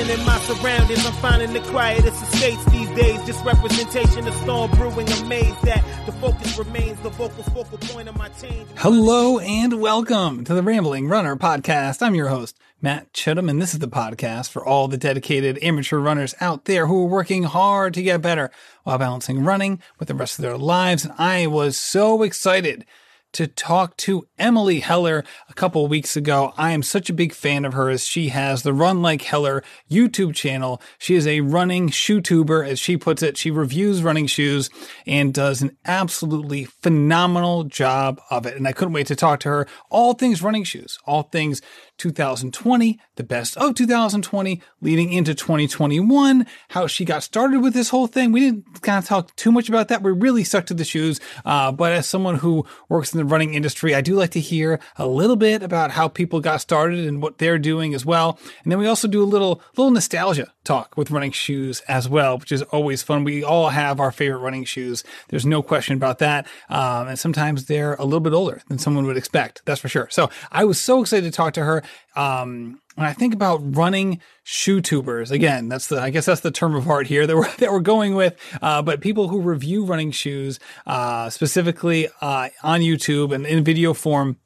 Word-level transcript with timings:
Enterprising 0.00 0.20
in 0.20 0.26
my 0.26 0.38
surroundings, 0.40 1.06
I'm 1.06 1.12
finding 1.14 1.52
the 1.52 1.60
quietest 1.70 2.22
estates 2.22 2.64
these 2.66 2.88
days. 2.90 3.22
Just 3.26 3.44
representation 3.44 4.26
of 4.26 4.34
storm 4.34 4.70
brewing, 4.72 5.08
amazed 5.12 5.62
that 5.62 5.84
the 6.06 6.12
focus 6.12 6.58
remains 6.58 6.98
the 7.00 7.10
vocal 7.10 7.42
focal 7.44 7.76
point 7.78 8.08
of 8.08 8.16
my 8.16 8.28
change. 8.30 8.66
Hello 8.76 9.38
and 9.38 9.80
welcome 9.80 10.44
to 10.44 10.54
the 10.54 10.62
Rambling 10.62 11.06
Runner 11.06 11.36
podcast. 11.36 12.00
I'm 12.00 12.14
your 12.14 12.28
host, 12.28 12.58
Matt 12.80 13.12
Chittim, 13.12 13.50
and 13.50 13.60
this 13.60 13.74
is 13.74 13.80
the 13.80 13.88
podcast 13.88 14.48
for 14.48 14.64
all 14.64 14.88
the 14.88 14.96
dedicated 14.96 15.62
amateur 15.62 15.98
runners 15.98 16.34
out 16.40 16.64
there 16.64 16.86
who 16.86 17.04
are 17.04 17.08
working 17.08 17.42
hard 17.42 17.92
to 17.94 18.02
get 18.02 18.22
better 18.22 18.50
while 18.84 18.98
balancing 18.98 19.44
running 19.44 19.80
with 19.98 20.08
the 20.08 20.14
rest 20.14 20.38
of 20.38 20.42
their 20.42 20.56
lives. 20.56 21.04
And 21.04 21.12
I 21.18 21.46
was 21.46 21.78
so 21.78 22.22
excited 22.22 22.86
to 23.32 23.46
talk 23.46 23.96
to 23.98 24.26
Emily 24.38 24.80
Heller 24.80 25.24
a 25.48 25.54
couple 25.54 25.86
weeks 25.86 26.16
ago. 26.16 26.52
I 26.56 26.72
am 26.72 26.82
such 26.82 27.08
a 27.08 27.14
big 27.14 27.32
fan 27.32 27.64
of 27.64 27.74
hers. 27.74 28.06
She 28.06 28.28
has 28.28 28.62
the 28.62 28.72
Run 28.72 29.02
Like 29.02 29.22
Heller 29.22 29.62
YouTube 29.90 30.34
channel. 30.34 30.80
She 30.98 31.14
is 31.14 31.26
a 31.26 31.40
running 31.40 31.88
shoe 31.88 32.20
tuber, 32.20 32.64
as 32.64 32.78
she 32.78 32.96
puts 32.96 33.22
it. 33.22 33.36
She 33.36 33.50
reviews 33.50 34.02
running 34.02 34.26
shoes 34.26 34.70
and 35.06 35.32
does 35.32 35.62
an 35.62 35.76
absolutely 35.84 36.64
phenomenal 36.64 37.64
job 37.64 38.20
of 38.30 38.46
it. 38.46 38.56
And 38.56 38.66
I 38.66 38.72
couldn't 38.72 38.94
wait 38.94 39.06
to 39.08 39.16
talk 39.16 39.40
to 39.40 39.48
her 39.48 39.66
all 39.90 40.14
things 40.14 40.42
running 40.42 40.64
shoes, 40.64 40.98
all 41.04 41.24
things 41.24 41.60
2020, 42.00 42.98
the 43.16 43.22
best 43.22 43.58
of 43.58 43.74
2020, 43.74 44.62
leading 44.80 45.12
into 45.12 45.34
2021, 45.34 46.46
how 46.70 46.86
she 46.86 47.04
got 47.04 47.22
started 47.22 47.60
with 47.60 47.74
this 47.74 47.90
whole 47.90 48.06
thing. 48.06 48.32
We 48.32 48.40
didn't 48.40 48.80
kind 48.80 48.98
of 48.98 49.06
talk 49.06 49.36
too 49.36 49.52
much 49.52 49.68
about 49.68 49.88
that. 49.88 50.02
We 50.02 50.10
really 50.10 50.42
stuck 50.42 50.64
to 50.66 50.74
the 50.74 50.84
shoes. 50.84 51.20
Uh, 51.44 51.70
but 51.70 51.92
as 51.92 52.08
someone 52.08 52.36
who 52.36 52.64
works 52.88 53.12
in 53.12 53.18
the 53.18 53.24
running 53.26 53.52
industry, 53.52 53.94
I 53.94 54.00
do 54.00 54.14
like 54.14 54.30
to 54.30 54.40
hear 54.40 54.80
a 54.96 55.06
little 55.06 55.36
bit 55.36 55.62
about 55.62 55.90
how 55.90 56.08
people 56.08 56.40
got 56.40 56.62
started 56.62 57.06
and 57.06 57.22
what 57.22 57.36
they're 57.36 57.58
doing 57.58 57.94
as 57.94 58.06
well. 58.06 58.38
And 58.64 58.72
then 58.72 58.78
we 58.78 58.86
also 58.86 59.06
do 59.06 59.22
a 59.22 59.24
little, 59.24 59.62
little 59.76 59.90
nostalgia 59.90 60.50
talk 60.64 60.96
with 60.96 61.10
running 61.10 61.32
shoes 61.32 61.80
as 61.86 62.08
well, 62.08 62.38
which 62.38 62.52
is 62.52 62.62
always 62.62 63.02
fun. 63.02 63.24
We 63.24 63.44
all 63.44 63.68
have 63.68 64.00
our 64.00 64.10
favorite 64.10 64.38
running 64.38 64.64
shoes. 64.64 65.04
There's 65.28 65.44
no 65.44 65.62
question 65.62 65.96
about 65.96 66.18
that. 66.20 66.46
Um, 66.70 67.08
and 67.08 67.18
sometimes 67.18 67.66
they're 67.66 67.94
a 67.94 68.04
little 68.04 68.20
bit 68.20 68.32
older 68.32 68.62
than 68.68 68.78
someone 68.78 69.04
would 69.06 69.18
expect. 69.18 69.62
That's 69.66 69.80
for 69.80 69.88
sure. 69.88 70.08
So 70.10 70.30
I 70.50 70.64
was 70.64 70.80
so 70.80 71.02
excited 71.02 71.30
to 71.30 71.36
talk 71.36 71.52
to 71.54 71.64
her. 71.64 71.82
Um, 72.16 72.80
when 72.96 73.06
I 73.06 73.12
think 73.12 73.34
about 73.34 73.76
running 73.76 74.20
shoe 74.42 74.80
tubers, 74.80 75.30
again, 75.30 75.68
that's 75.68 75.86
the 75.86 76.00
I 76.00 76.10
guess 76.10 76.26
that's 76.26 76.42
the 76.42 76.50
term 76.50 76.74
of 76.74 76.88
art 76.88 77.06
here 77.06 77.26
that 77.26 77.36
we're 77.36 77.50
that 77.58 77.70
we're 77.70 77.80
going 77.80 78.14
with. 78.14 78.36
Uh, 78.60 78.82
but 78.82 79.00
people 79.00 79.28
who 79.28 79.40
review 79.40 79.84
running 79.84 80.10
shoes, 80.10 80.58
uh, 80.86 81.30
specifically 81.30 82.08
uh, 82.20 82.48
on 82.62 82.80
YouTube 82.80 83.34
and 83.34 83.46
in 83.46 83.64
video 83.64 83.94
form. 83.94 84.36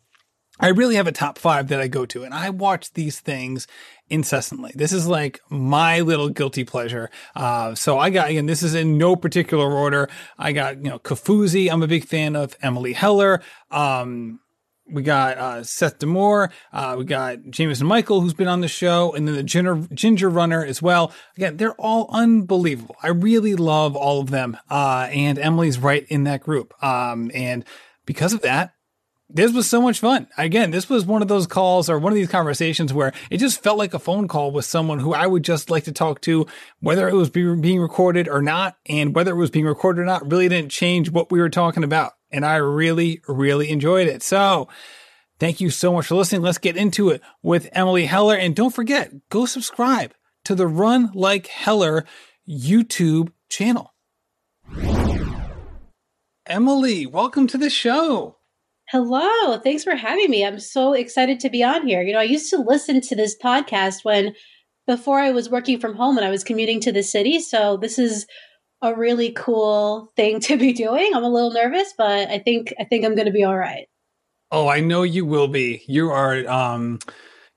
I 0.61 0.69
really 0.69 0.95
have 0.95 1.09
a 1.09 1.13
top 1.13 1.37
five 1.37 1.67
that 1.69 1.81
I 1.81 1.89
go 1.89 2.07
to, 2.07 2.23
and 2.23 2.33
I 2.33 2.49
watch 2.51 2.93
these 2.93 3.19
things 3.19 3.67
incessantly. 4.09 4.71
This 4.75 4.93
is 4.93 5.07
like 5.07 5.41
my 5.51 6.01
little 6.01 6.29
guilty 6.29 6.63
pleasure. 6.63 7.11
Uh, 7.35 7.75
so 7.75 7.99
I 7.99 8.11
got 8.11 8.29
again, 8.31 8.47
this 8.47 8.63
is 8.63 8.75
in 8.75 8.97
no 8.99 9.17
particular 9.17 9.73
order. 9.73 10.09
I 10.39 10.53
got 10.53 10.77
you 10.77 10.91
know 10.91 10.99
Kofuzi. 11.01 11.71
I'm 11.71 11.83
a 11.83 11.89
big 11.89 12.05
fan 12.05 12.37
of 12.37 12.57
Emily 12.63 12.93
Heller. 12.93 13.43
Um, 13.71 14.41
we 14.91 15.03
got 15.03 15.39
uh, 15.39 15.63
Seth 15.63 15.99
DeMoor. 15.99 16.51
Uh, 16.73 16.97
we 16.99 17.05
got 17.05 17.39
Jamison 17.51 17.87
Michael, 17.87 18.21
who's 18.21 18.35
been 18.35 18.49
on 18.49 18.61
the 18.61 18.69
show, 18.69 19.13
and 19.15 19.27
then 19.27 19.35
the 19.35 19.43
Ginger, 19.43 19.87
Ginger 19.93 20.29
Runner 20.29 20.65
as 20.65 20.83
well. 20.83 21.13
Again, 21.37 21.57
they're 21.57 21.75
all 21.75 22.09
unbelievable. 22.11 22.97
I 23.03 23.09
really 23.09 23.55
love 23.55 23.97
all 23.97 24.21
of 24.21 24.31
them. 24.31 24.57
Uh, 24.71 25.09
and 25.11 25.39
Emily's 25.39 25.79
right 25.79 26.07
in 26.09 26.25
that 26.25 26.43
group. 26.43 26.75
Um, 26.83 27.31
and 27.35 27.65
because 28.05 28.33
of 28.33 28.43
that, 28.43 28.75
this 29.31 29.53
was 29.53 29.69
so 29.69 29.81
much 29.81 30.01
fun. 30.01 30.29
Again, 30.37 30.71
this 30.71 30.89
was 30.89 31.07
one 31.07 31.23
of 31.23 31.29
those 31.29 31.47
calls 31.47 31.89
or 31.89 31.99
one 31.99 32.13
of 32.13 32.17
these 32.17 32.29
conversations 32.29 32.93
where 32.93 33.13
it 33.31 33.39
just 33.39 33.63
felt 33.63 33.79
like 33.79 33.95
a 33.95 33.99
phone 33.99 34.29
call 34.29 34.53
with 34.53 34.67
someone 34.67 35.01
who 35.01 35.15
I 35.15 35.27
would 35.27 35.43
just 35.43 35.71
like 35.71 35.85
to 35.85 35.93
talk 35.93 36.21
to, 36.23 36.47
whether 36.81 37.09
it 37.09 37.15
was 37.15 37.31
being 37.31 37.81
recorded 37.81 38.29
or 38.29 38.43
not, 38.43 38.77
and 38.87 39.15
whether 39.15 39.33
it 39.33 39.39
was 39.39 39.51
being 39.51 39.65
recorded 39.65 40.03
or 40.03 40.05
not 40.05 40.31
really 40.31 40.49
didn't 40.49 40.71
change 40.71 41.11
what 41.11 41.33
we 41.33 41.41
were 41.41 41.49
talking 41.49 41.85
about 41.85 42.13
and 42.35 42.45
I 42.45 42.57
really, 42.57 43.21
really 43.29 43.71
enjoyed 43.71 44.09
it. 44.09 44.23
So 44.23 44.69
thank 45.39 45.61
you 45.61 45.71
so 45.71 45.93
much 45.93 46.07
for 46.07 46.17
listening. 46.17 46.43
Let's 46.43 46.59
get 46.59 46.77
into 46.77 47.11
it 47.11 47.23
with 47.43 47.69
Emily 47.71 48.07
Heller. 48.07 48.35
And 48.35 48.57
don't 48.57 48.75
forget, 48.75 49.13
go 49.31 49.47
subscribe 49.47 50.13
to 50.45 50.57
the 50.57 50.67
Run 50.67 51.13
Like 51.15 51.47
Heller 51.47 52.05
YouTube 52.49 53.31
channel. 53.49 53.95
Emily, 56.47 57.07
welcome 57.07 57.47
to 57.47 57.57
the 57.57 57.71
show. 57.71 58.39
Hello. 58.91 59.59
Thanks 59.59 59.85
for 59.85 59.95
having 59.95 60.29
me. 60.29 60.45
I'm 60.45 60.59
so 60.59 60.93
excited 60.93 61.39
to 61.41 61.51
be 61.51 61.63
on 61.63 61.87
here. 61.87 62.03
You 62.03 62.15
know, 62.15 62.19
I 62.19 62.25
used 62.25 62.51
to 62.51 62.59
listen 62.59 63.01
to 63.03 63.15
this 63.15 63.37
podcast 63.41 64.05
when 64.05 64.35
before 64.89 65.21
I 65.21 65.31
was 65.31 65.49
working 65.49 65.79
from 65.79 65.95
home 65.95 66.19
and 66.19 66.27
I 66.27 66.31
was 66.31 66.43
commuting 66.45 66.81
to 66.81 66.93
the 66.93 67.05
city. 67.05 67.39
So 67.39 67.77
this 67.77 67.97
is 67.97 68.27
a 68.85 68.95
really 68.95 69.33
cool 69.33 70.13
thing 70.15 70.41
to 70.41 70.57
be 70.57 70.73
doing. 70.73 71.13
I'm 71.15 71.25
a 71.25 71.29
little 71.29 71.53
nervous, 71.53 71.93
but 71.97 72.29
I 72.29 72.39
think 72.39 72.73
I 72.79 72.85
think 72.85 73.05
I'm 73.05 73.15
going 73.15 73.27
to 73.27 73.33
be 73.33 73.45
all 73.45 73.57
right. 73.57 73.89
Oh, 74.53 74.69
I 74.69 74.81
know 74.81 75.03
you 75.03 75.25
will 75.25 75.49
be. 75.49 75.83
You 75.89 76.11
are 76.11 76.47
um, 76.49 77.01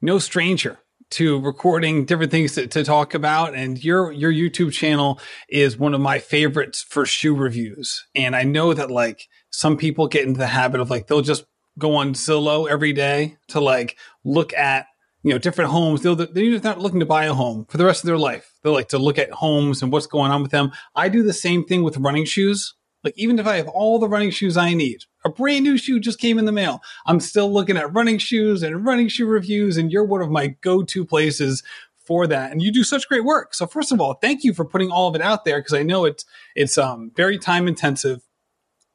no 0.02 0.20
stranger 0.20 0.80
to 1.10 1.40
recording 1.40 2.06
different 2.06 2.32
things 2.32 2.56
to, 2.56 2.68
to, 2.68 2.84
talk 2.84 3.14
about 3.14 3.56
and 3.56 3.82
your 3.82 4.12
your 4.12 4.32
YouTube 4.32 4.74
channel 4.74 5.20
is 5.48 5.78
one 5.78 5.94
of 5.94 6.02
my 6.02 6.20
favorites 6.20 6.86
for 6.88 7.06
shoe 7.06 7.36
reviews. 7.36 8.06
And 8.14 8.36
I 8.36 8.44
know 8.44 8.74
that 8.74 8.92
like 8.92 9.28
some 9.50 9.78
people 9.78 10.08
get 10.08 10.26
into 10.26 10.40
the 10.40 10.48
habit 10.48 10.82
of 10.82 10.90
like 10.90 11.08
they'll 11.08 11.22
just 11.22 11.46
go 11.80 11.96
on 11.96 12.14
Zillow 12.14 12.70
every 12.70 12.94
day 12.94 13.38
to 13.50 13.62
like 13.62 13.98
look 14.26 14.54
at 14.54 14.88
you 15.24 15.32
know, 15.32 15.38
different 15.38 15.72
homes. 15.72 16.02
They're, 16.02 16.16
they're 16.16 16.60
not 16.60 16.80
looking 16.80 17.00
to 17.00 17.06
buy 17.06 17.26
a 17.26 17.34
home 17.34 17.66
for 17.70 17.78
the 17.78 17.86
rest 17.86 18.04
of 18.04 18.08
their 18.08 18.18
life. 18.18 18.54
They 18.64 18.70
like 18.70 18.90
to 18.90 18.98
look 18.98 19.18
at 19.18 19.32
homes 19.32 19.82
and 19.82 19.92
what's 19.92 20.08
going 20.08 20.32
on 20.32 20.42
with 20.42 20.52
them. 20.52 20.72
I 20.96 21.10
do 21.10 21.24
the 21.24 21.34
same 21.34 21.66
thing 21.66 21.84
with 21.84 21.98
running 21.98 22.26
shoes. 22.26 22.76
Like 23.04 23.14
even 23.18 23.40
if 23.40 23.48
I 23.48 23.58
have 23.58 23.68
all 23.68 24.00
the 24.00 24.10
running 24.10 24.32
shoes 24.32 24.58
I 24.58 24.74
need, 24.74 25.04
a 25.24 25.30
brand 25.30 25.64
new 25.64 25.78
shoe 25.78 26.00
just 26.00 26.20
came 26.20 26.40
in 26.40 26.46
the 26.46 26.52
mail. 26.52 26.82
I'm 27.06 27.20
still 27.20 27.52
looking 27.52 27.78
at 27.78 27.94
running 27.94 28.18
shoes 28.18 28.64
and 28.64 28.86
running 28.86 29.08
shoe 29.08 29.28
reviews, 29.28 29.78
and 29.78 29.92
you're 29.92 30.04
one 30.04 30.22
of 30.22 30.30
my 30.30 30.48
go-to 30.62 31.06
places 31.06 31.64
for 32.06 32.26
that. 32.28 32.52
And 32.52 32.62
you 32.62 32.72
do 32.72 32.84
such 32.84 33.08
great 33.08 33.24
work. 33.24 33.54
So 33.54 33.68
first 33.68 33.92
of 33.92 34.02
all, 34.02 34.16
thank 34.16 34.44
you 34.44 34.54
for 34.54 34.66
putting 34.66 34.90
all 34.90 35.08
of 35.08 35.16
it 35.16 35.22
out 35.22 35.46
there 35.46 35.60
because 35.60 35.74
I 35.74 35.84
know 35.84 36.06
it's 36.06 36.26
it's 36.56 36.78
um, 36.78 37.12
very 37.16 37.38
time 37.38 37.68
intensive 37.68 38.22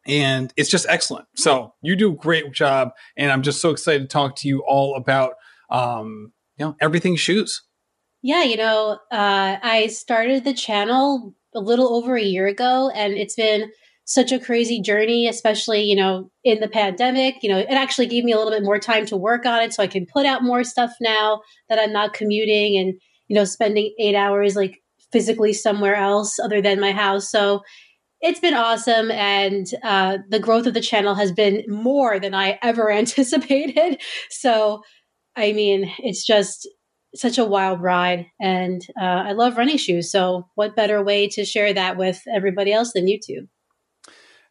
and 0.06 0.52
it's 0.56 0.70
just 0.70 0.86
excellent. 0.88 1.26
So 1.36 1.74
you 1.80 1.94
do 1.94 2.12
a 2.12 2.16
great 2.16 2.50
job, 2.52 2.90
and 3.16 3.30
I'm 3.30 3.42
just 3.42 3.60
so 3.60 3.70
excited 3.70 4.02
to 4.02 4.08
talk 4.08 4.36
to 4.36 4.48
you 4.48 4.64
all 4.66 4.96
about 4.96 5.34
um, 5.72 6.32
you 6.56 6.66
know, 6.66 6.76
everything 6.80 7.16
shoes. 7.16 7.62
Yeah, 8.22 8.44
you 8.44 8.56
know, 8.56 8.98
uh, 9.10 9.56
I 9.60 9.88
started 9.88 10.44
the 10.44 10.54
channel 10.54 11.34
a 11.54 11.60
little 11.60 11.94
over 11.96 12.16
a 12.16 12.22
year 12.22 12.46
ago, 12.46 12.90
and 12.94 13.14
it's 13.14 13.34
been 13.34 13.70
such 14.04 14.30
a 14.30 14.38
crazy 14.38 14.80
journey, 14.80 15.26
especially, 15.26 15.82
you 15.82 15.96
know, 15.96 16.30
in 16.44 16.60
the 16.60 16.68
pandemic. 16.68 17.36
You 17.42 17.48
know, 17.50 17.58
it 17.58 17.70
actually 17.70 18.06
gave 18.06 18.24
me 18.24 18.32
a 18.32 18.36
little 18.36 18.52
bit 18.52 18.62
more 18.62 18.78
time 18.78 19.06
to 19.06 19.16
work 19.16 19.46
on 19.46 19.60
it 19.62 19.72
so 19.72 19.82
I 19.82 19.86
can 19.86 20.06
put 20.06 20.26
out 20.26 20.44
more 20.44 20.62
stuff 20.62 20.92
now 21.00 21.40
that 21.68 21.78
I'm 21.78 21.92
not 21.92 22.12
commuting 22.12 22.78
and, 22.78 22.94
you 23.28 23.34
know, 23.34 23.44
spending 23.44 23.94
eight 23.98 24.14
hours 24.14 24.54
like 24.54 24.78
physically 25.12 25.52
somewhere 25.52 25.94
else 25.94 26.38
other 26.38 26.60
than 26.60 26.80
my 26.80 26.92
house. 26.92 27.30
So 27.30 27.62
it's 28.20 28.40
been 28.40 28.54
awesome. 28.54 29.10
And 29.10 29.66
uh, 29.82 30.18
the 30.28 30.38
growth 30.38 30.66
of 30.66 30.74
the 30.74 30.80
channel 30.80 31.14
has 31.14 31.32
been 31.32 31.64
more 31.68 32.18
than 32.20 32.34
I 32.34 32.58
ever 32.62 32.90
anticipated. 32.92 34.00
So, 34.30 34.82
I 35.36 35.52
mean, 35.52 35.90
it's 35.98 36.24
just 36.24 36.68
such 37.14 37.38
a 37.38 37.44
wild 37.44 37.80
ride. 37.80 38.26
And 38.40 38.82
uh, 39.00 39.04
I 39.04 39.32
love 39.32 39.56
running 39.56 39.76
shoes. 39.76 40.10
So, 40.10 40.48
what 40.54 40.76
better 40.76 41.02
way 41.02 41.28
to 41.28 41.44
share 41.44 41.72
that 41.74 41.96
with 41.96 42.22
everybody 42.32 42.72
else 42.72 42.92
than 42.92 43.06
YouTube? 43.06 43.48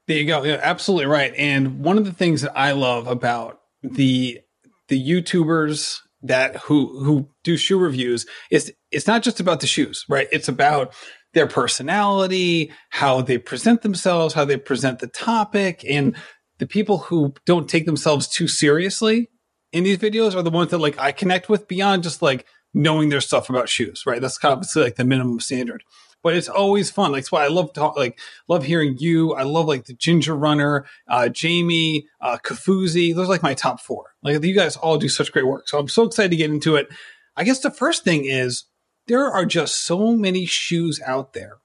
There 0.07 0.17
you 0.17 0.25
go. 0.25 0.43
Yeah, 0.43 0.59
absolutely 0.61 1.05
right. 1.05 1.33
And 1.37 1.83
one 1.83 1.97
of 1.97 2.05
the 2.05 2.13
things 2.13 2.41
that 2.41 2.57
I 2.57 2.71
love 2.71 3.07
about 3.07 3.61
the 3.81 4.39
the 4.87 5.01
YouTubers 5.01 5.99
that 6.23 6.57
who 6.57 7.03
who 7.03 7.29
do 7.43 7.57
shoe 7.57 7.79
reviews 7.79 8.25
is 8.49 8.73
it's 8.91 9.07
not 9.07 9.23
just 9.23 9.39
about 9.39 9.59
the 9.61 9.67
shoes, 9.67 10.05
right? 10.09 10.27
It's 10.31 10.47
about 10.47 10.93
their 11.33 11.47
personality, 11.47 12.71
how 12.89 13.21
they 13.21 13.37
present 13.37 13.81
themselves, 13.83 14.33
how 14.33 14.43
they 14.43 14.57
present 14.57 14.99
the 14.99 15.07
topic, 15.07 15.85
and 15.87 16.15
the 16.57 16.67
people 16.67 16.99
who 16.99 17.33
don't 17.45 17.69
take 17.69 17.85
themselves 17.85 18.27
too 18.27 18.47
seriously 18.47 19.29
in 19.71 19.83
these 19.83 19.97
videos 19.97 20.35
are 20.35 20.41
the 20.41 20.49
ones 20.49 20.71
that 20.71 20.79
like 20.79 20.99
I 20.99 21.11
connect 21.11 21.49
with 21.49 21.67
beyond 21.67 22.03
just 22.03 22.21
like 22.21 22.45
knowing 22.73 23.09
their 23.09 23.21
stuff 23.21 23.49
about 23.49 23.69
shoes, 23.69 24.03
right? 24.05 24.21
That's 24.21 24.37
kind 24.37 24.57
of 24.57 24.75
like 24.75 24.95
the 24.95 25.05
minimum 25.05 25.39
standard. 25.39 25.83
But 26.23 26.35
it's 26.35 26.49
always 26.49 26.91
fun. 26.91 27.11
Like, 27.11 27.23
that's 27.23 27.31
why 27.31 27.43
I 27.43 27.47
love 27.47 27.73
talk, 27.73 27.97
like 27.97 28.19
love 28.47 28.63
hearing 28.63 28.95
you. 28.99 29.33
I 29.33 29.41
love 29.41 29.65
like 29.65 29.85
the 29.85 29.95
Ginger 29.95 30.35
Runner, 30.35 30.85
uh, 31.07 31.29
Jamie, 31.29 32.05
uh, 32.21 32.37
Kofuzi. 32.43 33.15
Those 33.15 33.25
are 33.25 33.31
like 33.31 33.41
my 33.41 33.55
top 33.55 33.81
four. 33.81 34.13
Like 34.21 34.43
you 34.43 34.53
guys 34.53 34.77
all 34.77 34.97
do 34.97 35.09
such 35.09 35.31
great 35.31 35.47
work. 35.47 35.67
So 35.67 35.79
I'm 35.79 35.87
so 35.87 36.03
excited 36.03 36.29
to 36.31 36.37
get 36.37 36.51
into 36.51 36.75
it. 36.75 36.89
I 37.35 37.43
guess 37.43 37.61
the 37.61 37.71
first 37.71 38.03
thing 38.03 38.25
is 38.25 38.65
there 39.07 39.25
are 39.31 39.45
just 39.45 39.85
so 39.85 40.15
many 40.15 40.45
shoes 40.45 41.01
out 41.05 41.33
there 41.33 41.57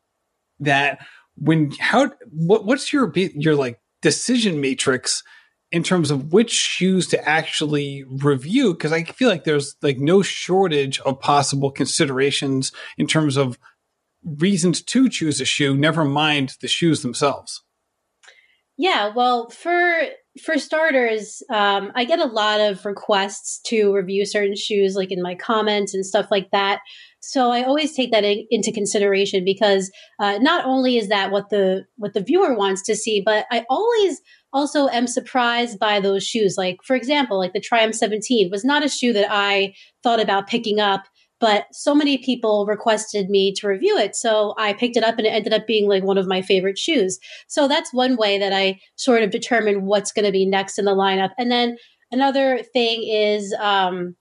that 0.61 1.05
when 1.37 1.73
how 1.79 2.11
what, 2.31 2.65
what's 2.65 2.93
your 2.93 3.13
your 3.15 3.57
like 3.57 3.79
decision 4.01 4.61
matrix 4.61 5.23
in 5.73 5.83
terms 5.83 6.11
of 6.11 6.33
which 6.33 6.53
shoes 6.53 7.07
to 7.09 7.29
actually 7.29 8.05
review 8.09 8.73
because 8.73 8.93
I 8.93 9.05
feel 9.05 9.29
like 9.29 9.45
there's 9.45 9.77
like 9.83 9.99
no 9.99 10.23
shortage 10.23 11.01
of 11.01 11.21
possible 11.21 11.71
considerations 11.71 12.73
in 12.97 13.07
terms 13.07 13.37
of 13.37 13.59
reasons 14.25 14.83
to 14.83 15.09
choose 15.09 15.41
a 15.41 15.45
shoe, 15.45 15.77
never 15.77 16.05
mind 16.05 16.57
the 16.61 16.69
shoes 16.69 17.03
themselves. 17.03 17.63
Yeah, 18.79 19.13
well, 19.15 19.49
for 19.49 20.03
for 20.45 20.59
starters, 20.59 21.43
um, 21.51 21.93
I 21.95 22.05
get 22.05 22.19
a 22.19 22.27
lot 22.27 22.61
of 22.61 22.85
requests 22.85 23.59
to 23.69 23.95
review 23.95 24.27
certain 24.27 24.55
shoes, 24.55 24.95
like 24.95 25.11
in 25.11 25.23
my 25.23 25.35
comments 25.35 25.95
and 25.95 26.05
stuff 26.05 26.27
like 26.31 26.51
that. 26.51 26.81
So 27.21 27.51
I 27.51 27.63
always 27.63 27.95
take 27.95 28.13
that 28.13 28.23
in, 28.23 28.47
into 28.51 28.71
consideration 28.71 29.45
because 29.45 29.91
uh, 30.21 30.39
not 30.39 30.67
only 30.67 30.99
is 30.99 31.09
that 31.09 31.31
what 31.31 31.49
the 31.49 31.87
what 31.97 32.13
the 32.13 32.21
viewer 32.21 32.55
wants 32.55 32.83
to 32.83 32.95
see, 32.95 33.23
but 33.25 33.47
I 33.51 33.65
always 33.71 34.21
also 34.57 34.89
am 34.89 35.07
surprised 35.07 35.79
by 35.79 36.01
those 36.01 36.27
shoes. 36.27 36.55
Like 36.57 36.79
for 36.85 36.97
example, 36.97 37.39
like 37.39 37.53
the 37.53 37.61
Triumph 37.61 37.95
17 37.95 38.51
was 38.51 38.65
not 38.65 38.85
a 38.85 38.89
shoe 38.89 39.13
that 39.13 39.29
I 39.31 39.75
thought 40.03 40.21
about 40.21 40.49
picking 40.49 40.81
up 40.81 41.05
but 41.39 41.67
so 41.73 41.95
many 41.95 42.19
people 42.19 42.65
requested 42.67 43.29
me 43.29 43.53
to 43.55 43.69
review 43.69 43.97
it. 43.99 44.17
So 44.17 44.55
I 44.59 44.73
picked 44.73 44.97
it 44.97 45.05
up 45.05 45.19
and 45.19 45.27
it 45.27 45.31
ended 45.31 45.53
up 45.53 45.67
being 45.67 45.89
like 45.89 46.03
one 46.03 46.19
of 46.19 46.27
my 46.27 46.41
favorite 46.41 46.79
shoes. 46.79 47.19
So 47.47 47.69
that's 47.69 47.93
one 47.93 48.17
way 48.17 48.39
that 48.39 48.53
I 48.53 48.81
sort 48.97 49.23
of 49.23 49.31
determine 49.31 49.85
what's 49.85 50.13
going 50.13 50.25
to 50.25 50.33
be 50.33 50.47
next 50.47 50.79
in 50.79 50.87
the 50.87 50.93
lineup. 50.93 51.31
And 51.37 51.51
then 51.51 51.77
another 52.11 52.63
thing 52.73 53.03
is, 53.03 53.55
um, 53.61 54.17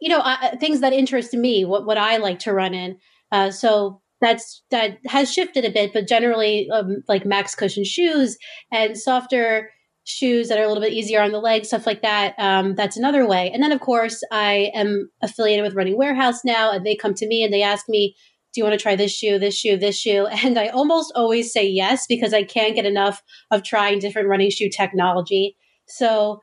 you 0.00 0.08
know, 0.08 0.20
uh, 0.20 0.56
things 0.56 0.80
that 0.80 0.92
interest 0.92 1.34
me, 1.34 1.64
what, 1.64 1.84
what 1.84 1.98
I 1.98 2.16
like 2.16 2.38
to 2.40 2.54
run 2.54 2.72
in. 2.72 2.96
Uh, 3.30 3.50
so 3.50 4.00
that's 4.24 4.62
that 4.70 4.98
has 5.06 5.32
shifted 5.32 5.64
a 5.64 5.70
bit, 5.70 5.92
but 5.92 6.08
generally, 6.08 6.68
um, 6.72 7.02
like 7.08 7.26
max 7.26 7.54
cushion 7.54 7.84
shoes 7.84 8.36
and 8.72 8.96
softer 8.96 9.70
shoes 10.04 10.48
that 10.48 10.58
are 10.58 10.64
a 10.64 10.68
little 10.68 10.82
bit 10.82 10.92
easier 10.92 11.22
on 11.22 11.32
the 11.32 11.40
legs, 11.40 11.68
stuff 11.68 11.86
like 11.86 12.02
that. 12.02 12.34
Um, 12.38 12.74
that's 12.74 12.96
another 12.96 13.26
way. 13.26 13.50
And 13.52 13.62
then, 13.62 13.72
of 13.72 13.80
course, 13.80 14.22
I 14.30 14.70
am 14.74 15.10
affiliated 15.22 15.64
with 15.64 15.74
Running 15.74 15.96
Warehouse 15.96 16.44
now, 16.44 16.70
and 16.70 16.84
they 16.84 16.94
come 16.94 17.14
to 17.14 17.26
me 17.26 17.42
and 17.42 17.52
they 17.52 17.62
ask 17.62 17.86
me, 17.88 18.14
do 18.52 18.60
you 18.60 18.64
want 18.64 18.78
to 18.78 18.82
try 18.82 18.94
this 18.94 19.12
shoe, 19.12 19.38
this 19.38 19.58
shoe, 19.58 19.76
this 19.76 19.98
shoe? 19.98 20.26
And 20.44 20.58
I 20.58 20.68
almost 20.68 21.12
always 21.16 21.52
say 21.52 21.66
yes 21.66 22.06
because 22.06 22.32
I 22.32 22.44
can't 22.44 22.76
get 22.76 22.86
enough 22.86 23.22
of 23.50 23.62
trying 23.62 23.98
different 23.98 24.28
running 24.28 24.50
shoe 24.50 24.68
technology. 24.68 25.56
So 25.88 26.40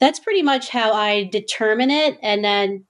that's 0.00 0.20
pretty 0.20 0.42
much 0.42 0.68
how 0.68 0.92
I 0.92 1.24
determine 1.24 1.90
it. 1.90 2.18
And 2.22 2.44
then 2.44 2.84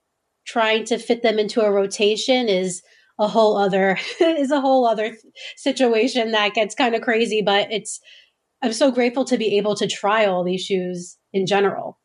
trying 0.45 0.83
to 0.85 0.97
fit 0.97 1.23
them 1.23 1.39
into 1.39 1.61
a 1.61 1.71
rotation 1.71 2.49
is 2.49 2.81
a 3.19 3.27
whole 3.27 3.57
other 3.57 3.97
is 4.19 4.51
a 4.51 4.61
whole 4.61 4.85
other 4.85 5.15
situation 5.57 6.31
that 6.31 6.53
gets 6.53 6.75
kind 6.75 6.95
of 6.95 7.01
crazy, 7.01 7.41
but 7.41 7.71
it's 7.71 7.99
I'm 8.61 8.73
so 8.73 8.91
grateful 8.91 9.25
to 9.25 9.37
be 9.37 9.57
able 9.57 9.75
to 9.75 9.87
try 9.87 10.25
all 10.25 10.43
these 10.43 10.63
shoes 10.63 11.17
in 11.33 11.45
general. 11.45 11.99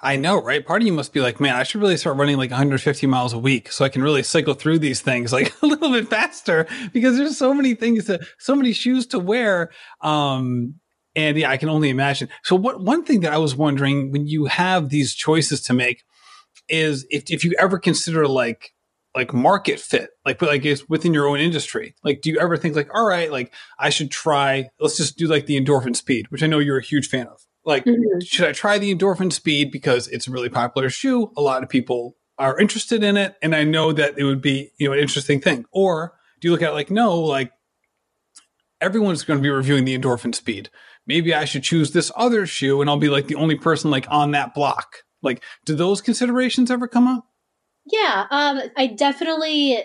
I 0.00 0.16
know, 0.16 0.42
right? 0.42 0.64
Part 0.64 0.82
of 0.82 0.86
you 0.86 0.92
must 0.92 1.12
be 1.12 1.20
like, 1.20 1.40
man, 1.40 1.54
I 1.54 1.62
should 1.62 1.80
really 1.80 1.96
start 1.96 2.18
running 2.18 2.36
like 2.36 2.50
150 2.50 3.06
miles 3.06 3.32
a 3.32 3.38
week 3.38 3.72
so 3.72 3.84
I 3.84 3.88
can 3.88 4.02
really 4.02 4.22
cycle 4.22 4.54
through 4.54 4.78
these 4.78 5.00
things 5.00 5.32
like 5.32 5.54
a 5.62 5.66
little 5.66 5.90
bit 5.90 6.08
faster 6.08 6.66
because 6.92 7.16
there's 7.16 7.38
so 7.38 7.54
many 7.54 7.74
things 7.74 8.06
to, 8.06 8.20
so 8.38 8.54
many 8.54 8.72
shoes 8.72 9.06
to 9.08 9.18
wear. 9.18 9.70
Um, 10.02 10.74
and 11.14 11.38
yeah, 11.38 11.50
I 11.50 11.56
can 11.56 11.70
only 11.70 11.88
imagine. 11.88 12.28
So 12.44 12.56
what, 12.56 12.82
one 12.82 13.04
thing 13.04 13.20
that 13.20 13.32
I 13.32 13.38
was 13.38 13.56
wondering 13.56 14.12
when 14.12 14.26
you 14.26 14.44
have 14.46 14.90
these 14.90 15.14
choices 15.14 15.62
to 15.62 15.72
make 15.72 16.04
is 16.68 17.06
if, 17.08 17.30
if 17.30 17.42
you 17.42 17.54
ever 17.58 17.78
consider 17.78 18.28
like 18.28 18.72
like 19.16 19.32
market 19.32 19.80
fit, 19.80 20.10
like 20.26 20.38
but 20.38 20.50
like 20.50 20.64
it's 20.64 20.88
within 20.88 21.14
your 21.14 21.26
own 21.26 21.40
industry. 21.40 21.94
Like, 22.04 22.20
do 22.20 22.30
you 22.30 22.38
ever 22.38 22.56
think 22.56 22.76
like, 22.76 22.94
all 22.94 23.06
right, 23.06 23.32
like 23.32 23.52
I 23.78 23.88
should 23.88 24.10
try? 24.10 24.68
Let's 24.78 24.98
just 24.98 25.16
do 25.16 25.26
like 25.26 25.46
the 25.46 25.58
endorphin 25.58 25.96
speed, 25.96 26.30
which 26.30 26.42
I 26.42 26.46
know 26.46 26.58
you're 26.58 26.78
a 26.78 26.84
huge 26.84 27.08
fan 27.08 27.26
of. 27.26 27.40
Like, 27.64 27.86
mm-hmm. 27.86 28.20
should 28.20 28.46
I 28.46 28.52
try 28.52 28.78
the 28.78 28.94
endorphin 28.94 29.32
speed 29.32 29.72
because 29.72 30.06
it's 30.08 30.28
a 30.28 30.30
really 30.30 30.50
popular 30.50 30.90
shoe? 30.90 31.32
A 31.36 31.40
lot 31.40 31.62
of 31.62 31.68
people 31.68 32.14
are 32.38 32.60
interested 32.60 33.02
in 33.02 33.16
it, 33.16 33.34
and 33.42 33.56
I 33.56 33.64
know 33.64 33.92
that 33.92 34.18
it 34.18 34.24
would 34.24 34.42
be 34.42 34.70
you 34.78 34.86
know 34.86 34.92
an 34.92 35.00
interesting 35.00 35.40
thing. 35.40 35.64
Or 35.72 36.12
do 36.40 36.48
you 36.48 36.52
look 36.52 36.62
at 36.62 36.70
it 36.70 36.74
like, 36.74 36.90
no, 36.90 37.18
like 37.18 37.50
everyone's 38.82 39.24
going 39.24 39.38
to 39.38 39.42
be 39.42 39.48
reviewing 39.48 39.86
the 39.86 39.98
endorphin 39.98 40.34
speed. 40.34 40.68
Maybe 41.06 41.32
I 41.32 41.46
should 41.46 41.62
choose 41.62 41.92
this 41.92 42.12
other 42.16 42.46
shoe, 42.46 42.82
and 42.82 42.90
I'll 42.90 42.98
be 42.98 43.08
like 43.08 43.28
the 43.28 43.36
only 43.36 43.56
person 43.56 43.90
like 43.90 44.06
on 44.10 44.32
that 44.32 44.54
block. 44.54 44.98
Like, 45.22 45.42
do 45.64 45.74
those 45.74 46.02
considerations 46.02 46.70
ever 46.70 46.86
come 46.86 47.08
up? 47.08 47.25
Yeah, 47.86 48.26
um, 48.30 48.60
I 48.76 48.88
definitely 48.88 49.82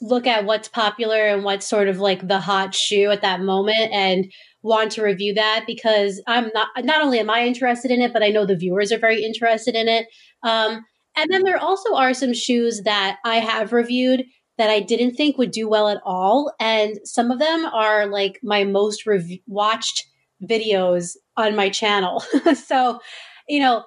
look 0.00 0.26
at 0.26 0.44
what's 0.46 0.68
popular 0.68 1.26
and 1.28 1.44
what's 1.44 1.66
sort 1.66 1.88
of 1.88 2.00
like 2.00 2.26
the 2.26 2.40
hot 2.40 2.74
shoe 2.74 3.10
at 3.10 3.22
that 3.22 3.40
moment 3.40 3.92
and 3.92 4.32
want 4.62 4.92
to 4.92 5.02
review 5.02 5.34
that 5.34 5.64
because 5.66 6.22
I'm 6.26 6.50
not 6.54 6.68
not 6.84 7.02
only 7.02 7.18
am 7.20 7.30
I 7.30 7.46
interested 7.46 7.90
in 7.90 8.02
it, 8.02 8.12
but 8.12 8.22
I 8.22 8.28
know 8.30 8.46
the 8.46 8.56
viewers 8.56 8.92
are 8.92 8.98
very 8.98 9.24
interested 9.24 9.74
in 9.74 9.88
it. 9.88 10.06
Um, 10.42 10.84
and 11.16 11.30
then 11.30 11.44
there 11.44 11.58
also 11.58 11.94
are 11.96 12.14
some 12.14 12.34
shoes 12.34 12.82
that 12.84 13.18
I 13.24 13.36
have 13.36 13.72
reviewed 13.72 14.24
that 14.58 14.70
I 14.70 14.80
didn't 14.80 15.16
think 15.16 15.38
would 15.38 15.50
do 15.52 15.68
well 15.68 15.88
at 15.88 16.00
all, 16.04 16.52
and 16.60 16.98
some 17.04 17.30
of 17.30 17.38
them 17.38 17.64
are 17.66 18.06
like 18.06 18.40
my 18.42 18.64
most 18.64 19.06
rev- 19.06 19.38
watched 19.46 20.06
videos 20.42 21.16
on 21.36 21.56
my 21.56 21.68
channel. 21.70 22.20
so, 22.54 23.00
you 23.48 23.60
know, 23.60 23.84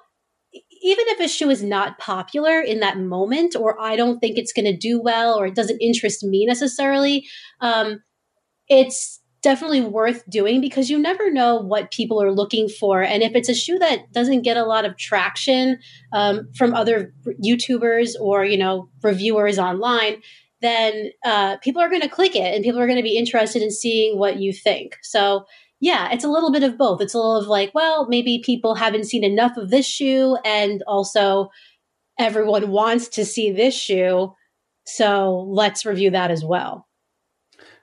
even 0.84 1.04
if 1.08 1.18
a 1.18 1.28
shoe 1.28 1.48
is 1.48 1.62
not 1.62 1.98
popular 1.98 2.60
in 2.60 2.80
that 2.80 2.98
moment, 2.98 3.56
or 3.56 3.80
I 3.80 3.96
don't 3.96 4.18
think 4.18 4.36
it's 4.36 4.52
going 4.52 4.66
to 4.66 4.76
do 4.76 5.00
well, 5.00 5.34
or 5.34 5.46
it 5.46 5.54
doesn't 5.54 5.80
interest 5.80 6.22
me 6.22 6.44
necessarily, 6.44 7.26
um, 7.62 8.02
it's 8.68 9.20
definitely 9.42 9.80
worth 9.80 10.28
doing 10.28 10.60
because 10.60 10.90
you 10.90 10.98
never 10.98 11.30
know 11.30 11.56
what 11.56 11.90
people 11.90 12.20
are 12.22 12.32
looking 12.32 12.68
for. 12.68 13.02
And 13.02 13.22
if 13.22 13.34
it's 13.34 13.48
a 13.48 13.54
shoe 13.54 13.78
that 13.78 14.12
doesn't 14.12 14.42
get 14.42 14.58
a 14.58 14.64
lot 14.64 14.84
of 14.84 14.98
traction 14.98 15.78
um, 16.12 16.48
from 16.54 16.74
other 16.74 17.14
YouTubers 17.42 18.12
or 18.20 18.44
you 18.44 18.58
know 18.58 18.90
reviewers 19.02 19.58
online, 19.58 20.20
then 20.60 21.10
uh, 21.24 21.56
people 21.58 21.80
are 21.80 21.88
going 21.90 22.02
to 22.02 22.08
click 22.08 22.36
it 22.36 22.54
and 22.54 22.62
people 22.62 22.80
are 22.80 22.86
going 22.86 22.98
to 22.98 23.02
be 23.02 23.18
interested 23.18 23.62
in 23.62 23.70
seeing 23.70 24.18
what 24.18 24.38
you 24.38 24.52
think. 24.52 24.96
So 25.02 25.46
yeah, 25.84 26.08
it's 26.12 26.24
a 26.24 26.28
little 26.28 26.50
bit 26.50 26.62
of 26.62 26.78
both. 26.78 27.02
It's 27.02 27.12
a 27.12 27.18
little 27.18 27.36
of 27.36 27.46
like, 27.46 27.74
well, 27.74 28.06
maybe 28.08 28.40
people 28.42 28.74
haven't 28.74 29.04
seen 29.04 29.22
enough 29.22 29.58
of 29.58 29.68
this 29.68 29.86
shoe, 29.86 30.38
and 30.42 30.82
also 30.86 31.50
everyone 32.18 32.70
wants 32.70 33.08
to 33.08 33.24
see 33.26 33.52
this 33.52 33.74
shoe. 33.74 34.32
So 34.86 35.46
let's 35.46 35.84
review 35.84 36.10
that 36.12 36.30
as 36.30 36.42
well. 36.42 36.86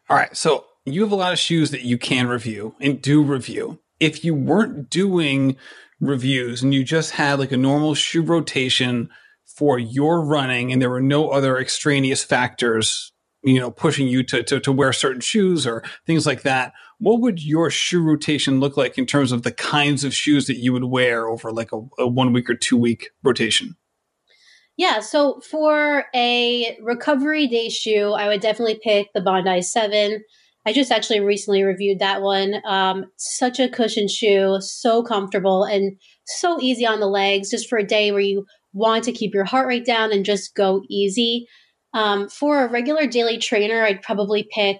All 0.10 0.18
right. 0.18 0.36
So 0.36 0.66
you 0.84 1.04
have 1.04 1.12
a 1.12 1.16
lot 1.16 1.32
of 1.32 1.38
shoes 1.38 1.70
that 1.70 1.84
you 1.84 2.00
can 2.00 2.28
review 2.28 2.74
and 2.82 3.00
do 3.00 3.22
review. 3.22 3.80
If 4.00 4.26
you 4.26 4.34
weren't 4.34 4.90
doing 4.90 5.58
reviews 6.00 6.64
and 6.64 6.74
you 6.74 6.84
just 6.84 7.12
had 7.12 7.38
like 7.38 7.52
a 7.52 7.58
normal 7.58 7.94
shoe 7.94 8.24
rotation 8.24 9.10
for 9.46 9.78
your 9.78 10.26
running 10.26 10.72
and 10.72 10.82
there 10.82 10.90
were 10.90 11.02
no 11.02 11.30
other 11.30 11.60
extraneous 11.60 12.24
factors, 12.24 13.14
you 13.44 13.60
know, 13.60 13.70
pushing 13.70 14.08
you 14.08 14.24
to, 14.24 14.42
to, 14.42 14.60
to 14.60 14.72
wear 14.72 14.92
certain 14.92 15.22
shoes 15.22 15.68
or 15.68 15.84
things 16.08 16.26
like 16.26 16.42
that, 16.42 16.74
what 17.02 17.20
would 17.20 17.44
your 17.44 17.72
shoe 17.72 18.04
rotation 18.04 18.60
look 18.60 18.78
like 18.78 18.96
in 18.96 19.08
terms 19.08 19.32
of 19.32 19.42
the 19.42 19.52
kinds 19.52 20.04
of 20.04 20.14
shoes 20.14 20.46
that 20.46 20.58
you 20.58 20.72
would 20.72 20.84
wear 20.84 21.28
over 21.28 21.52
like 21.52 21.72
a, 21.72 21.82
a 21.98 22.08
one 22.08 22.32
week 22.32 22.48
or 22.48 22.54
two 22.54 22.78
week 22.78 23.10
rotation? 23.24 23.76
Yeah, 24.78 25.00
so 25.00 25.42
for 25.42 26.06
a 26.14 26.78
recovery 26.82 27.48
day 27.48 27.70
shoe, 27.70 28.12
I 28.12 28.28
would 28.28 28.40
definitely 28.40 28.80
pick 28.84 29.08
the 29.14 29.22
Bondi 29.22 29.64
7. 29.64 30.24
I 30.68 30.74
just 30.74 30.92
actually 30.92 31.22
recently 31.22 31.64
reviewed 31.64 31.98
that 32.00 32.22
one. 32.22 32.62
Um, 32.68 33.06
such 33.18 33.60
a 33.60 33.68
cushion 33.68 34.08
shoe, 34.08 34.58
so 34.60 35.02
comfortable 35.02 35.64
and 35.64 35.98
so 36.26 36.62
easy 36.62 36.86
on 36.86 37.00
the 37.00 37.08
legs, 37.08 37.50
just 37.50 37.68
for 37.68 37.80
a 37.80 37.86
day 37.86 38.12
where 38.12 38.22
you 38.22 38.46
want 38.74 39.04
to 39.06 39.12
keep 39.12 39.34
your 39.34 39.44
heart 39.44 39.68
rate 39.68 39.86
down 39.86 40.12
and 40.12 40.24
just 40.24 40.54
go 40.54 40.84
easy. 40.88 41.48
Um, 41.96 42.30
for 42.30 42.64
a 42.64 42.70
regular 42.72 43.08
daily 43.08 43.40
trainer, 43.40 43.84
I'd 43.84 44.04
probably 44.04 44.48
pick 44.54 44.78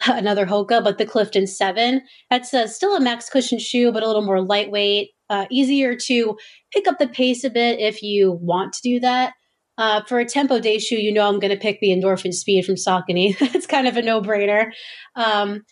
another 0.06 0.46
Hoka, 0.46 0.82
but 0.82 0.98
the 0.98 1.06
Clifton 1.06 1.46
7. 1.46 2.02
That's 2.30 2.52
a, 2.52 2.68
still 2.68 2.96
a 2.96 3.00
max 3.00 3.28
cushion 3.28 3.58
shoe, 3.58 3.92
but 3.92 4.02
a 4.02 4.06
little 4.06 4.24
more 4.24 4.42
lightweight, 4.42 5.10
uh, 5.30 5.46
easier 5.50 5.96
to 6.06 6.36
pick 6.72 6.86
up 6.86 6.98
the 6.98 7.08
pace 7.08 7.44
a 7.44 7.50
bit 7.50 7.80
if 7.80 8.02
you 8.02 8.32
want 8.32 8.72
to 8.74 8.80
do 8.82 9.00
that. 9.00 9.34
Uh, 9.78 10.02
for 10.04 10.18
a 10.18 10.24
tempo 10.24 10.58
day 10.58 10.78
shoe, 10.78 10.96
you 10.96 11.12
know 11.12 11.28
I'm 11.28 11.38
going 11.38 11.52
to 11.52 11.60
pick 11.60 11.80
the 11.80 11.90
Endorphin 11.90 12.32
Speed 12.32 12.64
from 12.64 12.76
Saucony. 12.76 13.36
it's 13.54 13.66
kind 13.66 13.86
of 13.86 13.96
a 13.96 14.02
no 14.02 14.22
brainer. 14.22 14.70
Um, 15.16 15.62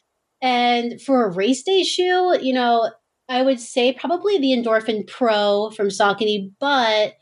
and 0.43 1.00
for 1.00 1.25
a 1.25 1.35
race 1.35 1.62
day 1.62 1.85
shoe, 1.85 2.38
you 2.43 2.52
know, 2.52 2.90
I 3.31 3.40
would 3.40 3.59
say 3.59 3.95
probably 3.95 4.37
the 4.37 4.52
Endorphin 4.52 5.07
Pro 5.07 5.71
from 5.71 5.88
Saucony, 5.88 6.50
but 6.61 7.14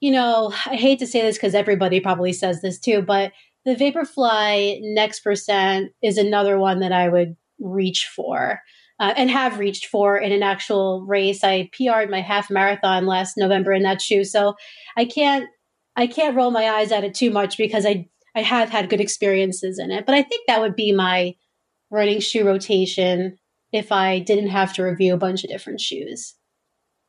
you 0.00 0.10
know, 0.10 0.52
I 0.66 0.76
hate 0.76 0.98
to 0.98 1.06
say 1.06 1.22
this 1.22 1.36
because 1.36 1.54
everybody 1.54 2.00
probably 2.00 2.32
says 2.32 2.60
this 2.60 2.78
too, 2.78 3.02
but 3.02 3.32
the 3.64 3.74
Vaporfly 3.74 4.78
Next 4.82 5.20
Percent 5.20 5.92
is 6.02 6.18
another 6.18 6.58
one 6.58 6.80
that 6.80 6.92
I 6.92 7.08
would 7.08 7.36
reach 7.58 8.10
for 8.14 8.60
uh, 9.00 9.14
and 9.16 9.30
have 9.30 9.58
reached 9.58 9.86
for 9.86 10.16
in 10.16 10.32
an 10.32 10.42
actual 10.42 11.04
race. 11.06 11.42
I 11.42 11.70
PR'd 11.72 12.10
my 12.10 12.20
half 12.20 12.50
marathon 12.50 13.06
last 13.06 13.36
November 13.36 13.72
in 13.72 13.82
that 13.82 14.02
shoe, 14.02 14.24
so 14.24 14.54
I 14.96 15.04
can't 15.04 15.48
I 15.96 16.06
can't 16.06 16.36
roll 16.36 16.50
my 16.50 16.68
eyes 16.68 16.92
at 16.92 17.04
it 17.04 17.14
too 17.14 17.30
much 17.30 17.56
because 17.56 17.86
I 17.86 18.08
I 18.34 18.42
have 18.42 18.70
had 18.70 18.90
good 18.90 19.00
experiences 19.00 19.78
in 19.78 19.90
it. 19.90 20.06
But 20.06 20.14
I 20.14 20.22
think 20.22 20.46
that 20.46 20.60
would 20.60 20.76
be 20.76 20.92
my 20.92 21.34
running 21.90 22.20
shoe 22.20 22.44
rotation 22.44 23.38
if 23.72 23.92
I 23.92 24.18
didn't 24.20 24.48
have 24.48 24.72
to 24.74 24.82
review 24.82 25.14
a 25.14 25.18
bunch 25.18 25.44
of 25.44 25.50
different 25.50 25.80
shoes. 25.80 26.34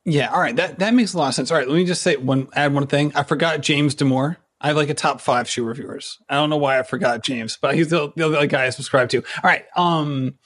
Yeah, 0.06 0.32
all 0.32 0.40
right. 0.40 0.56
That 0.56 0.80
that 0.80 0.94
makes 0.94 1.14
a 1.14 1.18
lot 1.18 1.30
of 1.30 1.34
sense. 1.34 1.52
All 1.52 1.58
right, 1.58 1.68
let 1.68 1.76
me 1.76 1.86
just 1.86 2.02
say 2.02 2.16
one 2.16 2.48
add 2.54 2.74
one 2.74 2.88
thing. 2.88 3.12
I 3.16 3.24
forgot 3.24 3.62
James 3.62 3.96
DeMoor. 3.96 4.38
I 4.66 4.70
have 4.70 4.78
like 4.78 4.90
a 4.90 4.96
top 4.96 5.22
five 5.22 5.48
shoe 5.48 5.64
reviewers. 5.64 6.18
I 6.28 6.34
don't 6.34 6.50
know 6.50 6.58
why 6.58 6.80
I 6.80 6.82
forgot 6.82 7.24
James, 7.24 7.56
but 7.62 7.76
he's 7.76 7.90
the, 7.90 8.12
the 8.16 8.26
other 8.26 8.48
guy 8.48 8.66
I 8.66 8.72
subscribe 8.72 9.10
to. 9.10 9.18
All 9.18 9.24
right. 9.44 9.64
Um 9.78 10.40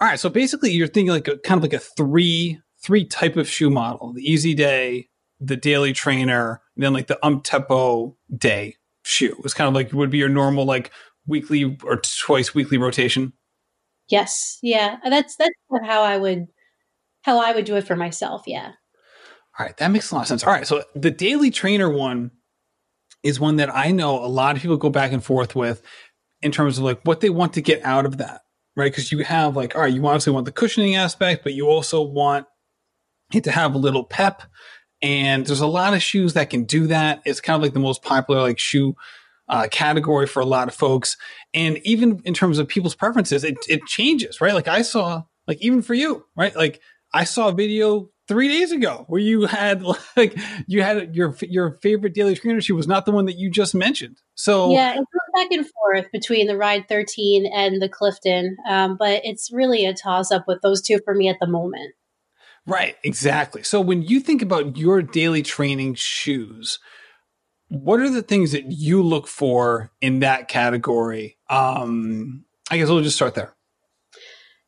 all 0.00 0.08
right. 0.08 0.18
So 0.18 0.28
basically 0.28 0.72
you're 0.72 0.88
thinking 0.88 1.12
like 1.12 1.28
a 1.28 1.38
kind 1.38 1.56
of 1.56 1.62
like 1.62 1.72
a 1.72 1.78
three 1.78 2.60
three 2.82 3.04
type 3.04 3.36
of 3.36 3.48
shoe 3.48 3.70
model. 3.70 4.12
The 4.14 4.28
easy 4.28 4.52
day, 4.52 5.10
the 5.38 5.54
daily 5.54 5.92
trainer, 5.92 6.60
and 6.74 6.82
then 6.82 6.92
like 6.92 7.06
the 7.06 7.24
um 7.24 7.40
tempo 7.40 8.16
day 8.36 8.74
shoe. 9.04 9.40
It's 9.44 9.54
kind 9.54 9.68
of 9.68 9.74
like 9.74 9.92
would 9.92 10.10
be 10.10 10.18
your 10.18 10.28
normal 10.28 10.64
like 10.64 10.90
weekly 11.24 11.78
or 11.84 11.98
twice 11.98 12.52
weekly 12.52 12.78
rotation. 12.78 13.32
Yes. 14.08 14.58
Yeah. 14.60 14.96
That's 15.08 15.36
that's 15.36 15.54
how 15.84 16.02
I 16.02 16.16
would 16.16 16.46
how 17.22 17.38
I 17.38 17.52
would 17.52 17.64
do 17.64 17.76
it 17.76 17.86
for 17.86 17.94
myself. 17.94 18.42
Yeah. 18.48 18.72
All 19.56 19.66
right, 19.66 19.76
that 19.76 19.92
makes 19.92 20.10
a 20.10 20.16
lot 20.16 20.22
of 20.22 20.26
sense. 20.26 20.42
All 20.42 20.52
right, 20.52 20.66
so 20.66 20.82
the 20.96 21.10
daily 21.10 21.50
trainer 21.50 21.90
one 21.90 22.30
is 23.22 23.40
one 23.40 23.56
that 23.56 23.74
I 23.74 23.90
know 23.90 24.24
a 24.24 24.26
lot 24.26 24.56
of 24.56 24.62
people 24.62 24.76
go 24.76 24.90
back 24.90 25.12
and 25.12 25.22
forth 25.22 25.54
with 25.54 25.82
in 26.42 26.52
terms 26.52 26.78
of 26.78 26.84
like 26.84 27.00
what 27.02 27.20
they 27.20 27.30
want 27.30 27.54
to 27.54 27.60
get 27.60 27.82
out 27.84 28.06
of 28.06 28.18
that, 28.18 28.40
right? 28.76 28.90
Because 28.90 29.12
you 29.12 29.18
have 29.24 29.56
like, 29.56 29.74
all 29.74 29.82
right, 29.82 29.92
you 29.92 30.04
obviously 30.06 30.32
want 30.32 30.46
the 30.46 30.52
cushioning 30.52 30.96
aspect, 30.96 31.42
but 31.42 31.54
you 31.54 31.66
also 31.68 32.02
want 32.02 32.46
it 33.32 33.44
to 33.44 33.50
have 33.50 33.74
a 33.74 33.78
little 33.78 34.04
pep. 34.04 34.42
And 35.02 35.46
there's 35.46 35.60
a 35.60 35.66
lot 35.66 35.94
of 35.94 36.02
shoes 36.02 36.34
that 36.34 36.50
can 36.50 36.64
do 36.64 36.86
that. 36.88 37.22
It's 37.24 37.40
kind 37.40 37.56
of 37.56 37.62
like 37.62 37.74
the 37.74 37.80
most 37.80 38.02
popular 38.02 38.42
like 38.42 38.58
shoe 38.58 38.94
uh, 39.48 39.66
category 39.70 40.26
for 40.26 40.40
a 40.40 40.46
lot 40.46 40.68
of 40.68 40.74
folks. 40.74 41.16
And 41.52 41.78
even 41.84 42.20
in 42.24 42.34
terms 42.34 42.58
of 42.58 42.68
people's 42.68 42.94
preferences, 42.94 43.44
it, 43.44 43.58
it 43.68 43.84
changes, 43.86 44.40
right? 44.40 44.54
Like 44.54 44.68
I 44.68 44.82
saw, 44.82 45.24
like 45.46 45.58
even 45.60 45.82
for 45.82 45.94
you, 45.94 46.24
right? 46.36 46.54
Like 46.54 46.80
I 47.12 47.24
saw 47.24 47.48
a 47.48 47.52
video 47.52 48.10
three 48.30 48.46
days 48.46 48.70
ago 48.70 49.04
where 49.08 49.20
you 49.20 49.44
had 49.46 49.82
like 50.16 50.38
you 50.68 50.82
had 50.82 51.16
your 51.16 51.36
your 51.42 51.72
favorite 51.82 52.14
daily 52.14 52.36
trainer 52.36 52.60
she 52.60 52.72
was 52.72 52.86
not 52.86 53.04
the 53.04 53.10
one 53.10 53.24
that 53.24 53.36
you 53.36 53.50
just 53.50 53.74
mentioned. 53.74 54.22
So 54.36 54.70
yeah, 54.70 54.92
it 54.92 54.98
goes 54.98 55.04
back 55.34 55.48
and 55.50 55.66
forth 55.68 56.06
between 56.12 56.46
the 56.46 56.56
Ride 56.56 56.88
13 56.88 57.44
and 57.44 57.82
the 57.82 57.88
Clifton, 57.88 58.56
um, 58.68 58.96
but 58.96 59.20
it's 59.24 59.50
really 59.52 59.84
a 59.84 59.92
toss 59.92 60.30
up 60.30 60.44
with 60.46 60.62
those 60.62 60.80
two 60.80 61.00
for 61.04 61.12
me 61.12 61.28
at 61.28 61.38
the 61.40 61.48
moment. 61.48 61.92
Right, 62.66 62.96
exactly. 63.02 63.64
So 63.64 63.80
when 63.80 64.02
you 64.02 64.20
think 64.20 64.42
about 64.42 64.76
your 64.76 65.02
daily 65.02 65.42
training 65.42 65.94
shoes, 65.94 66.78
what 67.68 67.98
are 67.98 68.10
the 68.10 68.22
things 68.22 68.52
that 68.52 68.70
you 68.70 69.02
look 69.02 69.26
for 69.26 69.90
in 70.00 70.20
that 70.20 70.46
category? 70.46 71.36
Um, 71.48 72.44
I 72.70 72.76
guess 72.76 72.88
we'll 72.88 73.02
just 73.02 73.16
start 73.16 73.34
there. 73.34 73.56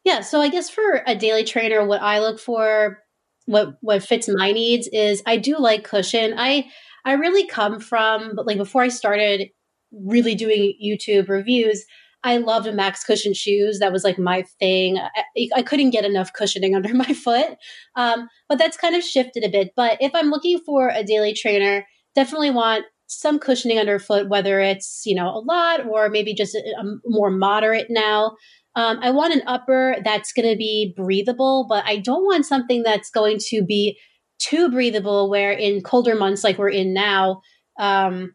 Yeah, 0.05 0.21
so 0.23 0.41
I 0.41 0.49
guess 0.49 0.69
for 0.69 1.03
a 1.07 1.15
daily 1.15 1.45
trainer, 1.45 1.87
what 1.87 2.03
I 2.03 2.19
look 2.19 2.41
for, 2.41 3.02
what 3.47 3.75
what 3.81 4.03
fits 4.03 4.29
my 4.29 4.53
needs 4.53 4.89
is 4.93 5.23
I 5.27 5.37
do 5.37 5.59
like 5.59 5.85
cushion. 5.85 6.35
I 6.37 6.67
I 7.05 7.13
really 7.15 7.47
come 7.47 7.81
from 7.81 8.33
like 8.37 8.59
before 8.59 8.83
I 8.83 8.89
started 8.89 9.49
really 9.93 10.35
doing 10.35 10.75
YouTube 10.83 11.29
reviews, 11.29 11.85
I 12.25 12.39
loved 12.39 12.73
max 12.73 13.05
cushion 13.05 13.35
shoes. 13.35 13.79
That 13.79 13.93
was 13.93 14.05
like 14.05 14.19
my 14.19 14.45
thing. 14.61 14.99
I, 14.99 15.49
I 15.57 15.63
couldn't 15.63 15.91
get 15.91 16.05
enough 16.05 16.33
cushioning 16.33 16.75
under 16.77 16.95
my 16.95 17.13
foot, 17.13 17.57
um, 17.97 18.29
but 18.49 18.59
that's 18.59 18.77
kind 18.77 18.95
of 18.95 19.03
shifted 19.03 19.45
a 19.45 19.49
bit. 19.49 19.73
But 19.77 19.99
if 20.01 20.13
I'm 20.15 20.31
looking 20.31 20.59
for 20.65 20.89
a 20.89 21.05
daily 21.05 21.35
trainer, 21.35 21.87
definitely 22.15 22.51
want 22.51 22.85
some 23.07 23.39
cushioning 23.39 23.79
underfoot, 23.79 24.29
whether 24.29 24.61
it's 24.61 25.03
you 25.05 25.15
know 25.15 25.29
a 25.29 25.43
lot 25.45 25.87
or 25.87 26.09
maybe 26.09 26.35
just 26.35 26.55
a, 26.55 26.59
a 26.79 26.85
more 27.05 27.31
moderate 27.31 27.89
now. 27.91 28.37
Um, 28.75 28.99
I 29.03 29.11
want 29.11 29.35
an 29.35 29.43
upper 29.47 29.97
that's 30.05 30.33
going 30.33 30.49
to 30.49 30.57
be 30.57 30.95
breathable, 30.97 31.67
but 31.69 31.85
I 31.87 31.99
don't 31.99 32.25
want 32.25 32.47
something 32.47 32.83
that's 32.83 33.11
going 33.11 33.39
to 33.49 33.63
be 33.63 33.99
too 34.39 34.71
breathable. 34.71 35.29
Where 35.29 35.53
in 35.53 35.83
colder 35.83 36.15
months 36.15 36.43
like 36.43 36.59
we're 36.59 36.71
in 36.71 36.95
now, 36.95 37.43
um, 37.79 38.35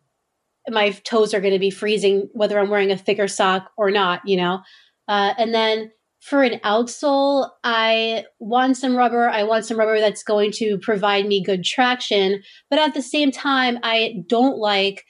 my 0.70 0.92
toes 0.92 1.34
are 1.34 1.42
going 1.42 1.54
to 1.54 1.60
be 1.60 1.72
freezing 1.72 2.30
whether 2.34 2.60
I'm 2.60 2.70
wearing 2.70 2.92
a 2.92 2.98
thicker 2.98 3.28
sock 3.28 3.72
or 3.78 3.90
not. 3.90 4.22
You 4.26 4.38
know, 4.38 4.60
uh, 5.08 5.34
and 5.38 5.54
then 5.54 5.92
for 6.22 6.44
an 6.44 6.60
outsole, 6.60 7.50
I 7.64 8.26
want 8.40 8.78
some 8.78 8.96
rubber. 8.96 9.30
I 9.30 9.44
want 9.44 9.66
some 9.66 9.78
rubber 9.78 10.00
that's 10.00 10.24
going 10.24 10.52
to 10.54 10.78
provide 10.80 11.26
me 11.26 11.44
good 11.44 11.64
traction, 11.64 12.44
but 12.70 12.80
at 12.80 12.94
the 12.94 13.02
same 13.02 13.32
time, 13.32 13.80
I 13.82 14.24
don't 14.28 14.58
like 14.58 15.04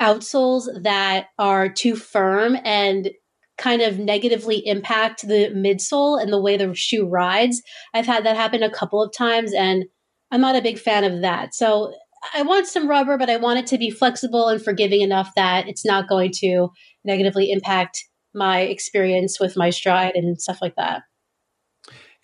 outsoles 0.00 0.68
that 0.82 1.28
are 1.38 1.68
too 1.68 1.96
firm 1.96 2.56
and 2.64 3.10
kind 3.58 3.82
of 3.82 3.98
negatively 3.98 4.66
impact 4.66 5.26
the 5.26 5.50
midsole 5.54 6.20
and 6.20 6.32
the 6.32 6.40
way 6.40 6.56
the 6.56 6.74
shoe 6.74 7.06
rides. 7.06 7.62
I've 7.94 8.06
had 8.06 8.24
that 8.24 8.36
happen 8.36 8.62
a 8.62 8.70
couple 8.70 9.02
of 9.02 9.12
times 9.16 9.52
and 9.54 9.84
I'm 10.30 10.40
not 10.40 10.56
a 10.56 10.62
big 10.62 10.78
fan 10.78 11.04
of 11.04 11.22
that. 11.22 11.54
So 11.54 11.92
I 12.34 12.42
want 12.42 12.66
some 12.66 12.88
rubber, 12.88 13.16
but 13.16 13.30
I 13.30 13.36
want 13.36 13.58
it 13.58 13.66
to 13.68 13.78
be 13.78 13.90
flexible 13.90 14.48
and 14.48 14.62
forgiving 14.62 15.00
enough 15.00 15.30
that 15.36 15.68
it's 15.68 15.84
not 15.84 16.08
going 16.08 16.32
to 16.36 16.68
negatively 17.04 17.50
impact 17.50 18.04
my 18.34 18.60
experience 18.60 19.40
with 19.40 19.56
my 19.56 19.70
stride 19.70 20.14
and 20.14 20.40
stuff 20.40 20.58
like 20.60 20.74
that. 20.76 21.02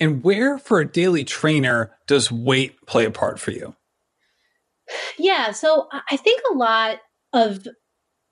And 0.01 0.23
where 0.25 0.59
for 0.59 0.81
a 0.81 0.91
daily 0.91 1.25
trainer 1.25 1.97
does 2.07 2.33
weight 2.33 2.75
play 2.87 3.05
a 3.05 3.11
part 3.11 3.39
for 3.39 3.53
you? 3.53 3.77
Yeah, 5.19 5.53
so 5.53 5.89
I 6.11 6.17
think 6.17 6.43
a 6.51 6.57
lot 6.57 6.99
of 7.33 7.67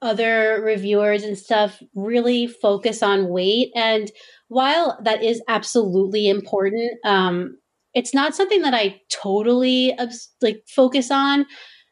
other 0.02 0.62
reviewers 0.64 1.22
and 1.22 1.36
stuff 1.36 1.82
really 1.94 2.46
focus 2.46 3.02
on 3.02 3.28
weight. 3.28 3.70
And 3.74 4.10
while 4.48 4.98
that 5.04 5.22
is 5.22 5.42
absolutely 5.48 6.28
important, 6.28 6.98
um, 7.04 7.58
it's 7.94 8.14
not 8.14 8.34
something 8.34 8.62
that 8.62 8.74
I 8.74 9.00
totally 9.10 9.96
like 10.40 10.62
focus 10.68 11.10
on. 11.10 11.46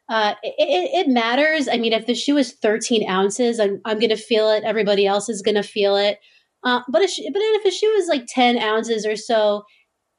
Uh, 0.09 0.33
it, 0.41 1.07
it, 1.07 1.07
matters. 1.07 1.67
I 1.67 1.77
mean, 1.77 1.93
if 1.93 2.07
the 2.07 2.15
shoe 2.15 2.37
is 2.37 2.53
13 2.53 3.07
ounces, 3.07 3.59
I'm, 3.59 3.79
I'm 3.85 3.99
going 3.99 4.09
to 4.09 4.15
feel 4.15 4.49
it. 4.49 4.63
Everybody 4.63 5.05
else 5.05 5.29
is 5.29 5.43
going 5.43 5.55
to 5.55 5.61
feel 5.61 5.95
it. 5.95 6.17
Uh, 6.63 6.81
but, 6.89 7.03
a 7.03 7.07
sh- 7.07 7.29
but 7.31 7.39
if 7.39 7.65
a 7.65 7.71
shoe 7.71 7.91
is 7.91 8.07
like 8.07 8.25
10 8.27 8.57
ounces 8.57 9.05
or 9.05 9.15
so, 9.15 9.63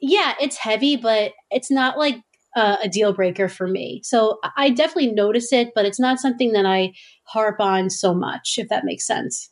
yeah, 0.01 0.35
it's 0.41 0.57
heavy, 0.57 0.97
but 0.97 1.33
it's 1.51 1.73
not 1.73 1.99
like 1.99 2.23
uh, 2.57 2.77
a 2.83 2.89
deal 2.89 3.13
breaker 3.13 3.49
for 3.49 3.67
me. 3.67 4.01
So 4.05 4.39
I 4.57 4.71
definitely 4.71 5.13
notice 5.13 5.53
it, 5.53 5.71
but 5.75 5.85
it's 5.85 6.01
not 6.01 6.19
something 6.19 6.53
that 6.53 6.67
I 6.67 6.93
harp 7.25 7.61
on 7.61 7.91
so 7.91 8.15
much, 8.15 8.55
if 8.59 8.69
that 8.69 8.85
makes 8.85 9.07
sense. 9.07 9.51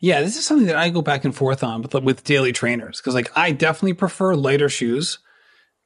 Yeah, 0.00 0.20
this 0.20 0.36
is 0.36 0.44
something 0.44 0.66
that 0.66 0.76
I 0.76 0.90
go 0.90 1.02
back 1.02 1.24
and 1.24 1.34
forth 1.34 1.64
on 1.64 1.82
with, 1.82 1.94
with 1.94 2.24
daily 2.24 2.52
trainers 2.52 3.00
because, 3.00 3.14
like, 3.14 3.30
I 3.36 3.52
definitely 3.52 3.94
prefer 3.94 4.34
lighter 4.34 4.68
shoes. 4.68 5.18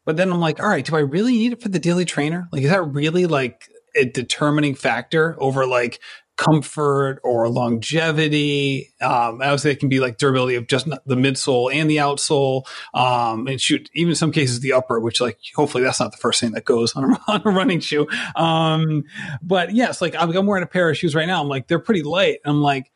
But 0.04 0.16
then 0.16 0.32
I'm 0.32 0.40
like, 0.40 0.58
all 0.58 0.68
right, 0.68 0.84
do 0.84 0.96
I 0.96 1.00
really 1.00 1.32
need 1.32 1.52
it 1.52 1.62
for 1.62 1.68
the 1.68 1.78
daily 1.78 2.04
trainer? 2.04 2.48
Like, 2.50 2.62
is 2.62 2.70
that 2.70 2.82
really 2.82 3.26
like 3.26 3.68
a 3.94 4.06
determining 4.06 4.74
factor 4.74 5.36
over 5.38 5.66
like 5.66 6.00
comfort 6.38 7.18
or 7.24 7.48
longevity. 7.48 8.94
Um, 9.00 9.42
say 9.58 9.72
it 9.72 9.80
can 9.80 9.88
be 9.88 9.98
like 9.98 10.18
durability 10.18 10.54
of 10.54 10.68
just 10.68 10.86
the 10.86 11.16
midsole 11.16 11.74
and 11.74 11.90
the 11.90 11.96
outsole. 11.96 12.62
Um, 12.94 13.48
and 13.48 13.60
shoot, 13.60 13.90
even 13.92 14.10
in 14.10 14.14
some 14.14 14.30
cases, 14.30 14.60
the 14.60 14.72
upper, 14.72 15.00
which 15.00 15.20
like 15.20 15.38
hopefully 15.54 15.82
that's 15.82 16.00
not 16.00 16.12
the 16.12 16.16
first 16.16 16.40
thing 16.40 16.52
that 16.52 16.64
goes 16.64 16.92
on 16.96 17.12
a, 17.12 17.18
on 17.28 17.42
a 17.44 17.50
running 17.50 17.80
shoe. 17.80 18.06
Um, 18.36 19.04
but 19.42 19.74
yes, 19.74 20.00
like 20.00 20.14
I'm, 20.14 20.34
I'm 20.34 20.46
wearing 20.46 20.62
a 20.62 20.68
pair 20.68 20.88
of 20.88 20.96
shoes 20.96 21.14
right 21.14 21.26
now. 21.26 21.42
I'm 21.42 21.48
like, 21.48 21.66
they're 21.66 21.80
pretty 21.80 22.04
light. 22.04 22.38
I'm 22.44 22.62
like, 22.62 22.90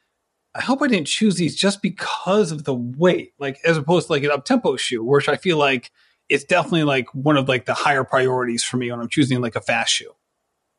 I 0.54 0.60
hope 0.60 0.80
I 0.80 0.86
didn't 0.86 1.08
choose 1.08 1.34
these 1.34 1.56
just 1.56 1.82
because 1.82 2.52
of 2.52 2.64
the 2.64 2.74
weight, 2.74 3.32
like 3.38 3.58
as 3.64 3.76
opposed 3.76 4.06
to 4.06 4.12
like 4.12 4.22
an 4.22 4.30
up 4.30 4.44
tempo 4.44 4.76
shoe, 4.76 5.02
which 5.02 5.28
I 5.28 5.36
feel 5.36 5.56
like 5.56 5.90
it's 6.28 6.44
definitely 6.44 6.84
like 6.84 7.12
one 7.12 7.36
of 7.36 7.48
like 7.48 7.66
the 7.66 7.74
higher 7.74 8.04
priorities 8.04 8.62
for 8.62 8.76
me 8.76 8.90
when 8.90 9.00
I'm 9.00 9.08
choosing 9.08 9.40
like 9.40 9.56
a 9.56 9.60
fast 9.60 9.92
shoe. 9.92 10.12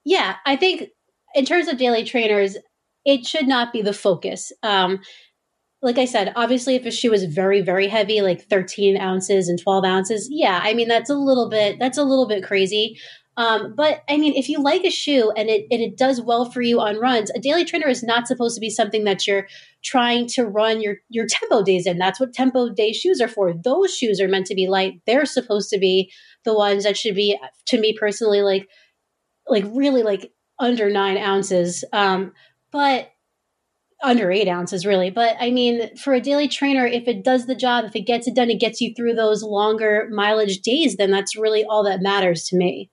Yeah, 0.05 0.35
I 0.45 0.55
think 0.55 0.89
in 1.33 1.45
terms 1.45 1.67
of 1.67 1.77
daily 1.77 2.03
trainers, 2.03 2.57
it 3.05 3.25
should 3.25 3.47
not 3.47 3.73
be 3.73 3.81
the 3.81 3.93
focus. 3.93 4.51
Um, 4.61 4.99
like 5.81 5.97
I 5.97 6.05
said, 6.05 6.31
obviously, 6.35 6.75
if 6.75 6.85
a 6.85 6.91
shoe 6.91 7.11
is 7.11 7.25
very, 7.25 7.61
very 7.61 7.87
heavy, 7.87 8.21
like 8.21 8.47
13 8.47 8.97
ounces 8.97 9.49
and 9.49 9.61
12 9.61 9.83
ounces, 9.83 10.29
yeah, 10.31 10.61
I 10.63 10.73
mean 10.73 10.87
that's 10.87 11.09
a 11.09 11.15
little 11.15 11.49
bit 11.49 11.77
that's 11.79 11.97
a 11.97 12.03
little 12.03 12.27
bit 12.27 12.43
crazy. 12.43 12.97
Um, 13.35 13.73
but 13.75 14.03
I 14.07 14.17
mean, 14.17 14.35
if 14.35 14.47
you 14.47 14.61
like 14.61 14.83
a 14.83 14.91
shoe 14.91 15.31
and 15.35 15.49
it 15.49 15.65
and 15.71 15.81
it 15.81 15.97
does 15.97 16.21
well 16.21 16.49
for 16.49 16.61
you 16.61 16.79
on 16.79 16.99
runs, 16.99 17.31
a 17.31 17.39
daily 17.39 17.65
trainer 17.65 17.87
is 17.87 18.03
not 18.03 18.27
supposed 18.27 18.55
to 18.55 18.61
be 18.61 18.69
something 18.69 19.03
that 19.05 19.25
you're 19.25 19.47
trying 19.83 20.27
to 20.27 20.45
run 20.45 20.81
your 20.81 20.97
your 21.09 21.25
tempo 21.27 21.63
days 21.63 21.87
in. 21.87 21.97
That's 21.97 22.19
what 22.19 22.33
tempo 22.33 22.69
day 22.69 22.93
shoes 22.93 23.19
are 23.19 23.27
for. 23.27 23.53
Those 23.53 23.93
shoes 23.93 24.21
are 24.21 24.27
meant 24.27 24.45
to 24.47 24.55
be 24.55 24.67
light. 24.67 25.01
They're 25.05 25.25
supposed 25.25 25.69
to 25.71 25.79
be 25.79 26.11
the 26.45 26.53
ones 26.53 26.83
that 26.83 26.97
should 26.97 27.15
be, 27.15 27.37
to 27.67 27.79
me 27.79 27.95
personally, 27.97 28.41
like 28.41 28.69
like 29.47 29.65
really 29.73 30.03
like 30.03 30.31
under 30.63 30.89
nine 30.89 31.17
ounces, 31.17 31.83
um, 31.93 32.31
but 32.71 33.09
under 34.01 34.31
eight 34.31 34.47
ounces, 34.47 34.85
really. 34.85 35.09
But 35.09 35.35
I 35.39 35.51
mean, 35.51 35.95
for 35.97 36.13
a 36.13 36.21
daily 36.21 36.47
trainer, 36.47 36.85
if 36.85 37.07
it 37.07 37.23
does 37.23 37.45
the 37.45 37.55
job, 37.55 37.85
if 37.85 37.95
it 37.95 38.01
gets 38.01 38.27
it 38.27 38.35
done, 38.35 38.49
it 38.49 38.59
gets 38.59 38.81
you 38.81 38.93
through 38.95 39.13
those 39.13 39.43
longer 39.43 40.09
mileage 40.11 40.61
days, 40.61 40.97
then 40.97 41.11
that's 41.11 41.35
really 41.37 41.63
all 41.63 41.83
that 41.83 42.01
matters 42.01 42.45
to 42.45 42.57
me. 42.57 42.89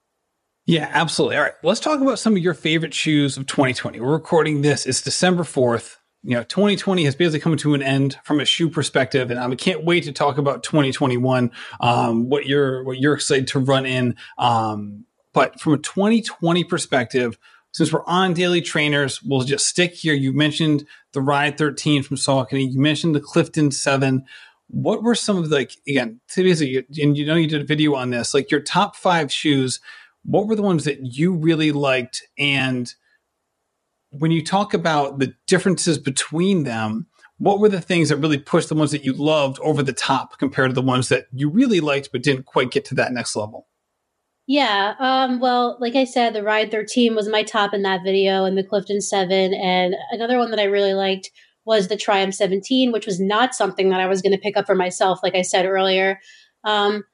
Yeah, 0.67 0.89
absolutely. 0.93 1.37
All 1.37 1.43
right, 1.43 1.55
let's 1.65 1.81
talk 1.81 2.01
about 2.01 2.19
some 2.19 2.35
of 2.35 2.39
your 2.43 2.55
favorite 2.55 2.95
shoes 2.95 3.37
of 3.37 3.47
2020. 3.47 3.99
We're 3.99 4.13
recording 4.13 4.63
this. 4.63 4.87
It's 4.87 5.03
December 5.03 5.43
4th. 5.43 5.97
you 6.23 6.37
know, 6.37 6.45
2020 6.45 7.05
has 7.05 7.17
basically 7.17 7.41
come 7.41 7.57
to 7.57 7.75
an 7.75 7.83
end 7.83 8.19
from 8.25 8.39
a 8.39 8.45
shoe 8.45 8.69
perspective, 8.69 9.31
and 9.31 9.41
I 9.41 9.53
can't 9.57 9.85
wait 9.85 10.05
to 10.05 10.13
talk 10.13 10.39
about 10.39 10.63
2021. 10.63 11.51
Um, 11.81 12.29
what 12.29 12.47
you're 12.47 12.85
what 12.85 12.99
you're 12.99 13.15
excited 13.15 13.49
to 13.49 13.59
run 13.59 13.85
in, 13.87 14.15
um, 14.39 15.07
but 15.33 15.59
from 15.61 15.73
a 15.73 15.79
2020 15.79 16.63
perspective, 16.65 17.39
since 17.73 17.93
we're 17.93 18.05
on 18.07 18.35
daily 18.35 18.61
trainers, 18.61 19.23
we'll 19.23 19.43
just 19.43 19.67
stick 19.67 19.95
here. 19.95 20.15
You 20.15 20.33
mentioned 20.33 20.87
the 21.13 21.21
Ride 21.21 21.57
13 21.57 22.03
from 22.03 22.17
Saucony. 22.17 22.71
You 22.73 22.81
mentioned 22.81 23.15
the 23.15 23.21
Clifton 23.21 23.71
7. 23.71 24.25
What 24.69 25.03
were 25.03 25.15
some 25.15 25.37
of 25.37 25.51
the, 25.51 25.57
like, 25.57 25.73
again, 25.87 26.21
basically, 26.35 26.85
and 27.03 27.17
you 27.17 27.27
know, 27.27 27.37
you 27.37 27.49
did 27.49 27.63
a 27.63 27.67
video 27.67 27.95
on 27.95 28.11
this, 28.11 28.35
like 28.35 28.51
your 28.51 28.61
top 28.61 28.97
five 28.97 29.33
shoes. 29.33 29.81
What 30.25 30.47
were 30.47 30.57
the 30.57 30.63
ones 30.63 30.85
that 30.85 30.99
you 31.17 31.33
really 31.33 31.73
liked? 31.73 32.23
And 32.39 32.93
when 34.11 34.31
you 34.31 34.45
talk 34.45 34.75
about 34.75 35.19
the 35.19 35.35
differences 35.47 35.99
between 35.99 36.65
them, 36.65 37.07
what 37.39 37.59
were 37.59 37.69
the 37.71 37.81
things 37.81 38.11
that 38.11 38.19
really 38.19 38.39
pushed 38.39 38.69
the 38.69 38.75
ones 38.75 38.91
that 38.91 39.05
you 39.05 39.13
loved 39.13 39.59
over 39.61 39.83
the 39.83 39.95
top 39.95 40.39
compared 40.39 40.71
to 40.71 40.75
the 40.75 40.83
ones 40.83 41.09
that 41.09 41.27
you 41.33 41.49
really 41.49 41.81
liked 41.81 42.11
but 42.13 42.23
didn't 42.23 42.45
quite 42.45 42.71
get 42.71 42.85
to 42.87 42.95
that 42.97 43.13
next 43.13 43.35
level? 43.35 43.67
Yeah. 44.51 44.97
Um, 44.99 45.39
well, 45.39 45.77
like 45.79 45.95
I 45.95 46.03
said, 46.03 46.35
the 46.35 46.43
Ride 46.43 46.73
13 46.73 47.15
was 47.15 47.29
my 47.29 47.45
top 47.45 47.73
in 47.73 47.83
that 47.83 48.03
video 48.03 48.45
and 48.45 48.59
the 48.59 48.65
Clifton 48.65 49.01
7. 49.01 49.55
And 49.55 49.95
another 50.11 50.39
one 50.39 50.51
that 50.51 50.59
I 50.59 50.65
really 50.65 50.93
liked 50.93 51.31
was 51.65 51.87
the 51.87 51.97
Triumph 51.97 52.35
17, 52.35 52.91
which 52.91 53.07
was 53.07 53.21
not 53.21 53.55
something 53.55 53.91
that 53.91 54.01
I 54.01 54.09
was 54.09 54.21
going 54.21 54.33
to 54.33 54.43
pick 54.43 54.57
up 54.57 54.67
for 54.67 54.75
myself, 54.75 55.21
like 55.23 55.37
I 55.37 55.43
said 55.43 55.67
earlier. 55.67 56.19
Um, 56.65 57.05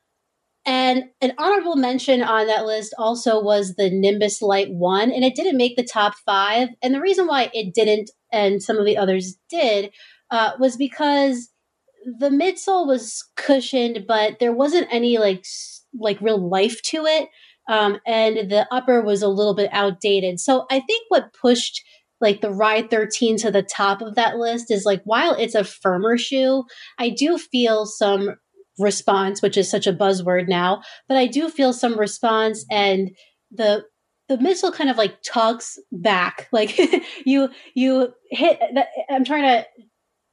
and 0.64 1.10
an 1.20 1.34
honorable 1.36 1.76
mention 1.76 2.22
on 2.22 2.46
that 2.46 2.64
list 2.64 2.94
also 2.96 3.38
was 3.38 3.74
the 3.74 3.90
Nimbus 3.90 4.40
Lite 4.40 4.72
1, 4.72 5.10
and 5.10 5.22
it 5.22 5.34
didn't 5.34 5.58
make 5.58 5.76
the 5.76 5.84
top 5.84 6.14
five. 6.24 6.70
And 6.80 6.94
the 6.94 7.02
reason 7.02 7.26
why 7.26 7.50
it 7.52 7.74
didn't 7.74 8.12
and 8.32 8.62
some 8.62 8.78
of 8.78 8.86
the 8.86 8.96
others 8.96 9.36
did 9.50 9.92
uh, 10.30 10.52
was 10.58 10.78
because 10.78 11.50
the 12.18 12.30
midsole 12.30 12.86
was 12.86 13.28
cushioned, 13.36 14.06
but 14.08 14.38
there 14.40 14.54
wasn't 14.54 14.88
any 14.90 15.18
like 15.18 15.44
like 15.98 16.20
real 16.20 16.48
life 16.48 16.80
to 16.82 17.04
it. 17.06 17.28
Um, 17.68 17.98
and 18.06 18.50
the 18.50 18.66
upper 18.70 19.02
was 19.02 19.22
a 19.22 19.28
little 19.28 19.54
bit 19.54 19.70
outdated. 19.72 20.38
So 20.38 20.66
I 20.70 20.80
think 20.80 21.04
what 21.08 21.32
pushed 21.32 21.82
like 22.20 22.40
the 22.40 22.50
Ride 22.50 22.90
13 22.90 23.36
to 23.38 23.50
the 23.50 23.62
top 23.62 24.00
of 24.00 24.14
that 24.14 24.36
list 24.36 24.70
is 24.70 24.84
like 24.84 25.02
while 25.04 25.34
it's 25.34 25.54
a 25.54 25.64
firmer 25.64 26.16
shoe, 26.16 26.64
I 26.98 27.10
do 27.10 27.38
feel 27.38 27.86
some 27.86 28.36
response, 28.78 29.42
which 29.42 29.56
is 29.56 29.70
such 29.70 29.86
a 29.86 29.92
buzzword 29.92 30.48
now, 30.48 30.82
but 31.08 31.16
I 31.16 31.26
do 31.26 31.48
feel 31.48 31.72
some 31.72 31.98
response 31.98 32.64
and 32.70 33.10
the 33.50 33.84
the 34.28 34.36
midsole 34.38 34.74
kind 34.74 34.90
of 34.90 34.96
like 34.96 35.22
tugs 35.22 35.78
back. 35.92 36.48
Like 36.52 36.78
you 37.24 37.50
you 37.74 38.12
hit 38.30 38.58
I'm 39.10 39.24
trying 39.24 39.42
to 39.42 39.66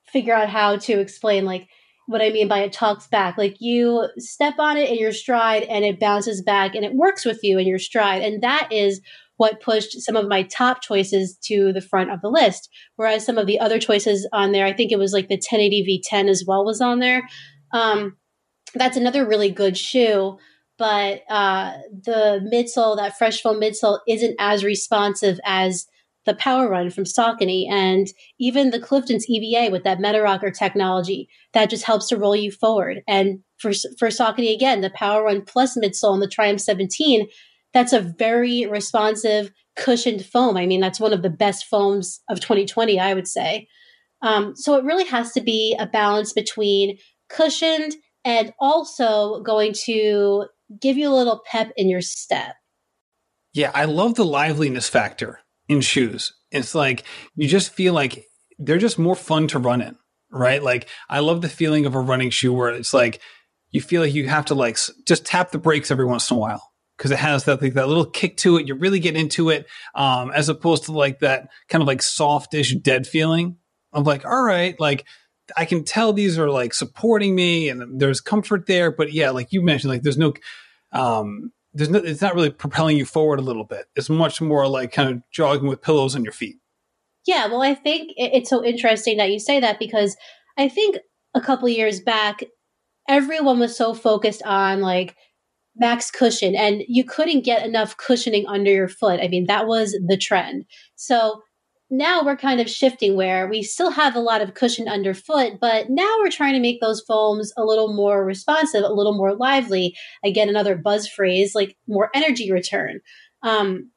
figure 0.07 0.33
out 0.33 0.49
how 0.49 0.77
to 0.77 0.99
explain 0.99 1.45
like 1.45 1.67
what 2.07 2.21
I 2.21 2.29
mean 2.29 2.47
by 2.47 2.59
it 2.59 2.73
talks 2.73 3.07
back. 3.07 3.37
Like 3.37 3.55
you 3.59 4.07
step 4.17 4.55
on 4.59 4.77
it 4.77 4.89
in 4.89 4.97
your 4.97 5.11
stride 5.11 5.63
and 5.63 5.85
it 5.85 5.99
bounces 5.99 6.41
back 6.41 6.75
and 6.75 6.83
it 6.83 6.93
works 6.93 7.25
with 7.25 7.39
you 7.43 7.57
in 7.57 7.67
your 7.67 7.79
stride. 7.79 8.21
And 8.21 8.41
that 8.43 8.67
is 8.71 9.01
what 9.37 9.61
pushed 9.61 10.01
some 10.01 10.15
of 10.15 10.27
my 10.27 10.43
top 10.43 10.81
choices 10.81 11.37
to 11.43 11.73
the 11.73 11.81
front 11.81 12.11
of 12.11 12.21
the 12.21 12.29
list. 12.29 12.69
Whereas 12.95 13.25
some 13.25 13.37
of 13.37 13.47
the 13.47 13.59
other 13.59 13.79
choices 13.79 14.27
on 14.31 14.51
there, 14.51 14.65
I 14.65 14.73
think 14.73 14.91
it 14.91 14.99
was 14.99 15.13
like 15.13 15.27
the 15.27 15.35
1080 15.35 16.01
V10 16.11 16.29
as 16.29 16.43
well 16.47 16.65
was 16.65 16.81
on 16.81 16.99
there. 16.99 17.27
Um, 17.73 18.17
that's 18.75 18.97
another 18.97 19.25
really 19.25 19.49
good 19.49 19.77
shoe. 19.77 20.37
But 20.77 21.21
uh, 21.29 21.77
the 21.89 22.47
midsole, 22.51 22.97
that 22.97 23.17
fresh 23.17 23.41
foam 23.41 23.59
midsole, 23.59 23.99
isn't 24.07 24.35
as 24.39 24.63
responsive 24.63 25.39
as 25.45 25.85
the 26.25 26.35
Power 26.35 26.69
Run 26.69 26.89
from 26.89 27.03
Saucony 27.03 27.69
and 27.69 28.07
even 28.39 28.69
the 28.69 28.79
Clifton's 28.79 29.25
EVA 29.27 29.71
with 29.71 29.83
that 29.83 29.99
Metarocker 29.99 30.57
technology 30.57 31.27
that 31.53 31.69
just 31.69 31.83
helps 31.83 32.07
to 32.07 32.17
roll 32.17 32.35
you 32.35 32.51
forward. 32.51 33.01
And 33.07 33.39
for 33.57 33.71
for 33.97 34.09
Saucony 34.09 34.53
again, 34.53 34.81
the 34.81 34.89
Power 34.89 35.23
Run 35.23 35.41
Plus 35.41 35.77
midsole 35.77 36.13
on 36.13 36.19
the 36.19 36.27
Triumph 36.27 36.61
17, 36.61 37.27
that's 37.73 37.93
a 37.93 38.01
very 38.01 38.65
responsive 38.65 39.51
cushioned 39.75 40.25
foam. 40.25 40.57
I 40.57 40.65
mean, 40.65 40.79
that's 40.79 40.99
one 40.99 41.13
of 41.13 41.21
the 41.21 41.29
best 41.29 41.65
foams 41.65 42.21
of 42.29 42.39
2020, 42.39 42.99
I 42.99 43.13
would 43.13 43.27
say. 43.27 43.67
Um, 44.21 44.55
so 44.55 44.77
it 44.77 44.85
really 44.85 45.05
has 45.05 45.33
to 45.33 45.41
be 45.41 45.75
a 45.79 45.85
balance 45.85 46.31
between 46.31 46.97
cushioned 47.29 47.95
and 48.23 48.53
also 48.59 49.41
going 49.41 49.73
to 49.85 50.45
give 50.79 50.97
you 50.97 51.09
a 51.09 51.15
little 51.15 51.41
pep 51.45 51.71
in 51.75 51.89
your 51.89 52.01
step. 52.01 52.55
Yeah, 53.53 53.71
I 53.73 53.85
love 53.85 54.15
the 54.15 54.25
liveliness 54.25 54.89
factor 54.89 55.39
in 55.67 55.81
shoes. 55.81 56.33
It's 56.51 56.75
like 56.75 57.03
you 57.35 57.47
just 57.47 57.73
feel 57.73 57.93
like 57.93 58.25
they're 58.59 58.77
just 58.77 58.99
more 58.99 59.15
fun 59.15 59.47
to 59.49 59.59
run 59.59 59.81
in, 59.81 59.95
right? 60.31 60.61
Like 60.61 60.87
I 61.09 61.19
love 61.19 61.41
the 61.41 61.49
feeling 61.49 61.85
of 61.85 61.95
a 61.95 61.99
running 61.99 62.29
shoe 62.29 62.53
where 62.53 62.69
it's 62.69 62.93
like 62.93 63.21
you 63.71 63.81
feel 63.81 64.01
like 64.01 64.13
you 64.13 64.29
have 64.29 64.45
to 64.45 64.55
like 64.55 64.77
just 65.05 65.25
tap 65.25 65.51
the 65.51 65.57
brakes 65.57 65.91
every 65.91 66.05
once 66.05 66.29
in 66.29 66.37
a 66.37 66.39
while 66.39 66.73
because 66.97 67.11
it 67.11 67.19
has 67.19 67.45
that 67.45 67.61
like 67.61 67.73
that 67.73 67.87
little 67.87 68.05
kick 68.05 68.37
to 68.37 68.57
it. 68.57 68.67
You 68.67 68.75
really 68.75 68.99
get 68.99 69.15
into 69.15 69.49
it, 69.49 69.67
um, 69.95 70.31
as 70.31 70.49
opposed 70.49 70.85
to 70.85 70.91
like 70.91 71.19
that 71.19 71.49
kind 71.69 71.81
of 71.81 71.87
like 71.87 72.01
softish 72.01 72.75
dead 72.75 73.07
feeling 73.07 73.57
of 73.91 74.05
like, 74.05 74.25
all 74.25 74.43
right, 74.43 74.79
like 74.79 75.05
I 75.57 75.65
can 75.65 75.83
tell 75.83 76.13
these 76.13 76.39
are 76.39 76.49
like 76.49 76.73
supporting 76.73 77.35
me 77.35 77.69
and 77.69 77.99
there's 77.99 78.21
comfort 78.21 78.67
there, 78.67 78.91
but 78.91 79.11
yeah, 79.11 79.31
like 79.31 79.51
you 79.51 79.61
mentioned, 79.61 79.91
like 79.91 80.03
there's 80.03 80.17
no, 80.17 80.33
um, 80.91 81.51
there's 81.73 81.89
no, 81.89 81.99
it's 81.99 82.21
not 82.21 82.35
really 82.35 82.51
propelling 82.51 82.97
you 82.97 83.05
forward 83.05 83.39
a 83.39 83.43
little 83.43 83.63
bit. 83.63 83.85
It's 83.95 84.09
much 84.09 84.41
more 84.41 84.67
like 84.67 84.91
kind 84.91 85.09
of 85.09 85.21
jogging 85.31 85.67
with 85.67 85.81
pillows 85.81 86.15
on 86.15 86.23
your 86.23 86.33
feet. 86.33 86.57
Yeah, 87.25 87.47
well, 87.47 87.61
I 87.61 87.73
think 87.73 88.11
it's 88.17 88.49
so 88.49 88.63
interesting 88.63 89.17
that 89.17 89.31
you 89.31 89.39
say 89.39 89.59
that 89.59 89.79
because 89.79 90.17
I 90.57 90.67
think 90.67 90.97
a 91.33 91.41
couple 91.41 91.69
years 91.69 91.99
back, 92.01 92.43
everyone 93.07 93.59
was 93.59 93.75
so 93.75 93.93
focused 93.93 94.43
on 94.43 94.81
like 94.81 95.15
max 95.75 96.11
cushion 96.11 96.55
and 96.55 96.83
you 96.87 97.03
couldn't 97.03 97.45
get 97.45 97.65
enough 97.65 97.97
cushioning 97.97 98.45
under 98.47 98.71
your 98.71 98.89
foot. 98.89 99.19
I 99.19 99.27
mean, 99.27 99.45
that 99.47 99.67
was 99.67 99.97
the 100.05 100.17
trend. 100.17 100.65
So 100.95 101.41
now 101.93 102.23
we're 102.23 102.35
kind 102.35 102.59
of 102.59 102.67
shifting 102.67 103.15
where 103.15 103.47
we 103.47 103.61
still 103.61 103.91
have 103.91 104.15
a 104.15 104.19
lot 104.19 104.41
of 104.41 104.55
cushion 104.55 104.87
underfoot, 104.87 105.59
but 105.61 105.91
now 105.91 106.11
we're 106.19 106.31
trying 106.31 106.53
to 106.53 106.59
make 106.59 106.81
those 106.81 107.01
foams 107.01 107.53
a 107.55 107.63
little 107.63 107.93
more 107.93 108.25
responsive, 108.25 108.83
a 108.83 108.91
little 108.91 109.15
more 109.15 109.35
lively. 109.35 109.95
Again, 110.25 110.49
another 110.49 110.75
buzz 110.75 111.07
phrase 111.07 111.53
like 111.53 111.77
more 111.87 112.09
energy 112.15 112.51
return, 112.51 112.99
um, 113.43 113.91